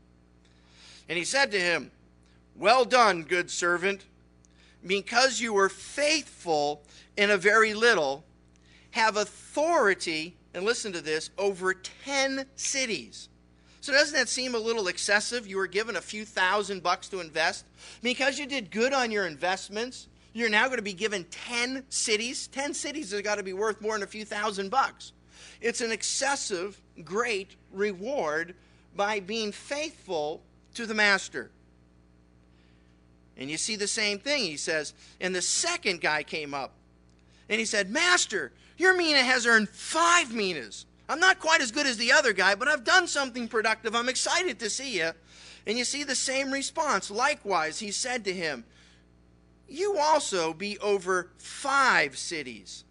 And 1.08 1.16
he 1.16 1.24
said 1.24 1.52
to 1.52 1.60
him, 1.60 1.90
well 2.58 2.84
done, 2.84 3.22
good 3.22 3.50
servant. 3.50 4.04
because 4.86 5.40
you 5.40 5.52
were 5.52 5.68
faithful 5.68 6.82
in 7.16 7.30
a 7.30 7.36
very 7.36 7.74
little, 7.74 8.24
have 8.92 9.16
authority, 9.16 10.36
and 10.54 10.64
listen 10.64 10.92
to 10.92 11.00
this, 11.00 11.30
over 11.36 11.74
10 11.74 12.46
cities. 12.54 13.28
So 13.80 13.92
doesn't 13.92 14.14
that 14.14 14.28
seem 14.28 14.54
a 14.54 14.58
little 14.58 14.88
excessive? 14.88 15.46
You 15.46 15.56
were 15.56 15.66
given 15.66 15.96
a 15.96 16.00
few 16.00 16.24
thousand 16.24 16.82
bucks 16.82 17.08
to 17.08 17.20
invest. 17.20 17.64
Because 18.02 18.38
you 18.38 18.46
did 18.46 18.70
good 18.70 18.92
on 18.92 19.10
your 19.10 19.26
investments, 19.26 20.08
you're 20.32 20.48
now 20.48 20.66
going 20.66 20.76
to 20.76 20.82
be 20.82 20.92
given 20.92 21.24
10 21.24 21.84
cities. 21.88 22.48
10 22.48 22.74
cities 22.74 23.10
have 23.12 23.24
got 23.24 23.36
to 23.36 23.42
be 23.42 23.52
worth 23.52 23.80
more 23.80 23.94
than 23.94 24.02
a 24.02 24.06
few 24.06 24.24
thousand 24.24 24.70
bucks. 24.70 25.12
It's 25.60 25.80
an 25.80 25.90
excessive, 25.90 26.80
great 27.04 27.56
reward 27.72 28.54
by 28.94 29.20
being 29.20 29.52
faithful 29.52 30.42
to 30.74 30.86
the 30.86 30.94
master. 30.94 31.50
And 33.38 33.48
you 33.48 33.57
see 33.57 33.77
the 33.77 33.87
same 33.87 34.18
thing. 34.18 34.42
He 34.42 34.57
says, 34.57 34.94
and 35.20 35.35
the 35.35 35.42
second 35.42 36.01
guy 36.01 36.22
came 36.24 36.53
up 36.53 36.72
and 37.48 37.59
he 37.59 37.64
said, 37.64 37.90
Master, 37.90 38.53
your 38.77 38.96
mina 38.96 39.22
has 39.22 39.46
earned 39.46 39.68
five 39.68 40.35
minas. 40.35 40.87
I'm 41.09 41.20
not 41.20 41.40
quite 41.40 41.62
as 41.62 41.72
good 41.72 41.87
as 41.87 41.96
the 41.96 42.12
other 42.12 42.33
guy, 42.33 42.55
but 42.55 42.68
I've 42.68 42.85
done 42.85 43.07
something 43.07 43.48
productive. 43.48 43.94
I'm 43.94 44.09
excited 44.09 44.59
to 44.59 44.68
see 44.68 44.98
you. 44.98 45.12
And 45.66 45.79
you 45.79 45.85
see 45.85 46.05
the 46.05 46.14
same 46.14 46.51
response. 46.51 47.11
Likewise, 47.11 47.79
he 47.79 47.90
said 47.90 48.24
to 48.24 48.33
him, 48.33 48.64
You 49.68 49.98
also 49.98 50.53
be 50.53 50.79
over 50.79 51.31
five 51.38 52.18
cities. 52.18 52.85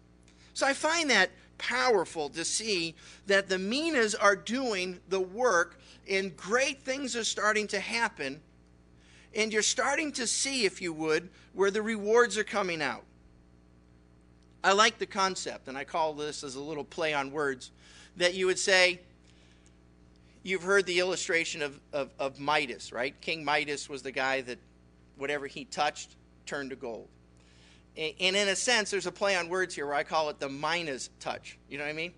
So 0.54 0.66
I 0.66 0.72
find 0.72 1.10
that 1.10 1.30
powerful 1.58 2.28
to 2.30 2.44
see 2.44 2.94
that 3.26 3.48
the 3.48 3.58
minas 3.58 4.14
are 4.14 4.36
doing 4.36 5.00
the 5.08 5.20
work 5.20 5.78
and 6.08 6.36
great 6.36 6.80
things 6.82 7.14
are 7.14 7.24
starting 7.24 7.66
to 7.68 7.80
happen. 7.80 8.40
And 9.34 9.52
you're 9.52 9.62
starting 9.62 10.12
to 10.12 10.26
see, 10.26 10.64
if 10.64 10.80
you 10.80 10.92
would, 10.92 11.28
where 11.52 11.70
the 11.70 11.82
rewards 11.82 12.38
are 12.38 12.44
coming 12.44 12.82
out. 12.82 13.04
I 14.64 14.72
like 14.72 14.98
the 14.98 15.06
concept, 15.06 15.68
and 15.68 15.78
I 15.78 15.84
call 15.84 16.14
this 16.14 16.42
as 16.42 16.56
a 16.56 16.60
little 16.60 16.84
play 16.84 17.14
on 17.14 17.30
words 17.30 17.70
that 18.16 18.34
you 18.34 18.46
would 18.46 18.58
say, 18.58 19.00
you've 20.42 20.62
heard 20.62 20.86
the 20.86 20.98
illustration 20.98 21.62
of, 21.62 21.78
of, 21.92 22.10
of 22.18 22.40
Midas, 22.40 22.92
right? 22.92 23.18
King 23.20 23.44
Midas 23.44 23.88
was 23.88 24.02
the 24.02 24.10
guy 24.10 24.40
that 24.42 24.58
whatever 25.16 25.46
he 25.46 25.64
touched 25.64 26.16
turned 26.46 26.70
to 26.70 26.76
gold. 26.76 27.08
And 27.96 28.36
in 28.36 28.48
a 28.48 28.56
sense, 28.56 28.90
there's 28.90 29.06
a 29.06 29.12
play 29.12 29.36
on 29.36 29.48
words 29.48 29.74
here 29.74 29.86
where 29.86 29.94
I 29.94 30.04
call 30.04 30.30
it 30.30 30.38
the 30.38 30.48
Midas 30.48 31.10
touch. 31.18 31.58
You 31.68 31.78
know 31.78 31.84
what 31.84 31.90
I 31.90 31.94
mean? 31.94 32.12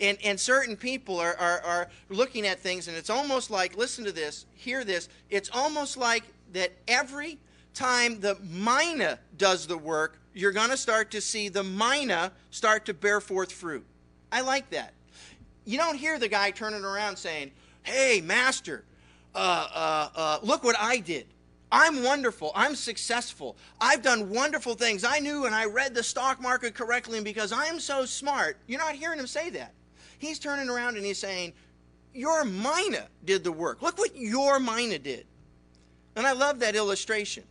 And, 0.00 0.18
and 0.24 0.40
certain 0.40 0.76
people 0.76 1.18
are, 1.18 1.36
are, 1.36 1.60
are 1.60 1.88
looking 2.08 2.46
at 2.46 2.58
things, 2.58 2.88
and 2.88 2.96
it's 2.96 3.10
almost 3.10 3.50
like, 3.50 3.76
listen 3.76 4.04
to 4.04 4.12
this, 4.12 4.46
hear 4.54 4.82
this, 4.84 5.08
it's 5.28 5.50
almost 5.52 5.96
like 5.96 6.24
that 6.52 6.72
every 6.88 7.38
time 7.74 8.20
the 8.20 8.36
mina 8.42 9.18
does 9.36 9.66
the 9.66 9.76
work, 9.76 10.18
you're 10.32 10.52
going 10.52 10.70
to 10.70 10.76
start 10.76 11.10
to 11.10 11.20
see 11.20 11.48
the 11.48 11.62
mina 11.62 12.32
start 12.50 12.86
to 12.86 12.94
bear 12.94 13.20
forth 13.20 13.52
fruit. 13.52 13.84
I 14.32 14.40
like 14.40 14.70
that 14.70 14.94
you 15.64 15.78
don't 15.78 15.96
hear 15.96 16.18
the 16.18 16.28
guy 16.28 16.50
turning 16.50 16.84
around 16.84 17.16
saying, 17.16 17.52
Hey, 17.82 18.20
master, 18.20 18.84
uh, 19.34 19.68
uh, 19.72 20.08
uh, 20.14 20.38
look 20.42 20.64
what 20.64 20.76
I 20.78 20.98
did. 20.98 21.26
I'm 21.72 22.02
wonderful. 22.02 22.50
I'm 22.54 22.74
successful. 22.74 23.56
I've 23.80 24.02
done 24.02 24.30
wonderful 24.30 24.74
things. 24.74 25.04
I 25.04 25.20
knew 25.20 25.46
and 25.46 25.54
I 25.54 25.66
read 25.66 25.94
the 25.94 26.02
stock 26.02 26.42
market 26.42 26.74
correctly, 26.74 27.18
and 27.18 27.24
because 27.24 27.52
I'm 27.52 27.78
so 27.78 28.04
smart, 28.04 28.56
you're 28.66 28.80
not 28.80 28.96
hearing 28.96 29.20
him 29.20 29.28
say 29.28 29.50
that. 29.50 29.72
He's 30.20 30.38
turning 30.38 30.68
around 30.68 30.96
and 30.96 31.04
he's 31.04 31.18
saying, 31.18 31.54
Your 32.14 32.44
mina 32.44 33.08
did 33.24 33.42
the 33.42 33.50
work. 33.50 33.80
Look 33.80 33.98
what 33.98 34.14
your 34.14 34.60
mina 34.60 34.98
did. 34.98 35.26
And 36.14 36.26
I 36.26 36.32
love 36.32 36.60
that 36.60 36.76
illustration. 36.76 37.42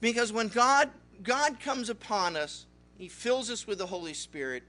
Because 0.00 0.32
when 0.32 0.48
God 0.48 0.90
God 1.22 1.60
comes 1.60 1.88
upon 1.88 2.36
us, 2.36 2.66
He 2.96 3.08
fills 3.08 3.48
us 3.48 3.66
with 3.66 3.78
the 3.78 3.86
Holy 3.86 4.12
Spirit, 4.12 4.64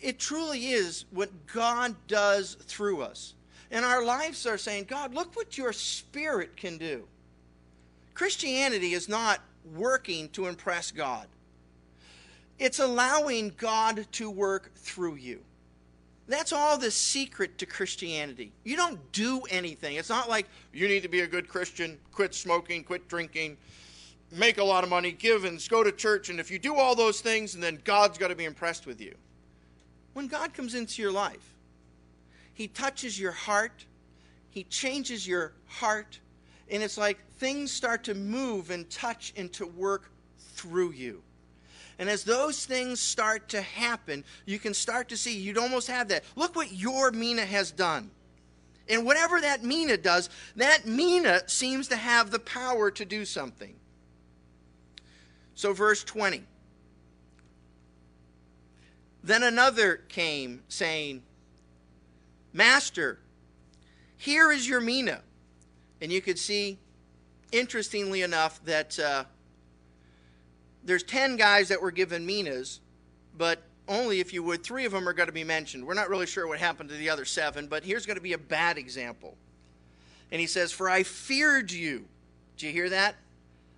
it 0.00 0.18
truly 0.18 0.68
is 0.68 1.06
what 1.10 1.46
God 1.46 1.94
does 2.06 2.54
through 2.54 3.00
us. 3.02 3.34
And 3.70 3.84
our 3.84 4.04
lives 4.04 4.46
are 4.46 4.58
saying, 4.58 4.84
God, 4.84 5.14
look 5.14 5.34
what 5.34 5.56
your 5.56 5.72
spirit 5.72 6.56
can 6.56 6.76
do. 6.76 7.04
Christianity 8.12 8.92
is 8.92 9.08
not 9.08 9.40
working 9.74 10.28
to 10.30 10.48
impress 10.48 10.90
God, 10.90 11.26
it's 12.58 12.78
allowing 12.78 13.54
God 13.56 14.06
to 14.12 14.30
work 14.30 14.74
through 14.74 15.14
you. 15.14 15.40
That's 16.32 16.50
all 16.50 16.78
the 16.78 16.90
secret 16.90 17.58
to 17.58 17.66
Christianity. 17.66 18.52
You 18.64 18.74
don't 18.74 19.12
do 19.12 19.42
anything. 19.50 19.96
It's 19.96 20.08
not 20.08 20.30
like 20.30 20.48
you 20.72 20.88
need 20.88 21.02
to 21.02 21.08
be 21.08 21.20
a 21.20 21.26
good 21.26 21.46
Christian, 21.46 21.98
quit 22.10 22.34
smoking, 22.34 22.84
quit 22.84 23.06
drinking, 23.06 23.58
make 24.30 24.56
a 24.56 24.64
lot 24.64 24.82
of 24.82 24.88
money, 24.88 25.12
give 25.12 25.44
and 25.44 25.62
go 25.68 25.84
to 25.84 25.92
church. 25.92 26.30
And 26.30 26.40
if 26.40 26.50
you 26.50 26.58
do 26.58 26.76
all 26.76 26.94
those 26.94 27.20
things, 27.20 27.54
and 27.54 27.62
then 27.62 27.78
God's 27.84 28.16
got 28.16 28.28
to 28.28 28.34
be 28.34 28.46
impressed 28.46 28.86
with 28.86 28.98
you. 28.98 29.14
When 30.14 30.26
God 30.26 30.54
comes 30.54 30.74
into 30.74 31.02
your 31.02 31.12
life, 31.12 31.52
He 32.54 32.66
touches 32.66 33.20
your 33.20 33.32
heart, 33.32 33.84
He 34.48 34.64
changes 34.64 35.28
your 35.28 35.52
heart, 35.66 36.18
and 36.70 36.82
it's 36.82 36.96
like 36.96 37.22
things 37.32 37.70
start 37.70 38.04
to 38.04 38.14
move 38.14 38.70
and 38.70 38.88
touch 38.88 39.34
and 39.36 39.52
to 39.52 39.66
work 39.66 40.10
through 40.38 40.92
you. 40.92 41.22
And 42.02 42.10
as 42.10 42.24
those 42.24 42.66
things 42.66 42.98
start 42.98 43.50
to 43.50 43.62
happen, 43.62 44.24
you 44.44 44.58
can 44.58 44.74
start 44.74 45.08
to 45.10 45.16
see, 45.16 45.38
you'd 45.38 45.56
almost 45.56 45.86
have 45.86 46.08
that. 46.08 46.24
Look 46.34 46.56
what 46.56 46.72
your 46.72 47.12
Mina 47.12 47.46
has 47.46 47.70
done. 47.70 48.10
And 48.88 49.06
whatever 49.06 49.40
that 49.40 49.62
Mina 49.62 49.96
does, 49.96 50.28
that 50.56 50.84
Mina 50.84 51.48
seems 51.48 51.86
to 51.86 51.96
have 51.96 52.32
the 52.32 52.40
power 52.40 52.90
to 52.90 53.04
do 53.04 53.24
something. 53.24 53.76
So, 55.54 55.72
verse 55.72 56.02
20. 56.02 56.42
Then 59.22 59.44
another 59.44 60.00
came, 60.08 60.64
saying, 60.66 61.22
Master, 62.52 63.20
here 64.16 64.50
is 64.50 64.68
your 64.68 64.80
mina. 64.80 65.20
And 66.00 66.10
you 66.10 66.20
could 66.20 66.40
see, 66.40 66.80
interestingly 67.52 68.22
enough, 68.22 68.60
that 68.64 68.98
uh, 68.98 69.22
there's 70.84 71.02
10 71.02 71.36
guys 71.36 71.68
that 71.68 71.80
were 71.80 71.90
given 71.90 72.26
minas, 72.26 72.80
but 73.36 73.62
only, 73.88 74.20
if 74.20 74.32
you 74.32 74.42
would, 74.42 74.62
three 74.62 74.84
of 74.84 74.92
them 74.92 75.08
are 75.08 75.12
going 75.12 75.26
to 75.26 75.32
be 75.32 75.44
mentioned. 75.44 75.86
We're 75.86 75.94
not 75.94 76.08
really 76.08 76.26
sure 76.26 76.46
what 76.46 76.58
happened 76.58 76.88
to 76.90 76.96
the 76.96 77.10
other 77.10 77.24
seven, 77.24 77.66
but 77.66 77.84
here's 77.84 78.06
going 78.06 78.16
to 78.16 78.22
be 78.22 78.32
a 78.32 78.38
bad 78.38 78.78
example. 78.78 79.36
And 80.30 80.40
he 80.40 80.46
says, 80.46 80.72
For 80.72 80.88
I 80.88 81.02
feared 81.02 81.70
you. 81.70 82.06
Do 82.56 82.66
you 82.66 82.72
hear 82.72 82.90
that? 82.90 83.16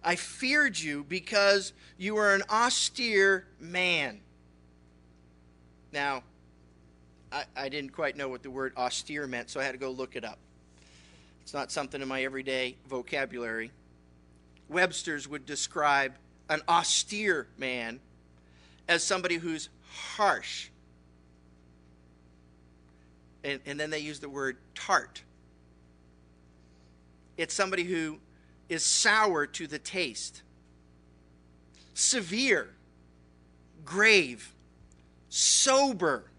I 0.03 0.17
feared 0.17 0.79
you 0.79 1.05
because 1.09 1.73
you 1.97 2.14
were 2.14 2.35
an 2.35 2.43
austere 2.51 3.47
man. 3.59 4.21
Now, 5.93 6.23
I, 7.33 7.45
I 7.57 7.69
didn't 7.69 7.93
quite 7.93 8.17
know 8.17 8.29
what 8.29 8.43
the 8.43 8.51
word 8.51 8.75
austere 8.77 9.27
meant, 9.27 9.49
so 9.49 9.61
I 9.61 9.64
had 9.64 9.73
to 9.73 9.79
go 9.79 9.90
look 9.90 10.17
it 10.17 10.25
up. 10.25 10.38
It's 11.43 11.55
not 11.55 11.73
something 11.73 12.01
in 12.01 12.09
my 12.09 12.23
everyday 12.25 12.77
vocabulary. 12.88 13.71
Webster's 14.69 15.29
would 15.29 15.47
describe 15.47 16.14
an 16.49 16.61
austere 16.69 17.47
man 17.59 18.01
as 18.89 19.03
somebody 19.03 19.37
who's 19.37 19.69
harsh. 19.91 20.69
And, 23.43 23.61
and 23.67 23.79
then 23.79 23.91
they 23.91 23.99
use 23.99 24.21
the 24.21 24.29
word 24.29 24.57
tart. 24.75 25.23
It's 27.37 27.55
somebody 27.55 27.85
who 27.85 28.19
is 28.69 28.85
sour 28.85 29.47
to 29.47 29.67
the 29.67 29.79
taste, 29.79 30.43
severe, 31.93 32.71
grave, 33.85 34.55
sober, 35.29 36.31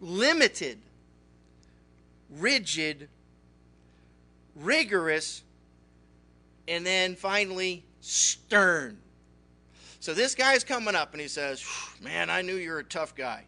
limited, 0.00 0.78
rigid, 2.30 3.08
rigorous, 4.56 5.42
and 6.66 6.84
then 6.84 7.14
finally 7.14 7.84
stern. 8.04 8.98
So 10.00 10.12
this 10.12 10.34
guy's 10.34 10.64
coming 10.64 10.94
up 10.94 11.12
and 11.12 11.20
he 11.20 11.28
says, 11.28 11.64
Man, 12.02 12.28
I 12.28 12.42
knew 12.42 12.56
you're 12.56 12.80
a 12.80 12.84
tough 12.84 13.14
guy. 13.14 13.44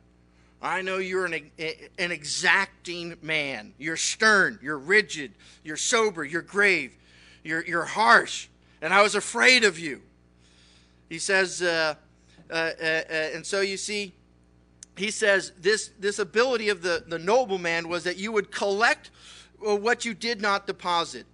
I 0.62 0.80
know 0.80 0.96
you're 0.96 1.26
an, 1.26 1.50
an 1.98 2.10
exacting 2.10 3.16
man. 3.20 3.74
You're 3.76 3.98
stern, 3.98 4.58
you're 4.62 4.78
rigid, 4.78 5.32
you're 5.62 5.76
sober, 5.76 6.24
you're 6.24 6.40
grave, 6.40 6.96
you're, 7.44 7.64
you're 7.66 7.84
harsh, 7.84 8.48
and 8.80 8.94
I 8.94 9.02
was 9.02 9.14
afraid 9.14 9.64
of 9.64 9.78
you. 9.78 10.00
He 11.10 11.18
says, 11.18 11.60
uh, 11.60 11.94
uh, 12.50 12.54
uh, 12.54 12.84
uh 12.84 13.12
and 13.34 13.44
so 13.44 13.60
you 13.60 13.76
see, 13.76 14.14
he 14.96 15.10
says 15.10 15.52
this, 15.60 15.90
this 16.00 16.18
ability 16.18 16.70
of 16.70 16.80
the, 16.80 17.04
the 17.06 17.18
nobleman 17.18 17.88
was 17.88 18.04
that 18.04 18.16
you 18.16 18.32
would 18.32 18.50
collect 18.50 19.10
uh, 19.66 19.76
what 19.76 20.06
you 20.06 20.14
did 20.14 20.40
not 20.40 20.66
deposit. 20.66 21.26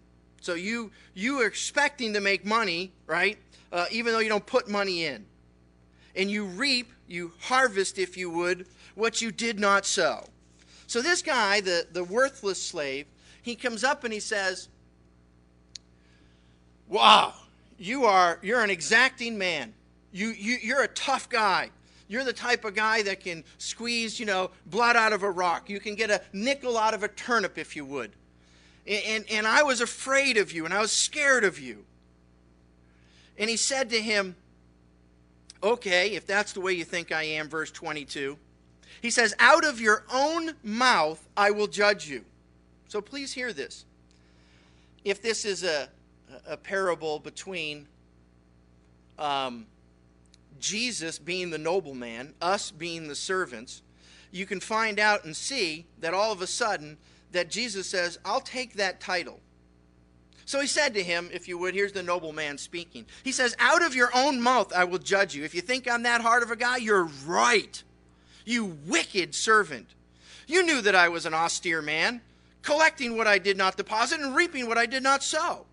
So 0.42 0.54
you 0.54 0.90
you 1.14 1.40
are 1.40 1.46
expecting 1.46 2.12
to 2.14 2.20
make 2.20 2.44
money, 2.44 2.92
right? 3.06 3.38
Uh, 3.70 3.86
even 3.92 4.12
though 4.12 4.18
you 4.18 4.28
don't 4.28 4.44
put 4.44 4.68
money 4.68 5.04
in, 5.04 5.24
and 6.16 6.28
you 6.28 6.44
reap, 6.44 6.92
you 7.06 7.32
harvest, 7.42 7.96
if 7.96 8.16
you 8.16 8.28
would, 8.28 8.66
what 8.96 9.22
you 9.22 9.30
did 9.30 9.60
not 9.60 9.86
sow. 9.86 10.26
So 10.88 11.00
this 11.00 11.22
guy, 11.22 11.60
the 11.60 11.86
the 11.92 12.02
worthless 12.02 12.60
slave, 12.60 13.06
he 13.40 13.54
comes 13.54 13.84
up 13.84 14.02
and 14.02 14.12
he 14.12 14.18
says, 14.18 14.68
"Wow, 16.88 17.34
you 17.78 18.04
are 18.04 18.40
you're 18.42 18.64
an 18.64 18.70
exacting 18.70 19.38
man. 19.38 19.72
You, 20.10 20.30
you 20.30 20.58
you're 20.60 20.82
a 20.82 20.88
tough 20.88 21.28
guy. 21.28 21.70
You're 22.08 22.24
the 22.24 22.32
type 22.32 22.64
of 22.64 22.74
guy 22.74 23.02
that 23.02 23.20
can 23.20 23.44
squeeze, 23.58 24.18
you 24.18 24.26
know, 24.26 24.50
blood 24.66 24.96
out 24.96 25.12
of 25.12 25.22
a 25.22 25.30
rock. 25.30 25.70
You 25.70 25.78
can 25.78 25.94
get 25.94 26.10
a 26.10 26.20
nickel 26.32 26.76
out 26.76 26.94
of 26.94 27.04
a 27.04 27.08
turnip 27.08 27.58
if 27.58 27.76
you 27.76 27.84
would. 27.84 28.10
And, 28.86 29.24
and, 29.30 29.46
I 29.46 29.62
was 29.62 29.80
afraid 29.80 30.36
of 30.36 30.52
you 30.52 30.64
and 30.64 30.74
I 30.74 30.80
was 30.80 30.90
scared 30.90 31.44
of 31.44 31.60
you. 31.60 31.84
And 33.38 33.48
he 33.48 33.56
said 33.56 33.90
to 33.90 34.00
him, 34.00 34.34
Okay, 35.62 36.14
if 36.14 36.26
that's 36.26 36.52
the 36.52 36.60
way 36.60 36.72
you 36.72 36.84
think 36.84 37.12
I 37.12 37.22
am, 37.22 37.48
verse 37.48 37.70
22. 37.70 38.36
He 39.00 39.10
says, 39.10 39.34
Out 39.38 39.64
of 39.64 39.80
your 39.80 40.04
own 40.12 40.52
mouth 40.64 41.28
I 41.36 41.52
will 41.52 41.68
judge 41.68 42.08
you. 42.08 42.24
So 42.88 43.00
please 43.00 43.32
hear 43.32 43.52
this. 43.52 43.84
If 45.04 45.22
this 45.22 45.44
is 45.44 45.62
a, 45.62 45.88
a 46.46 46.56
parable 46.56 47.20
between 47.20 47.86
um, 49.18 49.66
Jesus 50.58 51.18
being 51.18 51.50
the 51.50 51.58
nobleman, 51.58 52.34
us 52.40 52.70
being 52.70 53.08
the 53.08 53.14
servants, 53.14 53.82
you 54.30 54.46
can 54.46 54.60
find 54.60 54.98
out 54.98 55.24
and 55.24 55.36
see 55.36 55.86
that 56.00 56.14
all 56.14 56.32
of 56.32 56.42
a 56.42 56.46
sudden 56.46 56.96
that 57.32 57.50
Jesus 57.50 57.86
says, 57.86 58.18
I'll 58.24 58.40
take 58.40 58.74
that 58.74 59.00
title. 59.00 59.40
So 60.44 60.60
he 60.60 60.66
said 60.66 60.94
to 60.94 61.02
him, 61.02 61.30
if 61.32 61.48
you 61.48 61.56
would, 61.58 61.74
here's 61.74 61.92
the 61.92 62.02
nobleman 62.02 62.58
speaking. 62.58 63.06
He 63.22 63.32
says, 63.32 63.56
Out 63.58 63.82
of 63.82 63.94
your 63.94 64.10
own 64.14 64.40
mouth 64.40 64.72
I 64.72 64.84
will 64.84 64.98
judge 64.98 65.34
you. 65.34 65.44
If 65.44 65.54
you 65.54 65.60
think 65.60 65.90
I'm 65.90 66.02
that 66.02 66.20
hard 66.20 66.42
of 66.42 66.50
a 66.50 66.56
guy, 66.56 66.78
you're 66.78 67.08
right. 67.26 67.82
You 68.44 68.76
wicked 68.86 69.34
servant. 69.34 69.88
You 70.46 70.62
knew 70.62 70.80
that 70.82 70.94
I 70.94 71.08
was 71.08 71.26
an 71.26 71.34
austere 71.34 71.80
man, 71.80 72.20
collecting 72.62 73.16
what 73.16 73.26
I 73.26 73.38
did 73.38 73.56
not 73.56 73.76
deposit 73.76 74.20
and 74.20 74.34
reaping 74.34 74.66
what 74.66 74.78
I 74.78 74.86
did 74.86 75.02
not 75.02 75.22
sow. 75.22 75.66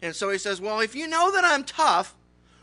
And 0.00 0.14
so 0.14 0.30
he 0.30 0.38
says, 0.38 0.60
Well, 0.60 0.80
if 0.80 0.94
you 0.94 1.08
know 1.08 1.32
that 1.32 1.44
I'm 1.44 1.64
tough, 1.64 2.14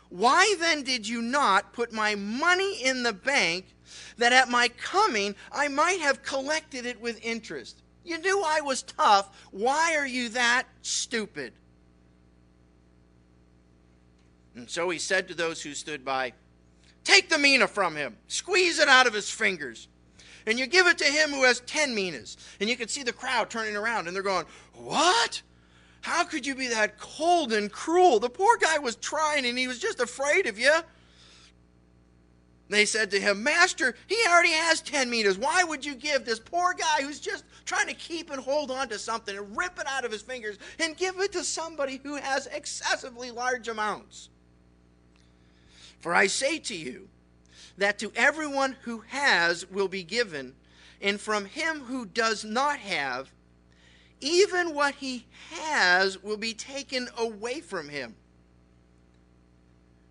why 0.08 0.56
then 0.58 0.82
did 0.82 1.08
you 1.08 1.22
not 1.22 1.72
put 1.72 1.92
my 1.92 2.14
money 2.14 2.82
in 2.82 3.02
the 3.02 3.12
bank 3.12 3.66
that 4.18 4.32
at 4.32 4.48
my 4.48 4.68
coming 4.68 5.34
I 5.50 5.68
might 5.68 6.00
have 6.00 6.22
collected 6.22 6.86
it 6.86 7.00
with 7.00 7.24
interest? 7.24 7.82
You 8.04 8.18
knew 8.18 8.42
I 8.44 8.60
was 8.60 8.82
tough. 8.82 9.46
Why 9.50 9.96
are 9.96 10.06
you 10.06 10.30
that 10.30 10.64
stupid? 10.82 11.52
And 14.54 14.68
so 14.68 14.90
he 14.90 14.98
said 14.98 15.28
to 15.28 15.34
those 15.34 15.62
who 15.62 15.74
stood 15.74 16.04
by, 16.04 16.32
Take 17.04 17.28
the 17.28 17.38
mina 17.38 17.66
from 17.66 17.96
him, 17.96 18.16
squeeze 18.28 18.78
it 18.78 18.88
out 18.88 19.06
of 19.06 19.14
his 19.14 19.30
fingers, 19.30 19.88
and 20.46 20.58
you 20.58 20.66
give 20.66 20.86
it 20.86 20.98
to 20.98 21.04
him 21.04 21.30
who 21.30 21.44
has 21.44 21.60
10 21.60 21.94
minas. 21.94 22.36
And 22.60 22.68
you 22.68 22.76
can 22.76 22.88
see 22.88 23.02
the 23.02 23.12
crowd 23.12 23.50
turning 23.50 23.76
around, 23.76 24.06
and 24.06 24.14
they're 24.14 24.22
going, 24.22 24.46
What? 24.74 25.42
How 26.02 26.24
could 26.24 26.44
you 26.44 26.56
be 26.56 26.68
that 26.68 26.98
cold 26.98 27.52
and 27.52 27.70
cruel? 27.70 28.18
The 28.18 28.28
poor 28.28 28.56
guy 28.56 28.78
was 28.78 28.96
trying, 28.96 29.46
and 29.46 29.56
he 29.56 29.68
was 29.68 29.78
just 29.78 30.00
afraid 30.00 30.46
of 30.46 30.58
you. 30.58 30.72
They 32.72 32.86
said 32.86 33.10
to 33.10 33.20
him, 33.20 33.42
Master, 33.42 33.94
he 34.06 34.16
already 34.26 34.52
has 34.52 34.80
10 34.80 35.10
minas. 35.10 35.36
Why 35.36 35.62
would 35.62 35.84
you 35.84 35.94
give 35.94 36.24
this 36.24 36.40
poor 36.40 36.72
guy 36.72 37.02
who's 37.02 37.20
just 37.20 37.44
trying 37.66 37.86
to 37.88 37.92
keep 37.92 38.30
and 38.30 38.40
hold 38.40 38.70
on 38.70 38.88
to 38.88 38.98
something 38.98 39.36
and 39.36 39.54
rip 39.54 39.78
it 39.78 39.86
out 39.86 40.06
of 40.06 40.10
his 40.10 40.22
fingers 40.22 40.56
and 40.78 40.96
give 40.96 41.20
it 41.20 41.32
to 41.32 41.44
somebody 41.44 42.00
who 42.02 42.16
has 42.16 42.46
excessively 42.46 43.30
large 43.30 43.68
amounts? 43.68 44.30
For 46.00 46.14
I 46.14 46.26
say 46.28 46.58
to 46.60 46.74
you 46.74 47.10
that 47.76 47.98
to 47.98 48.10
everyone 48.16 48.76
who 48.84 49.00
has 49.08 49.70
will 49.70 49.88
be 49.88 50.02
given, 50.02 50.54
and 51.02 51.20
from 51.20 51.44
him 51.44 51.80
who 51.80 52.06
does 52.06 52.42
not 52.42 52.78
have, 52.78 53.30
even 54.22 54.74
what 54.74 54.94
he 54.94 55.26
has 55.50 56.22
will 56.22 56.38
be 56.38 56.54
taken 56.54 57.10
away 57.18 57.60
from 57.60 57.90
him. 57.90 58.14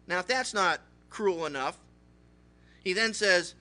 Now, 0.06 0.20
if 0.20 0.28
that's 0.28 0.54
not 0.54 0.80
cruel 1.10 1.48
enough, 1.48 1.80
he 2.84 2.94
then 2.94 3.14
says, 3.14 3.56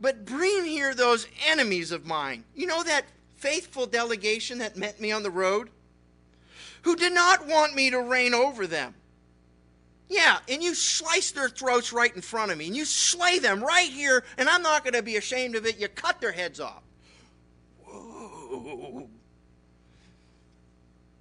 But 0.00 0.24
bring 0.24 0.64
here 0.64 0.94
those 0.94 1.26
enemies 1.46 1.92
of 1.92 2.06
mine. 2.06 2.44
You 2.54 2.66
know 2.66 2.82
that 2.82 3.04
faithful 3.36 3.86
delegation 3.86 4.58
that 4.58 4.76
met 4.76 5.00
me 5.00 5.12
on 5.12 5.22
the 5.22 5.30
road? 5.30 5.70
Who 6.82 6.96
did 6.96 7.12
not 7.12 7.46
want 7.46 7.74
me 7.74 7.90
to 7.90 8.00
reign 8.00 8.34
over 8.34 8.66
them. 8.66 8.94
Yeah, 10.08 10.38
and 10.48 10.60
you 10.62 10.74
slice 10.74 11.30
their 11.30 11.48
throats 11.48 11.92
right 11.92 12.14
in 12.14 12.20
front 12.20 12.50
of 12.50 12.58
me, 12.58 12.66
and 12.66 12.76
you 12.76 12.84
slay 12.84 13.38
them 13.38 13.62
right 13.62 13.88
here, 13.88 14.24
and 14.38 14.48
I'm 14.48 14.62
not 14.62 14.82
going 14.82 14.94
to 14.94 15.02
be 15.02 15.16
ashamed 15.16 15.54
of 15.54 15.66
it. 15.66 15.78
You 15.78 15.86
cut 15.86 16.20
their 16.20 16.32
heads 16.32 16.58
off. 16.58 16.82
Whoa. 17.84 19.08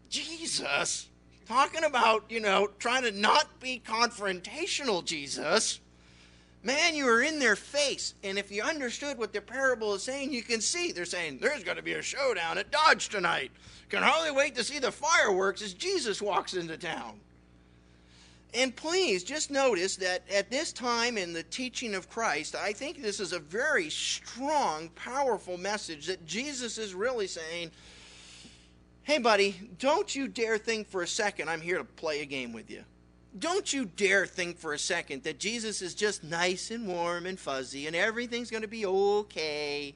Jesus, 0.09 1.07
talking 1.45 1.83
about, 1.83 2.23
you 2.29 2.39
know, 2.39 2.69
trying 2.79 3.03
to 3.03 3.11
not 3.11 3.59
be 3.59 3.79
confrontational, 3.85 5.05
Jesus. 5.05 5.79
Man, 6.61 6.93
you 6.93 7.07
are 7.07 7.21
in 7.21 7.39
their 7.39 7.55
face. 7.55 8.15
And 8.23 8.37
if 8.37 8.51
you 8.51 8.61
understood 8.61 9.17
what 9.17 9.31
the 9.31 9.41
parable 9.41 9.93
is 9.93 10.03
saying, 10.03 10.33
you 10.33 10.43
can 10.43 10.59
see 10.59 10.91
they're 10.91 11.05
saying, 11.05 11.39
there's 11.39 11.63
going 11.63 11.77
to 11.77 11.83
be 11.83 11.93
a 11.93 12.01
showdown 12.01 12.57
at 12.57 12.71
Dodge 12.71 13.09
tonight. 13.09 13.51
Can 13.89 14.03
hardly 14.03 14.31
wait 14.31 14.55
to 14.55 14.63
see 14.63 14.79
the 14.79 14.91
fireworks 14.91 15.61
as 15.61 15.73
Jesus 15.73 16.21
walks 16.21 16.53
into 16.53 16.77
town. 16.77 17.19
And 18.53 18.75
please 18.75 19.23
just 19.23 19.51
notice 19.51 19.95
that 19.97 20.23
at 20.33 20.49
this 20.49 20.73
time 20.73 21.17
in 21.17 21.33
the 21.33 21.43
teaching 21.43 21.93
of 21.93 22.09
Christ, 22.09 22.55
I 22.55 22.73
think 22.73 23.01
this 23.01 23.19
is 23.19 23.31
a 23.31 23.39
very 23.39 23.89
strong, 23.89 24.89
powerful 24.95 25.57
message 25.57 26.07
that 26.07 26.25
Jesus 26.25 26.77
is 26.77 26.95
really 26.95 27.27
saying, 27.27 27.71
hey, 29.03 29.19
buddy, 29.19 29.69
don't 29.77 30.13
you 30.15 30.27
dare 30.27 30.57
think 30.57 30.87
for 30.87 31.03
a 31.03 31.07
second 31.07 31.49
I'm 31.49 31.61
here 31.61 31.77
to 31.77 31.83
play 31.83 32.21
a 32.21 32.25
game 32.25 32.51
with 32.51 32.69
you. 32.69 32.83
Don't 33.37 33.71
you 33.71 33.85
dare 33.85 34.25
think 34.25 34.57
for 34.57 34.73
a 34.73 34.79
second 34.79 35.23
that 35.23 35.39
Jesus 35.39 35.81
is 35.81 35.93
just 35.93 36.23
nice 36.23 36.71
and 36.71 36.87
warm 36.87 37.25
and 37.25 37.39
fuzzy 37.39 37.85
and 37.85 37.95
everything's 37.95 38.49
going 38.49 38.63
to 38.63 38.67
be 38.67 38.85
okay. 38.85 39.93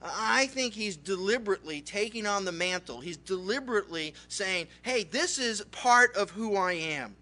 I 0.00 0.46
think 0.46 0.74
he's 0.74 0.96
deliberately 0.96 1.80
taking 1.80 2.26
on 2.26 2.44
the 2.44 2.52
mantle. 2.52 3.00
He's 3.00 3.16
deliberately 3.16 4.14
saying, 4.28 4.68
"Hey, 4.82 5.02
this 5.02 5.38
is 5.38 5.62
part 5.72 6.14
of 6.14 6.30
who 6.30 6.54
I 6.56 6.74
am. 6.74 7.16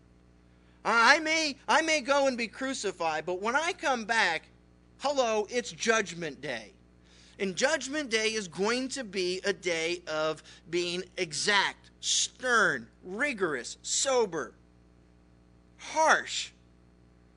I 0.84 1.18
may 1.18 1.56
I 1.66 1.80
may 1.82 2.00
go 2.00 2.26
and 2.26 2.36
be 2.36 2.46
crucified, 2.46 3.24
but 3.24 3.40
when 3.40 3.56
I 3.56 3.72
come 3.72 4.04
back, 4.04 4.48
hello, 4.98 5.46
it's 5.50 5.72
judgment 5.72 6.42
day. 6.42 6.75
And 7.38 7.54
judgment 7.54 8.10
day 8.10 8.28
is 8.28 8.48
going 8.48 8.88
to 8.90 9.04
be 9.04 9.40
a 9.44 9.52
day 9.52 10.02
of 10.06 10.42
being 10.70 11.04
exact, 11.16 11.90
stern, 12.00 12.86
rigorous, 13.04 13.76
sober, 13.82 14.52
harsh. 15.76 16.50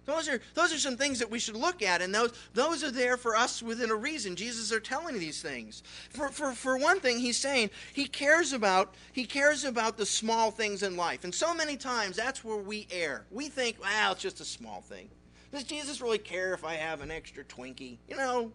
Those 0.05 0.27
are, 0.27 0.41
those 0.55 0.73
are 0.73 0.79
some 0.79 0.97
things 0.97 1.19
that 1.19 1.29
we 1.29 1.37
should 1.37 1.55
look 1.55 1.83
at, 1.83 2.01
and 2.01 2.15
those, 2.15 2.33
those 2.55 2.83
are 2.83 2.89
there 2.89 3.15
for 3.15 3.35
us 3.35 3.61
within 3.61 3.91
a 3.91 3.95
reason. 3.95 4.35
Jesus 4.35 4.71
are 4.71 4.79
telling 4.79 5.19
these 5.19 5.39
things. 5.39 5.83
For, 6.09 6.29
for, 6.29 6.53
for 6.53 6.77
one 6.77 6.99
thing, 6.99 7.19
he's 7.19 7.37
saying 7.37 7.69
he 7.93 8.05
cares 8.05 8.51
about 8.51 8.95
he 9.13 9.23
cares 9.25 9.65
about 9.65 9.97
the 9.97 10.07
small 10.07 10.49
things 10.49 10.81
in 10.81 10.95
life. 10.95 11.25
And 11.25 11.35
so 11.35 11.53
many 11.53 11.77
times 11.77 12.15
that's 12.15 12.43
where 12.43 12.57
we 12.57 12.87
err. 12.89 13.25
We 13.29 13.49
think, 13.49 13.77
well, 13.79 14.13
it's 14.13 14.21
just 14.21 14.41
a 14.41 14.45
small 14.45 14.81
thing. 14.81 15.09
Does 15.51 15.63
Jesus 15.63 16.01
really 16.01 16.17
care 16.17 16.55
if 16.55 16.63
I 16.63 16.73
have 16.73 17.01
an 17.01 17.11
extra 17.11 17.43
Twinkie? 17.43 17.97
You 18.07 18.17
know, 18.17 18.51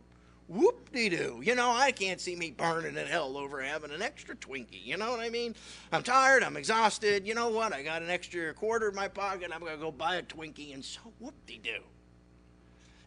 whoop 0.48 0.92
de 0.92 1.08
doo. 1.08 1.40
You 1.42 1.54
know, 1.54 1.70
I 1.70 1.92
can't 1.92 2.20
see 2.20 2.36
me 2.36 2.50
burning 2.50 2.96
in 2.96 3.06
hell 3.06 3.36
over 3.36 3.62
having 3.62 3.90
an 3.90 4.02
extra 4.02 4.34
Twinkie. 4.36 4.84
You 4.84 4.96
know 4.96 5.10
what 5.10 5.20
I 5.20 5.30
mean? 5.30 5.54
I'm 5.92 6.02
tired. 6.02 6.42
I'm 6.42 6.56
exhausted. 6.56 7.26
You 7.26 7.34
know 7.34 7.48
what? 7.48 7.72
I 7.72 7.82
got 7.82 8.02
an 8.02 8.10
extra 8.10 8.52
quarter 8.54 8.88
in 8.88 8.94
my 8.94 9.08
pocket. 9.08 9.50
I'm 9.52 9.60
going 9.60 9.72
to 9.72 9.78
go 9.78 9.90
buy 9.90 10.16
a 10.16 10.22
Twinkie, 10.22 10.74
and 10.74 10.84
so 10.84 11.00
whoop 11.18 11.34
de 11.46 11.58
doo. 11.58 11.82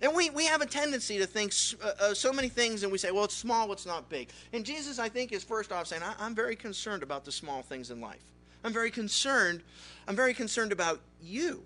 And 0.01 0.13
we, 0.15 0.29
we 0.29 0.45
have 0.45 0.61
a 0.61 0.65
tendency 0.65 1.17
to 1.17 1.25
think 1.25 1.53
uh, 1.83 1.91
uh, 1.99 2.13
so 2.13 2.31
many 2.31 2.49
things, 2.49 2.83
and 2.83 2.91
we 2.91 2.99
say, 2.99 3.09
well, 3.09 3.23
it's 3.23 3.35
small, 3.35 3.71
it's 3.71 3.85
not 3.85 4.09
big. 4.09 4.29
And 4.53 4.63
Jesus, 4.63 4.99
I 4.99 5.09
think, 5.09 5.31
is 5.31 5.43
first 5.43 5.71
off 5.71 5.87
saying, 5.87 6.03
I'm 6.19 6.35
very 6.35 6.55
concerned 6.55 7.01
about 7.01 7.25
the 7.25 7.31
small 7.31 7.63
things 7.63 7.89
in 7.89 7.99
life. 7.99 8.21
I'm 8.63 8.73
very 8.73 8.91
concerned. 8.91 9.63
I'm 10.07 10.15
very 10.15 10.33
concerned 10.35 10.71
about 10.71 11.01
you, 11.21 11.63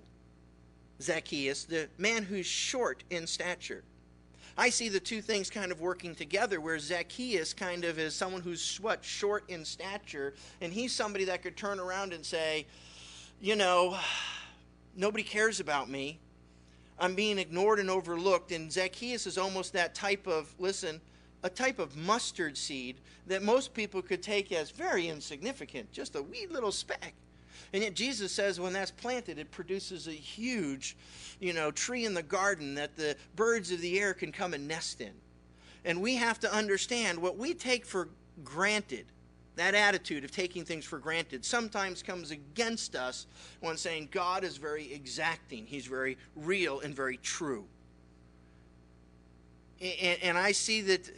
Zacchaeus, 1.01 1.65
the 1.65 1.89
man 1.97 2.23
who's 2.23 2.45
short 2.45 3.03
in 3.09 3.27
stature. 3.27 3.83
I 4.57 4.69
see 4.69 4.89
the 4.89 4.99
two 4.99 5.21
things 5.21 5.49
kind 5.49 5.71
of 5.71 5.79
working 5.79 6.13
together, 6.13 6.59
where 6.59 6.77
Zacchaeus 6.77 7.53
kind 7.53 7.85
of 7.85 7.97
is 7.97 8.13
someone 8.13 8.41
who's 8.41 8.77
what 8.81 9.03
short 9.03 9.43
in 9.49 9.63
stature, 9.65 10.33
and 10.59 10.73
he's 10.73 10.93
somebody 10.93 11.25
that 11.25 11.41
could 11.41 11.55
turn 11.55 11.79
around 11.79 12.13
and 12.13 12.25
say, 12.25 12.65
you 13.39 13.55
know, 13.55 13.97
nobody 14.95 15.23
cares 15.23 15.59
about 15.59 15.89
me. 15.89 16.19
I'm 16.99 17.15
being 17.15 17.39
ignored 17.39 17.79
and 17.79 17.89
overlooked. 17.89 18.51
And 18.51 18.71
Zacchaeus 18.71 19.25
is 19.25 19.37
almost 19.37 19.73
that 19.73 19.95
type 19.95 20.27
of 20.27 20.53
listen, 20.59 21.01
a 21.43 21.49
type 21.49 21.79
of 21.79 21.95
mustard 21.95 22.55
seed 22.57 22.97
that 23.27 23.41
most 23.41 23.73
people 23.73 24.01
could 24.01 24.21
take 24.21 24.51
as 24.51 24.69
very 24.69 25.07
insignificant, 25.07 25.91
just 25.91 26.15
a 26.15 26.21
wee 26.21 26.45
little 26.49 26.71
speck. 26.71 27.13
And 27.73 27.83
yet 27.83 27.93
Jesus 27.93 28.31
says 28.31 28.59
when 28.59 28.73
that's 28.73 28.91
planted, 28.91 29.39
it 29.39 29.51
produces 29.51 30.07
a 30.07 30.11
huge, 30.11 30.97
you 31.39 31.53
know, 31.53 31.71
tree 31.71 32.05
in 32.05 32.13
the 32.13 32.23
garden 32.23 32.75
that 32.75 32.97
the 32.97 33.15
birds 33.35 33.71
of 33.71 33.79
the 33.81 33.99
air 33.99 34.13
can 34.13 34.31
come 34.31 34.53
and 34.53 34.67
nest 34.67 35.01
in. 35.01 35.13
And 35.85 36.01
we 36.01 36.15
have 36.15 36.39
to 36.41 36.53
understand 36.53 37.19
what 37.19 37.37
we 37.37 37.53
take 37.53 37.85
for 37.85 38.09
granted 38.43 39.05
that 39.55 39.75
attitude 39.75 40.23
of 40.23 40.31
taking 40.31 40.63
things 40.63 40.85
for 40.85 40.97
granted 40.97 41.43
sometimes 41.43 42.01
comes 42.01 42.31
against 42.31 42.95
us 42.95 43.27
when 43.59 43.77
saying 43.77 44.09
God 44.11 44.43
is 44.43 44.57
very 44.57 44.91
exacting, 44.93 45.65
He's 45.65 45.85
very 45.85 46.17
real 46.35 46.79
and 46.79 46.95
very 46.95 47.17
true. 47.17 47.65
And, 49.81 50.19
and, 50.21 50.37
I 50.37 50.51
see 50.51 50.81
that 50.81 51.09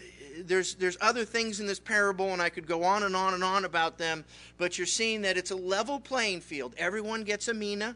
there's, 0.41 0.75
there's 0.75 0.97
other 1.01 1.25
things 1.25 1.59
in 1.59 1.67
this 1.67 1.79
parable, 1.79 2.33
and 2.33 2.41
I 2.41 2.49
could 2.49 2.67
go 2.67 2.83
on 2.83 3.03
and 3.03 3.15
on 3.15 3.33
and 3.33 3.43
on 3.43 3.65
about 3.65 3.97
them, 3.97 4.25
but 4.57 4.77
you're 4.77 4.87
seeing 4.87 5.21
that 5.21 5.37
it's 5.37 5.51
a 5.51 5.55
level 5.55 5.99
playing 5.99 6.41
field. 6.41 6.73
Everyone 6.77 7.23
gets 7.23 7.47
a 7.47 7.53
mina. 7.53 7.95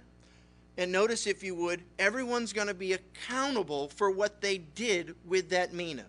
And 0.80 0.92
notice, 0.92 1.26
if 1.26 1.42
you 1.42 1.56
would, 1.56 1.82
everyone's 1.98 2.54
going 2.54 2.68
to 2.68 2.74
be 2.76 2.94
accountable 2.94 3.88
for 3.90 4.12
what 4.12 4.42
they 4.42 4.60
did 4.60 5.16
with 5.26 5.50
that 5.50 5.74
mina. 5.74 6.06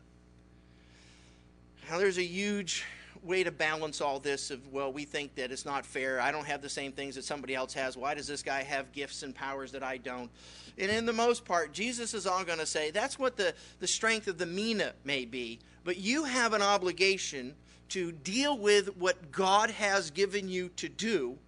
Now, 1.88 1.96
there's 1.96 2.18
a 2.18 2.24
huge 2.24 2.84
way 3.22 3.44
to 3.44 3.50
balance 3.50 4.00
all 4.00 4.18
this 4.18 4.50
of 4.50 4.66
well 4.72 4.92
we 4.92 5.04
think 5.04 5.34
that 5.34 5.50
it's 5.50 5.64
not 5.64 5.84
fair 5.84 6.20
i 6.20 6.30
don't 6.30 6.46
have 6.46 6.62
the 6.62 6.68
same 6.68 6.92
things 6.92 7.14
that 7.14 7.24
somebody 7.24 7.54
else 7.54 7.72
has 7.74 7.96
why 7.96 8.14
does 8.14 8.26
this 8.26 8.42
guy 8.42 8.62
have 8.62 8.92
gifts 8.92 9.22
and 9.22 9.34
powers 9.34 9.72
that 9.72 9.82
i 9.82 9.96
don't? 9.96 10.30
And 10.78 10.90
in 10.90 11.06
the 11.06 11.12
most 11.12 11.44
part 11.44 11.72
jesus 11.72 12.14
is 12.14 12.26
all 12.26 12.44
going 12.44 12.58
to 12.58 12.66
say 12.66 12.90
that's 12.90 13.18
what 13.18 13.36
the, 13.36 13.54
the 13.80 13.86
strength 13.86 14.28
of 14.28 14.38
the 14.38 14.46
mina 14.46 14.92
may 15.04 15.24
be 15.24 15.58
but 15.84 15.96
you 15.96 16.24
have 16.24 16.52
an 16.52 16.62
obligation 16.62 17.54
to 17.90 18.12
deal 18.12 18.56
with 18.56 18.96
what 18.96 19.32
god 19.32 19.70
has 19.70 20.10
given 20.10 20.48
you 20.48 20.68
to 20.76 20.88
do 20.88 21.38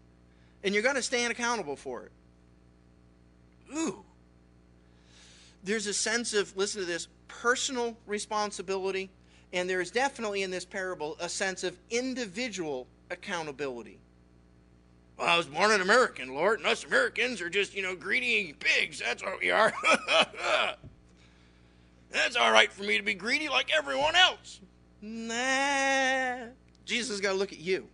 and 0.63 0.75
you're 0.75 0.83
going 0.83 0.97
to 0.97 1.03
stand 1.03 1.33
accountable 1.33 1.77
for 1.77 2.05
it. 2.05 2.13
Ooh. 3.75 4.05
There's 5.63 5.87
a 5.87 5.95
sense 5.95 6.35
of 6.35 6.57
listen 6.57 6.81
to 6.81 6.87
this 6.87 7.09
personal 7.29 7.97
responsibility 8.07 9.11
and 9.53 9.69
there 9.69 9.81
is 9.81 9.91
definitely 9.91 10.43
in 10.43 10.51
this 10.51 10.65
parable 10.65 11.17
a 11.21 11.29
sense 11.29 11.65
of 11.65 11.77
individual 11.91 12.87
accountability. 13.11 13.99
Well, 15.19 15.29
I 15.29 15.37
was 15.37 15.47
born 15.47 15.71
an 15.71 15.81
American, 15.81 16.35
Lord, 16.35 16.61
and 16.61 16.69
us 16.69 16.85
Americans 16.85 17.43
are 17.43 17.51
just, 17.51 17.75
you 17.75 17.83
know, 17.83 17.95
greedy 17.95 18.55
pigs. 18.59 19.01
That's 19.01 19.23
what 19.23 19.41
we 19.41 19.51
are. 19.51 19.73
That's 22.11 22.37
all 22.37 22.51
right 22.51 22.73
for 22.73 22.83
me 22.85 22.97
to 22.97 23.03
be 23.05 23.15
greedy 23.15 23.49
like 23.49 23.71
everyone 23.77 24.17
else. 24.17 24.61
Nah. 25.03 26.47
Jesus 26.85 27.11
has 27.11 27.21
got 27.21 27.33
to 27.33 27.39
look 27.39 27.53
at 27.53 27.61
you. 27.61 27.87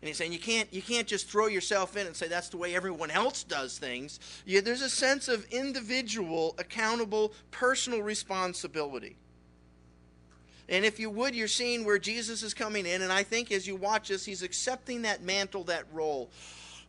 And 0.00 0.08
he's 0.08 0.16
saying 0.16 0.32
you 0.32 0.38
can't, 0.38 0.72
you 0.72 0.82
can't 0.82 1.08
just 1.08 1.28
throw 1.28 1.46
yourself 1.46 1.96
in 1.96 2.06
and 2.06 2.14
say 2.14 2.28
that's 2.28 2.48
the 2.48 2.56
way 2.56 2.74
everyone 2.74 3.10
else 3.10 3.42
does 3.42 3.78
things. 3.78 4.20
Yeah, 4.46 4.60
there's 4.60 4.82
a 4.82 4.88
sense 4.88 5.26
of 5.26 5.44
individual, 5.50 6.54
accountable, 6.58 7.32
personal 7.50 8.02
responsibility. 8.02 9.16
And 10.68 10.84
if 10.84 11.00
you 11.00 11.08
would, 11.10 11.34
you're 11.34 11.48
seeing 11.48 11.84
where 11.84 11.98
Jesus 11.98 12.42
is 12.42 12.52
coming 12.52 12.84
in. 12.84 13.02
And 13.02 13.12
I 13.12 13.22
think 13.22 13.50
as 13.50 13.66
you 13.66 13.74
watch 13.74 14.08
this, 14.08 14.24
he's 14.24 14.42
accepting 14.42 15.02
that 15.02 15.22
mantle, 15.22 15.64
that 15.64 15.84
role 15.92 16.30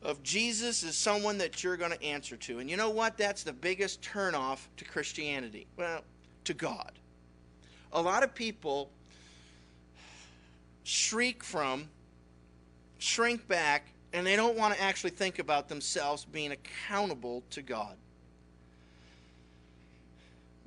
of 0.01 0.21
Jesus 0.23 0.83
as 0.83 0.97
someone 0.97 1.37
that 1.37 1.63
you're 1.63 1.77
going 1.77 1.91
to 1.91 2.03
answer 2.03 2.35
to. 2.37 2.59
And 2.59 2.69
you 2.69 2.77
know 2.77 2.89
what? 2.89 3.17
That's 3.17 3.43
the 3.43 3.53
biggest 3.53 4.01
turnoff 4.01 4.59
to 4.77 4.85
Christianity. 4.85 5.67
Well, 5.77 6.03
to 6.45 6.53
God. 6.53 6.91
A 7.93 8.01
lot 8.01 8.23
of 8.23 8.35
people 8.35 8.91
shriek 10.83 11.43
from, 11.43 11.87
shrink 12.97 13.47
back, 13.47 13.93
and 14.13 14.25
they 14.25 14.35
don't 14.35 14.57
want 14.57 14.73
to 14.73 14.81
actually 14.81 15.11
think 15.11 15.39
about 15.39 15.69
themselves 15.69 16.25
being 16.25 16.51
accountable 16.51 17.43
to 17.51 17.61
God. 17.61 17.95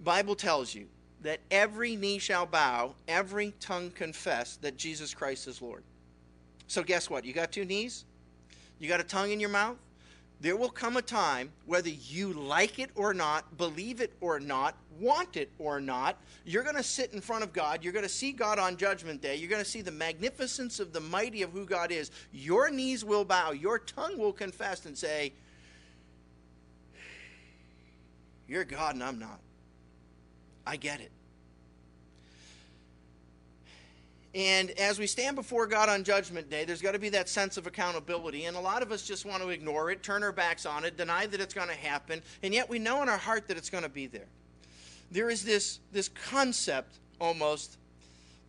Bible 0.03 0.35
tells 0.35 0.75
you 0.75 0.87
that 1.23 1.41
every 1.51 1.97
knee 1.97 2.19
shall 2.19 2.47
bow, 2.47 2.95
every 3.09 3.55
tongue 3.61 3.91
confess 3.91 4.57
that 4.57 4.77
Jesus 4.77 5.15
Christ 5.15 5.47
is 5.49 5.63
Lord. 5.63 5.83
So, 6.67 6.83
guess 6.83 7.09
what? 7.09 7.25
You 7.25 7.33
got 7.33 7.53
two 7.53 7.65
knees, 7.65 8.05
you 8.79 8.89
got 8.89 9.01
a 9.01 9.05
tongue 9.05 9.31
in 9.31 9.41
your 9.41 9.51
mouth. 9.51 9.77
There 10.41 10.57
will 10.57 10.71
come 10.71 10.97
a 10.97 11.03
time, 11.03 11.53
whether 11.67 11.89
you 11.89 12.33
like 12.33 12.81
it 12.81 12.91
or 12.97 13.15
not, 13.15 13.57
believe 13.59 14.01
it 14.01 14.13
or 14.21 14.41
not, 14.41 14.75
want 14.99 15.37
it 15.37 15.49
or 15.61 15.81
not, 15.81 16.17
you're 16.45 16.65
going 16.65 16.75
to 16.75 16.83
sit 16.83 17.13
in 17.13 17.21
front 17.21 17.45
of 17.45 17.53
God. 17.53 17.85
You're 17.85 17.93
going 17.93 18.05
to 18.05 18.09
see 18.09 18.33
God 18.33 18.59
on 18.59 18.77
Judgment 18.77 19.23
Day. 19.23 19.37
You're 19.37 19.49
going 19.49 19.63
to 19.63 19.71
see 19.71 19.83
the 19.83 19.93
magnificence 19.93 20.81
of 20.81 20.93
the 20.93 20.99
mighty 20.99 21.43
of 21.43 21.53
who 21.53 21.65
God 21.65 21.93
is. 21.93 22.11
Your 22.33 22.71
knees 22.71 23.05
will 23.05 23.25
bow. 23.25 23.53
Your 23.53 23.79
tongue 23.79 24.19
will 24.19 24.33
confess 24.33 24.85
and 24.85 24.99
say, 24.99 25.33
You're 28.49 28.65
God 28.65 28.95
and 28.95 29.05
I'm 29.05 29.21
not. 29.21 29.39
I 30.67 30.77
get 30.77 31.01
it. 31.01 31.11
And 34.35 34.71
as 34.73 34.99
we 34.99 35.07
stand 35.07 35.37
before 35.37 35.67
God 35.67 35.91
on 35.91 36.05
Judgment 36.05 36.49
Day, 36.49 36.65
there's 36.65 36.81
got 36.81 36.93
to 36.93 36.99
be 36.99 37.11
that 37.11 37.29
sense 37.29 37.59
of 37.59 37.67
accountability. 37.67 38.47
And 38.47 38.57
a 38.57 38.61
lot 38.61 38.83
of 38.83 38.91
us 38.91 39.07
just 39.07 39.27
want 39.27 39.43
to 39.43 39.51
ignore 39.51 39.91
it, 39.91 40.03
turn 40.03 40.23
our 40.23 40.33
backs 40.33 40.65
on 40.65 40.85
it, 40.85 40.97
deny 40.97 41.27
that 41.27 41.41
it's 41.41 41.53
going 41.53 41.69
to 41.69 41.75
happen, 41.75 42.23
and 42.43 42.55
yet 42.55 42.69
we 42.69 42.79
know 42.79 43.03
in 43.03 43.11
our 43.11 43.19
heart 43.19 43.47
that 43.49 43.59
it's 43.59 43.69
going 43.69 43.85
to 43.85 43.91
be 43.91 44.07
there. 44.07 44.29
There 45.11 45.29
is 45.29 45.45
this, 45.45 45.81
this 45.93 46.09
concept 46.09 46.99
almost 47.21 47.77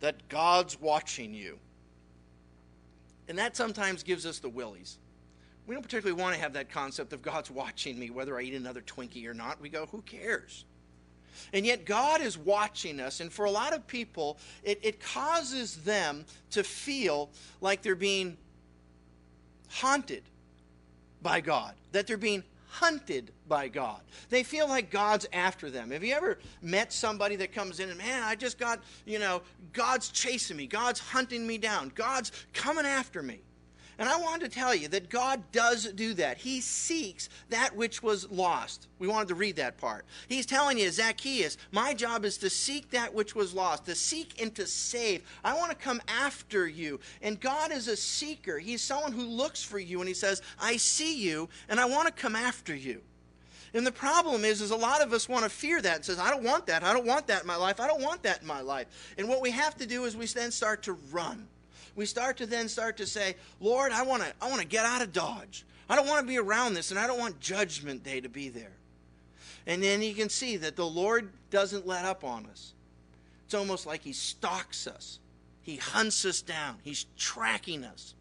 that 0.00 0.28
God's 0.30 0.80
watching 0.80 1.34
you. 1.34 1.58
And 3.28 3.38
that 3.38 3.54
sometimes 3.54 4.02
gives 4.02 4.24
us 4.24 4.38
the 4.38 4.48
willies. 4.48 4.98
We 5.66 5.74
don't 5.74 5.82
particularly 5.82 6.20
want 6.20 6.34
to 6.34 6.40
have 6.40 6.54
that 6.54 6.70
concept 6.70 7.12
of 7.12 7.20
God's 7.22 7.50
watching 7.50 7.98
me, 7.98 8.10
whether 8.10 8.38
I 8.38 8.42
eat 8.42 8.54
another 8.54 8.80
Twinkie 8.80 9.26
or 9.26 9.34
not. 9.34 9.60
We 9.60 9.68
go, 9.68 9.86
who 9.86 10.02
cares? 10.02 10.64
And 11.52 11.64
yet, 11.64 11.84
God 11.84 12.20
is 12.20 12.36
watching 12.36 13.00
us. 13.00 13.20
And 13.20 13.32
for 13.32 13.44
a 13.44 13.50
lot 13.50 13.72
of 13.72 13.86
people, 13.86 14.38
it, 14.62 14.78
it 14.82 15.00
causes 15.00 15.76
them 15.78 16.24
to 16.50 16.62
feel 16.62 17.30
like 17.60 17.82
they're 17.82 17.94
being 17.94 18.36
haunted 19.68 20.22
by 21.22 21.40
God, 21.40 21.74
that 21.92 22.06
they're 22.06 22.16
being 22.16 22.44
hunted 22.68 23.30
by 23.46 23.68
God. 23.68 24.00
They 24.30 24.42
feel 24.42 24.68
like 24.68 24.90
God's 24.90 25.26
after 25.32 25.70
them. 25.70 25.92
Have 25.92 26.02
you 26.02 26.12
ever 26.12 26.38
met 26.60 26.92
somebody 26.92 27.36
that 27.36 27.52
comes 27.52 27.78
in 27.78 27.88
and, 27.88 27.98
man, 27.98 28.22
I 28.24 28.34
just 28.34 28.58
got, 28.58 28.80
you 29.06 29.20
know, 29.20 29.42
God's 29.72 30.08
chasing 30.08 30.56
me, 30.56 30.66
God's 30.66 30.98
hunting 30.98 31.46
me 31.46 31.56
down, 31.56 31.92
God's 31.94 32.32
coming 32.52 32.84
after 32.84 33.22
me? 33.22 33.40
And 33.98 34.08
I 34.08 34.16
wanted 34.16 34.50
to 34.50 34.54
tell 34.54 34.74
you 34.74 34.88
that 34.88 35.08
God 35.08 35.42
does 35.52 35.92
do 35.92 36.14
that. 36.14 36.38
He 36.38 36.60
seeks 36.60 37.28
that 37.50 37.76
which 37.76 38.02
was 38.02 38.30
lost. 38.30 38.88
We 38.98 39.06
wanted 39.06 39.28
to 39.28 39.34
read 39.34 39.56
that 39.56 39.78
part. 39.78 40.04
He's 40.28 40.46
telling 40.46 40.78
you, 40.78 40.90
Zacchaeus, 40.90 41.58
my 41.70 41.94
job 41.94 42.24
is 42.24 42.38
to 42.38 42.50
seek 42.50 42.90
that 42.90 43.14
which 43.14 43.34
was 43.34 43.54
lost, 43.54 43.84
to 43.86 43.94
seek 43.94 44.40
and 44.42 44.54
to 44.56 44.66
save. 44.66 45.22
I 45.44 45.56
want 45.56 45.70
to 45.70 45.76
come 45.76 46.02
after 46.08 46.66
you. 46.66 46.98
And 47.22 47.40
God 47.40 47.70
is 47.70 47.88
a 47.88 47.96
seeker. 47.96 48.58
He's 48.58 48.82
someone 48.82 49.12
who 49.12 49.22
looks 49.22 49.62
for 49.62 49.78
you 49.78 50.00
and 50.00 50.08
he 50.08 50.14
says, 50.14 50.42
I 50.60 50.76
see 50.76 51.16
you 51.16 51.48
and 51.68 51.78
I 51.78 51.84
want 51.84 52.06
to 52.06 52.12
come 52.12 52.34
after 52.34 52.74
you. 52.74 53.00
And 53.74 53.84
the 53.84 53.92
problem 53.92 54.44
is, 54.44 54.60
is 54.60 54.70
a 54.70 54.76
lot 54.76 55.02
of 55.02 55.12
us 55.12 55.28
want 55.28 55.42
to 55.42 55.50
fear 55.50 55.82
that 55.82 55.96
and 55.96 56.04
says, 56.04 56.20
I 56.20 56.30
don't 56.30 56.44
want 56.44 56.66
that. 56.66 56.84
I 56.84 56.92
don't 56.92 57.06
want 57.06 57.26
that 57.26 57.42
in 57.42 57.46
my 57.46 57.56
life. 57.56 57.80
I 57.80 57.88
don't 57.88 58.02
want 58.02 58.22
that 58.22 58.40
in 58.40 58.46
my 58.46 58.60
life. 58.60 59.14
And 59.18 59.28
what 59.28 59.40
we 59.40 59.50
have 59.50 59.76
to 59.78 59.86
do 59.86 60.04
is 60.04 60.16
we 60.16 60.26
then 60.26 60.52
start 60.52 60.84
to 60.84 60.92
run 61.10 61.48
we 61.96 62.06
start 62.06 62.36
to 62.38 62.46
then 62.46 62.68
start 62.68 62.96
to 62.98 63.06
say, 63.06 63.36
Lord, 63.60 63.92
I 63.92 64.02
want 64.02 64.22
to 64.22 64.32
I 64.40 64.48
want 64.48 64.60
to 64.60 64.66
get 64.66 64.84
out 64.84 65.02
of 65.02 65.12
Dodge. 65.12 65.64
I 65.88 65.96
don't 65.96 66.06
want 66.06 66.20
to 66.20 66.26
be 66.26 66.38
around 66.38 66.74
this, 66.74 66.90
and 66.90 66.98
I 66.98 67.06
don't 67.06 67.18
want 67.18 67.40
Judgment 67.40 68.02
Day 68.02 68.20
to 68.20 68.28
be 68.28 68.48
there. 68.48 68.72
And 69.66 69.82
then 69.82 70.02
you 70.02 70.14
can 70.14 70.28
see 70.28 70.56
that 70.58 70.76
the 70.76 70.86
Lord 70.86 71.30
doesn't 71.50 71.86
let 71.86 72.04
up 72.04 72.24
on 72.24 72.46
us. 72.46 72.72
It's 73.44 73.54
almost 73.54 73.86
like 73.86 74.02
He 74.02 74.12
stalks 74.12 74.86
us, 74.86 75.18
He 75.62 75.76
hunts 75.76 76.24
us 76.24 76.42
down, 76.42 76.76
He's 76.82 77.06
tracking 77.16 77.84
us. 77.84 78.14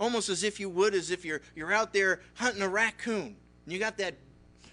Almost 0.00 0.28
as 0.28 0.42
if 0.42 0.58
you 0.58 0.68
would, 0.70 0.92
as 0.94 1.10
if 1.10 1.24
you're, 1.24 1.40
you're 1.54 1.72
out 1.72 1.92
there 1.92 2.20
hunting 2.34 2.62
a 2.62 2.68
raccoon. 2.68 3.36
And 3.64 3.72
you 3.72 3.78
got 3.78 3.96
that 3.98 4.14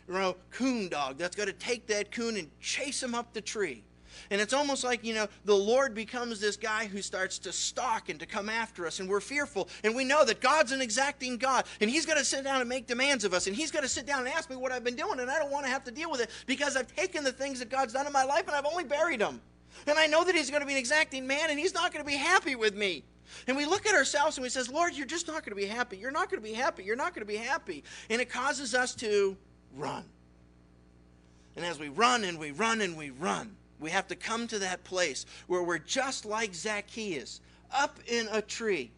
you 0.07 0.13
know, 0.15 0.35
coon 0.49 0.89
dog 0.89 1.17
that's 1.17 1.35
going 1.35 1.47
to 1.47 1.53
take 1.53 1.87
that 1.87 2.11
coon 2.11 2.37
and 2.37 2.49
chase 2.59 3.03
him 3.03 3.13
up 3.13 3.31
the 3.33 3.41
tree. 3.41 3.83
And 4.29 4.39
it's 4.41 4.53
almost 4.53 4.83
like, 4.83 5.03
you 5.03 5.13
know, 5.13 5.27
the 5.45 5.55
Lord 5.55 5.93
becomes 5.93 6.39
this 6.39 6.57
guy 6.57 6.85
who 6.85 7.01
starts 7.01 7.39
to 7.39 7.51
stalk 7.51 8.09
and 8.09 8.19
to 8.19 8.25
come 8.25 8.49
after 8.49 8.85
us, 8.85 8.99
and 8.99 9.09
we're 9.09 9.19
fearful. 9.19 9.69
And 9.83 9.95
we 9.95 10.03
know 10.03 10.23
that 10.25 10.41
God's 10.41 10.71
an 10.71 10.81
exacting 10.81 11.37
God, 11.37 11.65
and 11.79 11.89
He's 11.89 12.05
going 12.05 12.17
to 12.17 12.25
sit 12.25 12.43
down 12.43 12.61
and 12.61 12.69
make 12.69 12.87
demands 12.87 13.23
of 13.23 13.33
us, 13.33 13.47
and 13.47 13.55
He's 13.55 13.71
going 13.71 13.83
to 13.83 13.89
sit 13.89 14.05
down 14.05 14.19
and 14.19 14.29
ask 14.29 14.49
me 14.49 14.55
what 14.55 14.71
I've 14.71 14.83
been 14.83 14.95
doing, 14.95 15.19
and 15.19 15.29
I 15.29 15.39
don't 15.39 15.51
want 15.51 15.65
to 15.65 15.71
have 15.71 15.83
to 15.85 15.91
deal 15.91 16.11
with 16.11 16.21
it 16.21 16.29
because 16.45 16.75
I've 16.75 16.93
taken 16.95 17.23
the 17.23 17.31
things 17.31 17.59
that 17.59 17.69
God's 17.69 17.93
done 17.93 18.07
in 18.07 18.13
my 18.13 18.23
life 18.23 18.47
and 18.47 18.55
I've 18.55 18.65
only 18.65 18.83
buried 18.83 19.21
them. 19.21 19.41
And 19.87 19.97
I 19.97 20.07
know 20.07 20.23
that 20.23 20.35
He's 20.35 20.49
going 20.49 20.61
to 20.61 20.67
be 20.67 20.73
an 20.73 20.79
exacting 20.79 21.25
man, 21.27 21.49
and 21.49 21.59
He's 21.59 21.73
not 21.73 21.93
going 21.93 22.03
to 22.03 22.09
be 22.09 22.17
happy 22.17 22.55
with 22.55 22.75
me. 22.75 23.03
And 23.47 23.55
we 23.55 23.65
look 23.65 23.85
at 23.85 23.95
ourselves 23.95 24.37
and 24.37 24.43
we 24.43 24.49
says, 24.49 24.69
Lord, 24.69 24.93
you're 24.93 25.07
just 25.07 25.27
not 25.27 25.45
going 25.45 25.51
to 25.51 25.55
be 25.55 25.65
happy. 25.65 25.97
You're 25.97 26.11
not 26.11 26.29
going 26.29 26.41
to 26.41 26.47
be 26.47 26.53
happy. 26.53 26.83
You're 26.83 26.95
not 26.95 27.13
going 27.13 27.25
to 27.25 27.31
be 27.31 27.37
happy. 27.37 27.83
And 28.09 28.21
it 28.21 28.29
causes 28.29 28.75
us 28.75 28.93
to 28.95 29.37
run. 29.75 30.03
And 31.55 31.65
as 31.65 31.79
we 31.79 31.89
run 31.89 32.23
and 32.23 32.39
we 32.39 32.51
run 32.51 32.81
and 32.81 32.97
we 32.97 33.09
run, 33.09 33.55
we 33.81 33.89
have 33.89 34.07
to 34.07 34.15
come 34.15 34.47
to 34.47 34.59
that 34.59 34.83
place 34.83 35.25
where 35.47 35.63
we're 35.63 35.79
just 35.79 36.25
like 36.25 36.53
Zacchaeus, 36.53 37.41
up 37.73 37.99
in 38.07 38.27
a 38.31 38.41
tree. 38.41 38.91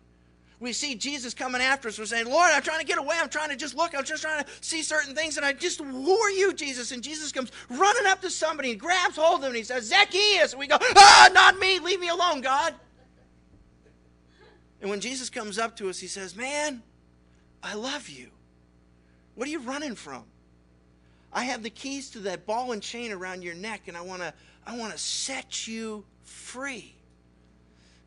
We 0.60 0.72
see 0.72 0.96
Jesus 0.96 1.34
coming 1.34 1.62
after 1.62 1.90
us. 1.90 2.00
We're 2.00 2.06
saying, 2.06 2.28
Lord, 2.28 2.52
I'm 2.54 2.62
trying 2.62 2.80
to 2.80 2.86
get 2.86 2.98
away. 2.98 3.18
I'm 3.20 3.30
trying 3.30 3.50
to 3.50 3.56
just 3.56 3.76
look. 3.76 3.94
I'm 3.96 4.06
just 4.06 4.24
trying 4.24 4.44
to 4.44 4.50
see 4.62 4.82
certain 4.82 5.14
things. 5.14 5.36
And 5.36 5.46
I 5.46 5.52
just, 5.52 5.80
who 5.80 6.18
are 6.18 6.30
you, 6.30 6.54
Jesus? 6.54 6.92
And 6.92 7.04
Jesus 7.04 7.32
comes 7.32 7.52
running 7.70 8.06
up 8.06 8.22
to 8.22 8.30
somebody 8.30 8.72
and 8.72 8.80
grabs 8.80 9.18
hold 9.18 9.40
of 9.40 9.44
him 9.44 9.48
and 9.48 9.58
he 9.58 9.64
says, 9.64 9.90
Zacchaeus. 9.90 10.54
And 10.54 10.60
we 10.60 10.68
go, 10.68 10.78
ah, 10.80 11.30
not 11.34 11.60
me. 11.60 11.80
Leave 11.80 12.00
me 12.00 12.08
alone, 12.08 12.42
God. 12.42 12.76
And 14.84 14.90
when 14.90 15.00
Jesus 15.00 15.30
comes 15.30 15.58
up 15.58 15.78
to 15.78 15.90
us, 15.90 15.98
he 16.00 16.08
says, 16.08 16.36
Man, 16.36 16.84
I 17.62 17.74
love 17.76 18.10
you. 18.10 18.30
What 19.36 19.48
are 19.48 19.52
you 19.52 19.60
running 19.60 19.96
from? 19.96 20.26
I 21.32 21.46
have 21.46 21.64
the 21.64 21.70
keys 21.70 22.10
to 22.12 22.20
that 22.20 22.46
ball 22.46 22.74
and 22.74 22.82
chain 22.82 23.12
around 23.12 23.44
your 23.44 23.56
neck, 23.56 23.84
and 23.88 23.98
I 23.98 24.02
want 24.02 24.22
to 24.22 24.34
I 24.66 24.78
want 24.78 24.93
to 24.93 24.97
set 24.97 25.68
you 25.68 26.05
free. 26.24 26.95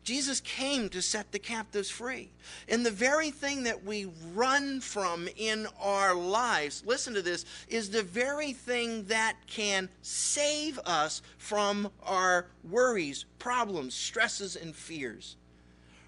Jesus 0.07 0.39
came 0.39 0.87
to 0.89 1.01
set 1.01 1.33
the 1.33 1.39
captives 1.39 1.89
free. 1.89 2.29
And 2.69 2.85
the 2.85 2.91
very 2.91 3.29
thing 3.29 3.63
that 3.63 3.83
we 3.83 4.09
run 4.33 4.79
from 4.79 5.27
in 5.35 5.67
our 5.81 6.15
lives, 6.15 6.81
listen 6.85 7.13
to 7.13 7.21
this, 7.21 7.43
is 7.67 7.89
the 7.89 8.03
very 8.03 8.53
thing 8.53 9.03
that 9.07 9.35
can 9.47 9.89
save 10.01 10.79
us 10.85 11.21
from 11.37 11.91
our 12.03 12.47
worries, 12.63 13.25
problems, 13.37 13.95
stresses, 13.95 14.55
and 14.55 14.73
fears. 14.73 15.35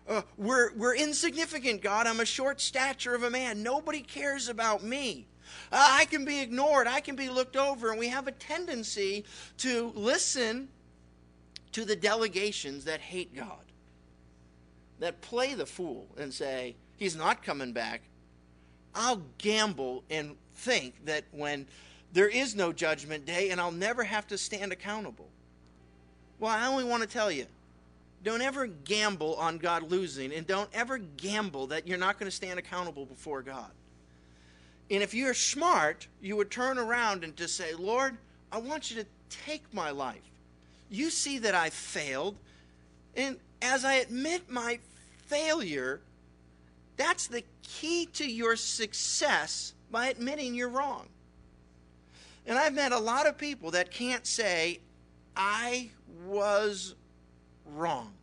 Uh, 0.10 0.24
we're, 0.38 0.74
we're 0.74 0.96
insignificant, 0.96 1.84
God. 1.84 2.08
I'm 2.08 2.20
a 2.20 2.26
short 2.26 2.60
stature 2.60 3.14
of 3.14 3.22
a 3.22 3.30
man. 3.30 3.62
Nobody 3.62 4.02
cares 4.02 4.50
about 4.50 4.84
me. 4.84 5.28
Uh, 5.72 5.88
I 5.92 6.06
can 6.06 6.26
be 6.26 6.40
ignored. 6.40 6.88
I 6.88 7.00
can 7.00 7.16
be 7.16 7.30
looked 7.30 7.56
over. 7.56 7.92
And 7.92 8.00
we 8.00 8.08
have 8.08 8.28
a 8.28 8.32
tendency 8.32 9.24
to 9.58 9.94
listen 9.96 10.68
to 11.74 11.86
the 11.86 11.96
delegations 11.96 12.86
that 12.86 13.00
hate 13.00 13.36
God 13.36 13.60
that 14.98 15.22
play 15.22 15.54
the 15.54 15.66
fool 15.66 16.08
and 16.18 16.34
say, 16.34 16.76
He's 16.98 17.16
not 17.16 17.44
coming 17.44 17.72
back, 17.72 18.02
I'll 18.94 19.22
gamble 19.38 20.04
and 20.10 20.36
think 20.54 21.06
that 21.06 21.24
when 21.32 21.68
there 22.12 22.28
is 22.28 22.56
no 22.56 22.74
judgment 22.74 23.26
day 23.26 23.52
and 23.52 23.62
I'll 23.62 23.72
never 23.72 24.04
have 24.04 24.28
to 24.28 24.38
stand 24.38 24.74
accountable. 24.74 25.30
Well, 26.40 26.52
I 26.52 26.68
only 26.68 26.84
want 26.84 27.04
to 27.04 27.08
tell 27.08 27.32
you 27.32 27.46
don't 28.24 28.42
ever 28.42 28.68
gamble 28.68 29.36
on 29.36 29.58
God 29.58 29.90
losing, 29.90 30.34
and 30.34 30.46
don't 30.46 30.70
ever 30.74 30.98
gamble 30.98 31.68
that 31.68 31.88
you're 31.88 31.98
not 31.98 32.20
going 32.20 32.30
to 32.30 32.36
stand 32.36 32.60
accountable 32.60 33.06
before 33.06 33.42
God. 33.42 33.72
And 34.92 35.04
if 35.04 35.14
you're 35.14 35.34
smart, 35.34 36.08
you 36.22 36.36
would 36.36 36.52
turn 36.52 36.78
around 36.78 37.24
and 37.24 37.36
just 37.36 37.56
say, 37.56 37.74
Lord, 37.74 38.18
I 38.52 38.58
want 38.58 38.92
you 38.92 39.02
to 39.02 39.08
take 39.30 39.74
my 39.74 39.92
life. 39.92 40.18
You 40.90 41.10
see 41.10 41.38
that 41.40 41.56
I 41.56 41.70
failed, 41.70 42.36
and 43.16 43.38
as 43.62 43.86
I 43.86 43.96
admit 43.96 44.50
my 44.50 44.80
failure, 45.28 46.02
that's 46.98 47.28
the 47.28 47.44
key 47.62 48.08
to 48.14 48.30
your 48.30 48.56
success 48.56 49.74
by 49.92 50.08
admitting 50.08 50.56
you're 50.56 50.70
wrong. 50.70 51.08
And 52.46 52.58
I've 52.58 52.74
met 52.74 52.92
a 52.92 53.00
lot 53.00 53.28
of 53.28 53.38
people 53.38 53.72
that 53.72 53.92
can't 53.92 54.26
say, 54.26 54.80
I 55.36 55.92
was 56.26 56.96
wrong. 57.76 58.14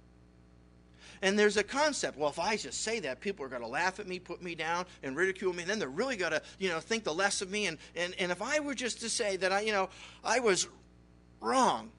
And 1.23 1.39
there's 1.39 1.57
a 1.57 1.63
concept. 1.63 2.19
Well, 2.19 2.29
if 2.29 2.39
I 2.39 2.57
just 2.57 2.83
say 2.83 3.01
that, 3.01 3.21
people 3.21 3.45
are 3.45 3.49
going 3.49 3.63
to 3.63 3.69
laugh 3.69 3.99
at 4.01 4.07
me, 4.07 4.19
put 4.19 4.43
me 4.43 4.55
down, 4.55 4.85
and 5.03 5.17
ridicule 5.17 5.53
me. 5.53 5.63
And 5.63 5.71
then 5.71 5.79
they're 5.79 5.89
really 5.89 6.17
going 6.17 6.33
to, 6.33 6.43
you 6.59 6.69
know, 6.69 6.79
think 6.79 7.05
the 7.05 7.15
less 7.15 7.41
of 7.41 7.51
me. 7.51 7.67
And, 7.67 7.79
and, 7.95 8.15
and 8.19 8.31
if 8.31 8.43
I 8.43 8.61
were 8.61 8.75
just 8.75 9.01
to 9.01 9.09
say 9.09 9.37
that 9.37 9.53
I, 9.53 9.61
you 9.61 9.73
know, 9.73 9.89
I 10.23 10.41
was 10.41 10.69
wrong, 11.41 11.91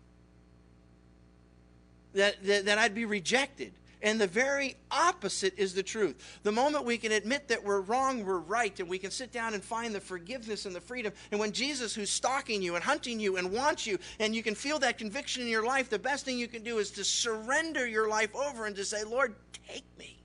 that, 2.13 2.43
that, 2.43 2.65
that 2.65 2.77
I'd 2.77 2.95
be 2.95 3.05
rejected. 3.05 3.73
And 4.01 4.21
the 4.21 4.27
very 4.27 4.75
opposite 4.91 5.57
is 5.57 5.73
the 5.73 5.81
truth. 5.81 6.39
The 6.43 6.51
moment 6.51 6.85
we 6.85 6.97
can 6.97 7.11
admit 7.11 7.47
that 7.47 7.63
we're 7.63 7.81
wrong, 7.81 8.23
we're 8.23 8.37
right, 8.37 8.79
and 8.79 8.87
we 8.87 8.99
can 8.99 9.09
sit 9.09 9.31
down 9.31 9.55
and 9.55 9.63
find 9.63 9.93
the 9.93 9.99
forgiveness 9.99 10.65
and 10.65 10.75
the 10.75 10.81
freedom. 10.81 11.13
And 11.31 11.39
when 11.39 11.51
Jesus, 11.51 11.95
who's 11.95 12.11
stalking 12.11 12.61
you 12.61 12.75
and 12.75 12.83
hunting 12.83 13.19
you 13.19 13.37
and 13.37 13.51
wants 13.51 13.87
you, 13.87 13.97
and 14.19 14.35
you 14.35 14.43
can 14.43 14.53
feel 14.53 14.77
that 14.79 14.97
conviction 14.97 15.41
in 15.41 15.47
your 15.47 15.65
life, 15.65 15.89
the 15.89 15.97
best 15.97 16.25
thing 16.25 16.37
you 16.37 16.47
can 16.47 16.63
do 16.63 16.77
is 16.77 16.91
to 16.91 17.03
surrender 17.03 17.87
your 17.87 18.07
life 18.07 18.35
over 18.35 18.65
and 18.65 18.75
to 18.75 18.85
say, 18.85 19.03
Lord, 19.03 19.33
take 19.67 19.85
me. 19.97 20.19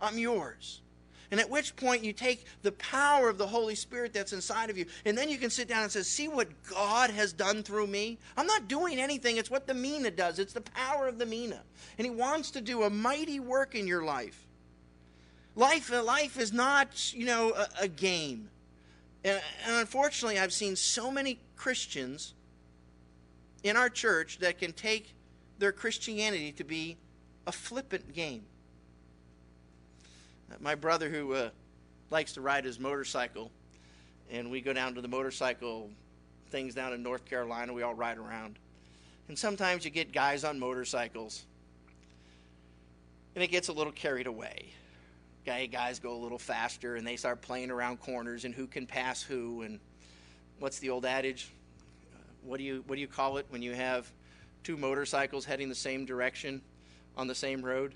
I'm 0.00 0.18
yours. 0.18 0.82
And 1.30 1.40
at 1.40 1.50
which 1.50 1.74
point 1.76 2.04
you 2.04 2.12
take 2.12 2.46
the 2.62 2.72
power 2.72 3.28
of 3.28 3.38
the 3.38 3.46
Holy 3.46 3.74
Spirit 3.74 4.12
that's 4.12 4.32
inside 4.32 4.70
of 4.70 4.78
you, 4.78 4.86
and 5.04 5.16
then 5.16 5.28
you 5.28 5.38
can 5.38 5.50
sit 5.50 5.68
down 5.68 5.82
and 5.82 5.90
say, 5.90 6.02
See 6.02 6.28
what 6.28 6.48
God 6.68 7.10
has 7.10 7.32
done 7.32 7.62
through 7.62 7.88
me? 7.88 8.18
I'm 8.36 8.46
not 8.46 8.68
doing 8.68 8.98
anything. 8.98 9.36
It's 9.36 9.50
what 9.50 9.66
the 9.66 9.74
Mina 9.74 10.10
does, 10.10 10.38
it's 10.38 10.52
the 10.52 10.60
power 10.60 11.08
of 11.08 11.18
the 11.18 11.26
Mina. 11.26 11.62
And 11.98 12.06
He 12.06 12.10
wants 12.10 12.50
to 12.52 12.60
do 12.60 12.84
a 12.84 12.90
mighty 12.90 13.40
work 13.40 13.74
in 13.74 13.86
your 13.86 14.04
life. 14.04 14.46
Life, 15.54 15.92
uh, 15.92 16.02
life 16.02 16.38
is 16.38 16.52
not, 16.52 17.14
you 17.14 17.24
know, 17.24 17.52
a, 17.52 17.68
a 17.82 17.88
game. 17.88 18.50
And, 19.24 19.40
and 19.66 19.76
unfortunately, 19.76 20.38
I've 20.38 20.52
seen 20.52 20.76
so 20.76 21.10
many 21.10 21.40
Christians 21.56 22.34
in 23.64 23.76
our 23.76 23.88
church 23.88 24.38
that 24.38 24.58
can 24.58 24.72
take 24.72 25.14
their 25.58 25.72
Christianity 25.72 26.52
to 26.52 26.64
be 26.64 26.98
a 27.46 27.52
flippant 27.52 28.12
game 28.12 28.44
my 30.60 30.74
brother 30.74 31.08
who 31.08 31.32
uh, 31.32 31.50
likes 32.10 32.32
to 32.34 32.40
ride 32.40 32.64
his 32.64 32.78
motorcycle, 32.78 33.50
and 34.30 34.50
we 34.50 34.60
go 34.60 34.72
down 34.72 34.94
to 34.94 35.00
the 35.00 35.08
motorcycle 35.08 35.90
things 36.50 36.74
down 36.74 36.92
in 36.92 37.02
North 37.02 37.24
Carolina. 37.24 37.72
We 37.72 37.82
all 37.82 37.94
ride 37.94 38.18
around. 38.18 38.58
And 39.28 39.38
sometimes 39.38 39.84
you 39.84 39.90
get 39.90 40.12
guys 40.12 40.44
on 40.44 40.58
motorcycles, 40.58 41.44
and 43.34 43.42
it 43.42 43.48
gets 43.48 43.68
a 43.68 43.72
little 43.72 43.92
carried 43.92 44.26
away. 44.26 44.72
Guy, 45.44 45.66
guys 45.66 45.98
go 45.98 46.14
a 46.14 46.20
little 46.20 46.38
faster, 46.38 46.96
and 46.96 47.06
they 47.06 47.16
start 47.16 47.42
playing 47.42 47.70
around 47.70 48.00
corners 48.00 48.44
and 48.44 48.54
who 48.54 48.66
can 48.66 48.86
pass 48.86 49.22
who. 49.22 49.62
And 49.62 49.80
what's 50.58 50.78
the 50.78 50.90
old 50.90 51.04
adage? 51.04 51.52
What 52.42 52.58
do 52.58 52.64
you 52.64 52.84
what 52.86 52.94
do 52.94 53.00
you 53.00 53.08
call 53.08 53.38
it 53.38 53.46
when 53.50 53.62
you 53.62 53.72
have 53.74 54.10
two 54.62 54.76
motorcycles 54.76 55.44
heading 55.44 55.68
the 55.68 55.74
same 55.74 56.04
direction 56.04 56.62
on 57.16 57.26
the 57.26 57.34
same 57.34 57.62
road? 57.62 57.94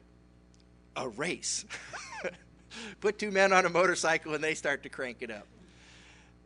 A 1.01 1.09
race. 1.09 1.65
Put 3.01 3.19
two 3.19 3.31
men 3.31 3.55
on 3.55 3.65
a 3.65 3.71
motorcycle 3.71 4.35
and 4.35 4.45
they 4.45 4.55
start 4.55 4.83
to 4.83 4.91
crank 4.91 5.19
it 5.21 5.31
up. 5.31 5.47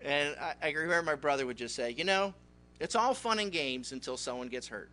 And 0.00 0.36
I, 0.40 0.55
I 0.62 0.70
remember 0.70 1.02
my 1.02 1.16
brother 1.16 1.44
would 1.44 1.57
just 1.57 1.74
say, 1.74 1.90
you 1.90 2.05
know, 2.05 2.34
it's 2.78 2.94
all 2.94 3.14
fun 3.14 3.40
and 3.40 3.50
games 3.50 3.90
until 3.90 4.16
someone 4.16 4.48
gets 4.48 4.68
hurt. 4.68 4.90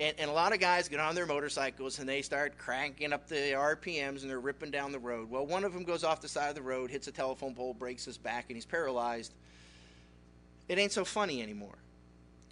And, 0.00 0.18
and, 0.18 0.28
a 0.28 0.32
lot 0.32 0.52
of 0.52 0.60
guys 0.60 0.88
get 0.88 0.98
on 0.98 1.14
their 1.14 1.26
motorcycles 1.26 1.98
and 2.00 2.08
they 2.08 2.22
start 2.22 2.58
cranking 2.58 3.12
up 3.12 3.28
the 3.28 3.52
RPMs 3.52 4.22
and 4.22 4.30
they're 4.30 4.40
ripping 4.40 4.72
down 4.72 4.90
the 4.90 4.98
road. 4.98 5.30
Well, 5.30 5.46
one 5.46 5.62
of 5.62 5.72
them 5.72 5.84
goes 5.84 6.02
off 6.02 6.20
the 6.20 6.28
side 6.28 6.48
of 6.48 6.56
the 6.56 6.62
road, 6.62 6.90
hits 6.90 7.06
a 7.06 7.12
telephone 7.12 7.54
pole, 7.54 7.74
breaks 7.74 8.06
his 8.06 8.18
back, 8.18 8.46
and 8.48 8.56
he's 8.56 8.66
paralyzed. 8.66 9.34
It 10.68 10.78
ain't 10.78 10.92
so 10.92 11.04
funny 11.04 11.42
anymore 11.42 11.76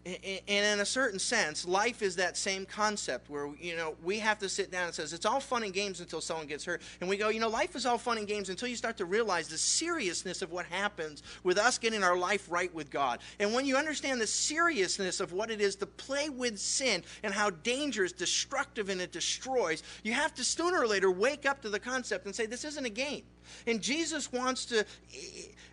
and 0.09 0.65
in 0.75 0.81
a 0.81 0.87
certain 0.87 1.19
sense, 1.19 1.67
life 1.67 2.03
is 2.03 2.17
that 2.17 2.37
same 2.37 2.65
concept 2.65 3.29
where 3.29 3.49
you 3.61 3.77
know 3.77 3.95
we 4.03 4.19
have 4.19 4.39
to 4.39 4.49
sit 4.49 4.71
down 4.71 4.87
and 4.87 4.95
says 4.95 5.13
it's 5.13 5.27
all 5.27 5.41
fun 5.41 5.63
and 5.63 5.73
games 5.73 6.01
until 6.01 6.21
someone 6.21 6.47
gets 6.47 6.65
hurt, 6.65 6.83
and 7.01 7.09
we 7.09 7.17
go, 7.17 7.29
you 7.29 7.41
know, 7.41 7.49
life 7.49 7.77
is 7.77 7.87
all 7.87 7.99
fun 7.99 8.19
and 8.19 8.27
games 8.27 8.49
until 8.49 8.69
you 8.69 8.77
start 8.77 8.97
to 8.97 9.05
realize 9.05 9.49
the 9.49 9.59
seriousness 9.59 10.43
of 10.43 10.51
what 10.51 10.67
happens 10.67 11.23
with 11.45 11.59
us 11.59 11.79
getting 11.79 12.03
our 12.03 12.17
life 12.17 12.47
right 12.51 12.73
with 12.75 12.91
God. 12.91 13.21
And 13.39 13.53
when 13.53 13.67
you 13.67 13.77
understand 13.77 14.21
the 14.21 14.27
seriousness 14.27 15.21
of 15.21 15.33
what 15.33 15.51
it 15.51 15.61
is 15.61 15.77
to 15.77 15.87
play 15.87 16.29
with 16.29 16.59
sin 16.59 17.03
and 17.23 17.35
how 17.35 17.51
dangerous, 17.51 18.13
destructive, 18.13 18.89
and 18.89 19.01
it 19.01 19.13
destroys, 19.13 19.83
you 20.03 20.13
have 20.13 20.35
to 20.35 20.45
sooner 20.45 20.81
or 20.81 20.87
later 20.87 21.11
wake 21.11 21.47
up 21.47 21.63
to 21.63 21.71
the 21.71 21.81
concept 21.81 22.27
and 22.27 22.35
say 22.35 22.47
this 22.47 22.65
isn't 22.65 22.85
a 22.85 22.91
game. 22.91 23.23
And 23.67 23.81
Jesus 23.81 24.33
wants 24.33 24.67
to 24.67 24.81
eh, 24.81 24.85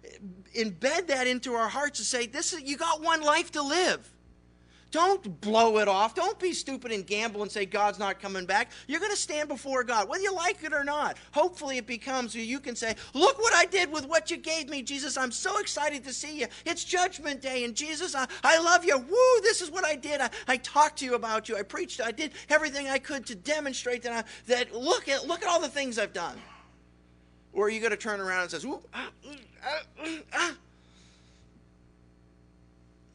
eh, 0.04 0.64
embed 0.64 1.08
that 1.08 1.28
into 1.28 1.54
our 1.54 1.68
hearts 1.68 2.00
to 2.00 2.06
say 2.06 2.26
this 2.26 2.54
is 2.54 2.62
you 2.62 2.78
got 2.78 3.02
one 3.02 3.22
life 3.22 3.52
to 3.52 3.62
live. 3.62 4.12
Don't 4.96 5.42
blow 5.42 5.80
it 5.80 5.90
off. 5.90 6.16
Don't 6.16 6.40
be 6.40 6.54
stupid 6.54 6.90
and 6.90 7.06
gamble 7.06 7.42
and 7.42 7.52
say 7.52 7.66
God's 7.66 8.00
not 8.00 8.22
coming 8.22 8.46
back. 8.46 8.72
You're 8.88 9.02
going 9.02 9.12
to 9.12 9.18
stand 9.18 9.50
before 9.50 9.84
God, 9.84 10.08
whether 10.08 10.24
you 10.24 10.34
like 10.34 10.64
it 10.64 10.72
or 10.72 10.86
not. 10.86 11.18
Hopefully, 11.34 11.78
it 11.78 11.86
becomes 11.86 12.34
where 12.34 12.46
you 12.46 12.62
can 12.62 12.78
say, 12.78 12.96
Look 13.14 13.38
what 13.38 13.54
I 13.54 13.66
did 13.66 13.92
with 13.92 14.08
what 14.08 14.32
you 14.32 14.38
gave 14.38 14.70
me, 14.70 14.82
Jesus. 14.82 15.18
I'm 15.18 15.34
so 15.34 15.60
excited 15.60 16.06
to 16.06 16.14
see 16.14 16.40
you. 16.40 16.48
It's 16.66 16.86
Judgment 16.86 17.42
Day, 17.42 17.66
and 17.66 17.76
Jesus, 17.76 18.16
I, 18.16 18.26
I 18.42 18.58
love 18.62 18.86
you. 18.86 18.98
Woo, 18.98 19.42
this 19.42 19.60
is 19.60 19.70
what 19.70 19.84
I 19.84 19.98
did. 19.98 20.22
I, 20.22 20.30
I 20.48 20.56
talked 20.56 21.00
to 21.00 21.06
you 21.06 21.16
about 21.16 21.50
you. 21.50 21.58
I 21.58 21.64
preached. 21.64 22.00
I 22.00 22.14
did 22.14 22.32
everything 22.48 22.88
I 22.88 22.98
could 22.98 23.26
to 23.26 23.36
demonstrate 23.36 24.02
that, 24.04 24.14
I, 24.14 24.24
that 24.48 24.74
look, 24.74 25.10
at, 25.10 25.28
look 25.28 25.42
at 25.42 25.50
all 25.50 25.60
the 25.60 25.68
things 25.68 26.00
I've 26.00 26.14
done. 26.14 26.38
Or 27.52 27.66
are 27.66 27.70
you 27.70 27.82
going 27.82 27.92
to 27.92 27.98
turn 27.98 28.22
around 28.22 28.54
and 28.54 28.62
say, 28.62 28.70
ah, 28.94 29.10
ah, 29.66 30.08
ah, 30.34 30.56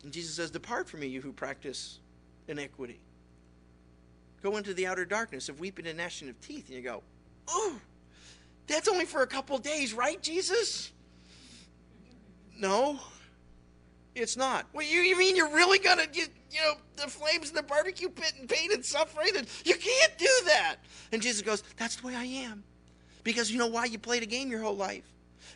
and 0.03 0.13
Jesus 0.13 0.35
says, 0.35 0.51
Depart 0.51 0.89
from 0.89 1.01
me, 1.01 1.07
you 1.07 1.21
who 1.21 1.33
practice 1.33 2.01
iniquity. 2.49 3.01
Go 4.43 4.57
into 4.57 4.73
the 4.73 4.87
outer 4.87 5.05
darkness 5.05 5.49
of 5.49 5.61
weeping 5.61 5.87
and 5.87 5.99
gnashing 5.99 6.29
of 6.29 6.41
teeth. 6.41 6.69
And 6.69 6.77
you 6.77 6.83
go, 6.83 7.03
Oh, 7.49 7.77
that's 8.67 8.89
only 8.89 9.05
for 9.05 9.23
a 9.23 9.27
couple 9.27 9.59
days, 9.59 9.93
right, 9.93 10.23
Jesus? 10.23 10.93
No, 12.59 12.99
it's 14.15 14.37
not. 14.37 14.67
Well, 14.73 14.87
you, 14.87 15.01
you 15.01 15.19
mean 15.19 15.37
you're 15.37 15.53
really 15.53 15.79
going 15.79 15.99
to, 15.99 16.09
you, 16.13 16.27
you 16.51 16.61
know, 16.61 16.75
the 16.97 17.11
flames 17.11 17.51
in 17.51 17.57
the 17.57 17.63
barbecue 17.63 18.09
pit 18.09 18.35
and 18.39 18.49
pain 18.49 18.71
and 18.73 18.85
suffering? 18.85 19.31
And 19.37 19.47
you 19.65 19.75
can't 19.75 20.19
do 20.19 20.31
that. 20.47 20.77
And 21.13 21.21
Jesus 21.21 21.43
goes, 21.43 21.63
That's 21.77 21.97
the 21.97 22.07
way 22.07 22.17
I 22.17 22.25
am. 22.25 22.65
Because 23.23 23.51
you 23.51 23.59
know 23.59 23.67
why 23.67 23.85
you 23.85 23.99
played 23.99 24.23
a 24.23 24.27
game 24.27 24.51
your 24.51 24.63
whole 24.63 24.77
life? 24.77 25.05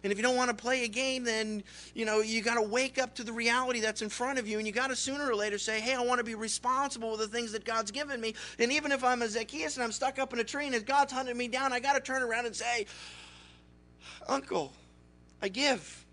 And 0.02 0.12
if 0.12 0.18
you 0.18 0.22
don't 0.22 0.36
want 0.36 0.50
to 0.50 0.56
play 0.56 0.84
a 0.84 0.88
game, 0.88 1.24
then 1.24 1.62
you 1.94 2.04
know 2.04 2.20
you 2.20 2.42
got 2.42 2.56
to 2.56 2.62
wake 2.62 2.98
up 2.98 3.14
to 3.16 3.24
the 3.24 3.32
reality 3.32 3.80
that's 3.80 4.02
in 4.02 4.08
front 4.08 4.38
of 4.38 4.48
you, 4.48 4.58
and 4.58 4.66
you 4.66 4.72
got 4.72 4.88
to 4.88 4.96
sooner 4.96 5.30
or 5.30 5.34
later 5.34 5.58
say, 5.58 5.80
"Hey, 5.80 5.94
I 5.94 6.00
want 6.00 6.18
to 6.18 6.24
be 6.24 6.34
responsible 6.34 7.12
with 7.12 7.20
the 7.20 7.28
things 7.28 7.52
that 7.52 7.64
God's 7.64 7.90
given 7.90 8.20
me." 8.20 8.34
And 8.58 8.72
even 8.72 8.92
if 8.92 9.04
I'm 9.04 9.22
a 9.22 9.28
Zacchaeus 9.28 9.76
and 9.76 9.84
I'm 9.84 9.92
stuck 9.92 10.18
up 10.18 10.32
in 10.32 10.38
a 10.38 10.44
tree 10.44 10.66
and 10.66 10.74
if 10.74 10.86
God's 10.86 11.12
hunting 11.12 11.36
me 11.36 11.48
down, 11.48 11.72
I 11.72 11.80
got 11.80 11.94
to 11.94 12.00
turn 12.00 12.22
around 12.22 12.46
and 12.46 12.56
say, 12.56 12.86
"Uncle, 14.26 14.72
I 15.40 15.48
give. 15.48 16.04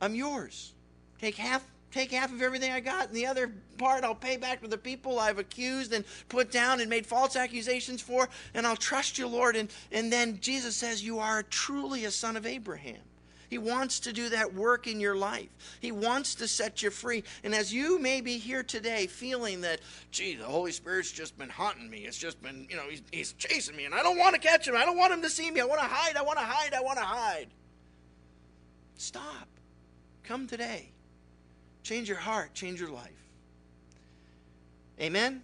I'm 0.00 0.14
yours. 0.14 0.74
Take 1.20 1.36
half 1.36 1.64
take 1.90 2.12
half 2.12 2.32
of 2.32 2.42
everything 2.42 2.72
I 2.72 2.80
got, 2.80 3.08
and 3.08 3.16
the 3.16 3.26
other 3.26 3.52
part 3.78 4.04
I'll 4.04 4.14
pay 4.14 4.36
back 4.36 4.60
to 4.62 4.68
the 4.68 4.78
people 4.78 5.18
I've 5.18 5.38
accused 5.38 5.92
and 5.92 6.04
put 6.28 6.50
down 6.50 6.80
and 6.80 6.90
made 6.90 7.06
false 7.06 7.36
accusations 7.36 8.02
for, 8.02 8.28
and 8.54 8.66
I'll 8.66 8.76
trust 8.76 9.18
you, 9.18 9.26
Lord. 9.26 9.56
And, 9.56 9.70
and 9.92 10.12
then 10.12 10.38
Jesus 10.40 10.76
says, 10.76 11.02
You 11.02 11.18
are 11.18 11.42
truly 11.44 12.04
a 12.04 12.10
son 12.10 12.36
of 12.36 12.46
Abraham. 12.46 12.98
He 13.48 13.56
wants 13.56 14.00
to 14.00 14.12
do 14.12 14.28
that 14.28 14.52
work 14.52 14.86
in 14.86 15.00
your 15.00 15.16
life. 15.16 15.48
He 15.80 15.90
wants 15.90 16.34
to 16.36 16.48
set 16.48 16.82
you 16.82 16.90
free. 16.90 17.24
And 17.42 17.54
as 17.54 17.72
you 17.72 17.98
may 17.98 18.20
be 18.20 18.36
here 18.36 18.62
today 18.62 19.06
feeling 19.06 19.62
that, 19.62 19.80
gee, 20.10 20.34
the 20.34 20.44
Holy 20.44 20.70
Spirit's 20.70 21.10
just 21.10 21.38
been 21.38 21.48
haunting 21.48 21.88
me, 21.88 22.00
it's 22.00 22.18
just 22.18 22.42
been, 22.42 22.66
you 22.68 22.76
know, 22.76 22.88
he's, 22.90 23.02
he's 23.10 23.32
chasing 23.34 23.74
me, 23.74 23.86
and 23.86 23.94
I 23.94 24.02
don't 24.02 24.18
want 24.18 24.34
to 24.34 24.40
catch 24.40 24.68
him. 24.68 24.76
I 24.76 24.84
don't 24.84 24.98
want 24.98 25.14
him 25.14 25.22
to 25.22 25.30
see 25.30 25.50
me. 25.50 25.60
I 25.60 25.64
want 25.64 25.80
to 25.80 25.86
hide. 25.86 26.16
I 26.16 26.22
want 26.22 26.38
to 26.38 26.44
hide. 26.44 26.74
I 26.74 26.80
want 26.82 26.98
to 26.98 27.04
hide. 27.04 27.48
Stop. 28.96 29.48
Come 30.24 30.46
today. 30.46 30.90
Change 31.82 32.08
your 32.08 32.18
heart, 32.18 32.54
change 32.54 32.80
your 32.80 32.90
life. 32.90 33.10
Amen? 35.00 35.42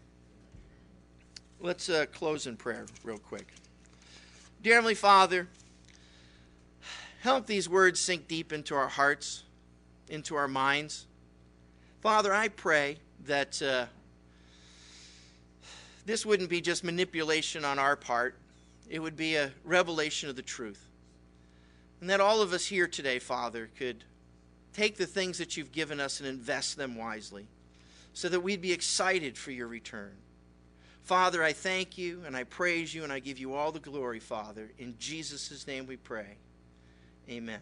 Let's 1.60 1.88
uh, 1.88 2.06
close 2.12 2.46
in 2.46 2.56
prayer 2.56 2.86
real 3.04 3.18
quick. 3.18 3.54
Dear 4.62 4.74
Heavenly 4.74 4.94
Father, 4.94 5.48
help 7.20 7.46
these 7.46 7.68
words 7.68 8.00
sink 8.00 8.28
deep 8.28 8.52
into 8.52 8.74
our 8.74 8.88
hearts, 8.88 9.44
into 10.08 10.34
our 10.34 10.48
minds. 10.48 11.06
Father, 12.00 12.34
I 12.34 12.48
pray 12.48 12.98
that 13.26 13.62
uh, 13.62 13.86
this 16.04 16.26
wouldn't 16.26 16.50
be 16.50 16.60
just 16.60 16.84
manipulation 16.84 17.64
on 17.64 17.78
our 17.78 17.96
part, 17.96 18.36
it 18.90 18.98
would 18.98 19.16
be 19.16 19.36
a 19.36 19.52
revelation 19.64 20.28
of 20.28 20.36
the 20.36 20.42
truth. 20.42 20.88
And 22.00 22.10
that 22.10 22.20
all 22.20 22.42
of 22.42 22.52
us 22.52 22.66
here 22.66 22.86
today, 22.86 23.18
Father, 23.18 23.70
could 23.78 24.04
take 24.74 24.96
the 24.96 25.06
things 25.06 25.38
that 25.38 25.56
you've 25.56 25.72
given 25.72 26.00
us 26.00 26.20
and 26.20 26.28
invest 26.28 26.76
them 26.76 26.96
wisely 26.96 27.46
so 28.12 28.28
that 28.28 28.40
we'd 28.40 28.60
be 28.60 28.72
excited 28.72 29.38
for 29.38 29.50
your 29.50 29.66
return. 29.66 30.12
Father, 31.02 31.42
I 31.42 31.52
thank 31.52 31.98
you 31.98 32.22
and 32.26 32.36
I 32.36 32.44
praise 32.44 32.94
you 32.94 33.04
and 33.04 33.12
I 33.12 33.18
give 33.18 33.38
you 33.38 33.54
all 33.54 33.72
the 33.72 33.80
glory, 33.80 34.20
Father. 34.20 34.70
In 34.78 34.94
Jesus' 34.98 35.66
name 35.66 35.86
we 35.86 35.96
pray. 35.96 36.38
Amen. 37.28 37.60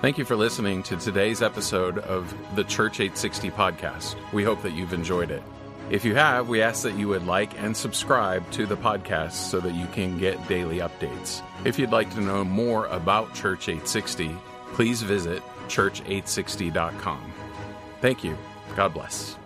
Thank 0.00 0.18
you 0.18 0.24
for 0.24 0.36
listening 0.36 0.82
to 0.84 0.96
today's 0.96 1.42
episode 1.42 1.98
of 1.98 2.34
the 2.56 2.64
Church 2.64 3.00
860 3.00 3.50
podcast. 3.50 4.16
We 4.32 4.42
hope 4.42 4.62
that 4.62 4.72
you've 4.72 4.94
enjoyed 4.94 5.30
it. 5.30 5.42
If 5.90 6.04
you 6.04 6.14
have, 6.14 6.48
we 6.48 6.62
ask 6.62 6.84
that 6.84 6.94
you 6.94 7.08
would 7.08 7.26
like 7.26 7.60
and 7.60 7.76
subscribe 7.76 8.48
to 8.52 8.64
the 8.64 8.76
podcast 8.76 9.32
so 9.32 9.60
that 9.60 9.74
you 9.74 9.86
can 9.88 10.18
get 10.18 10.48
daily 10.48 10.78
updates. 10.78 11.42
If 11.64 11.78
you'd 11.78 11.90
like 11.90 12.12
to 12.14 12.20
know 12.20 12.44
more 12.44 12.86
about 12.86 13.34
Church 13.34 13.68
860, 13.68 14.34
please 14.72 15.02
visit 15.02 15.42
church860.com. 15.70 17.32
Thank 18.00 18.24
you. 18.24 18.36
God 18.76 18.94
bless. 18.94 19.39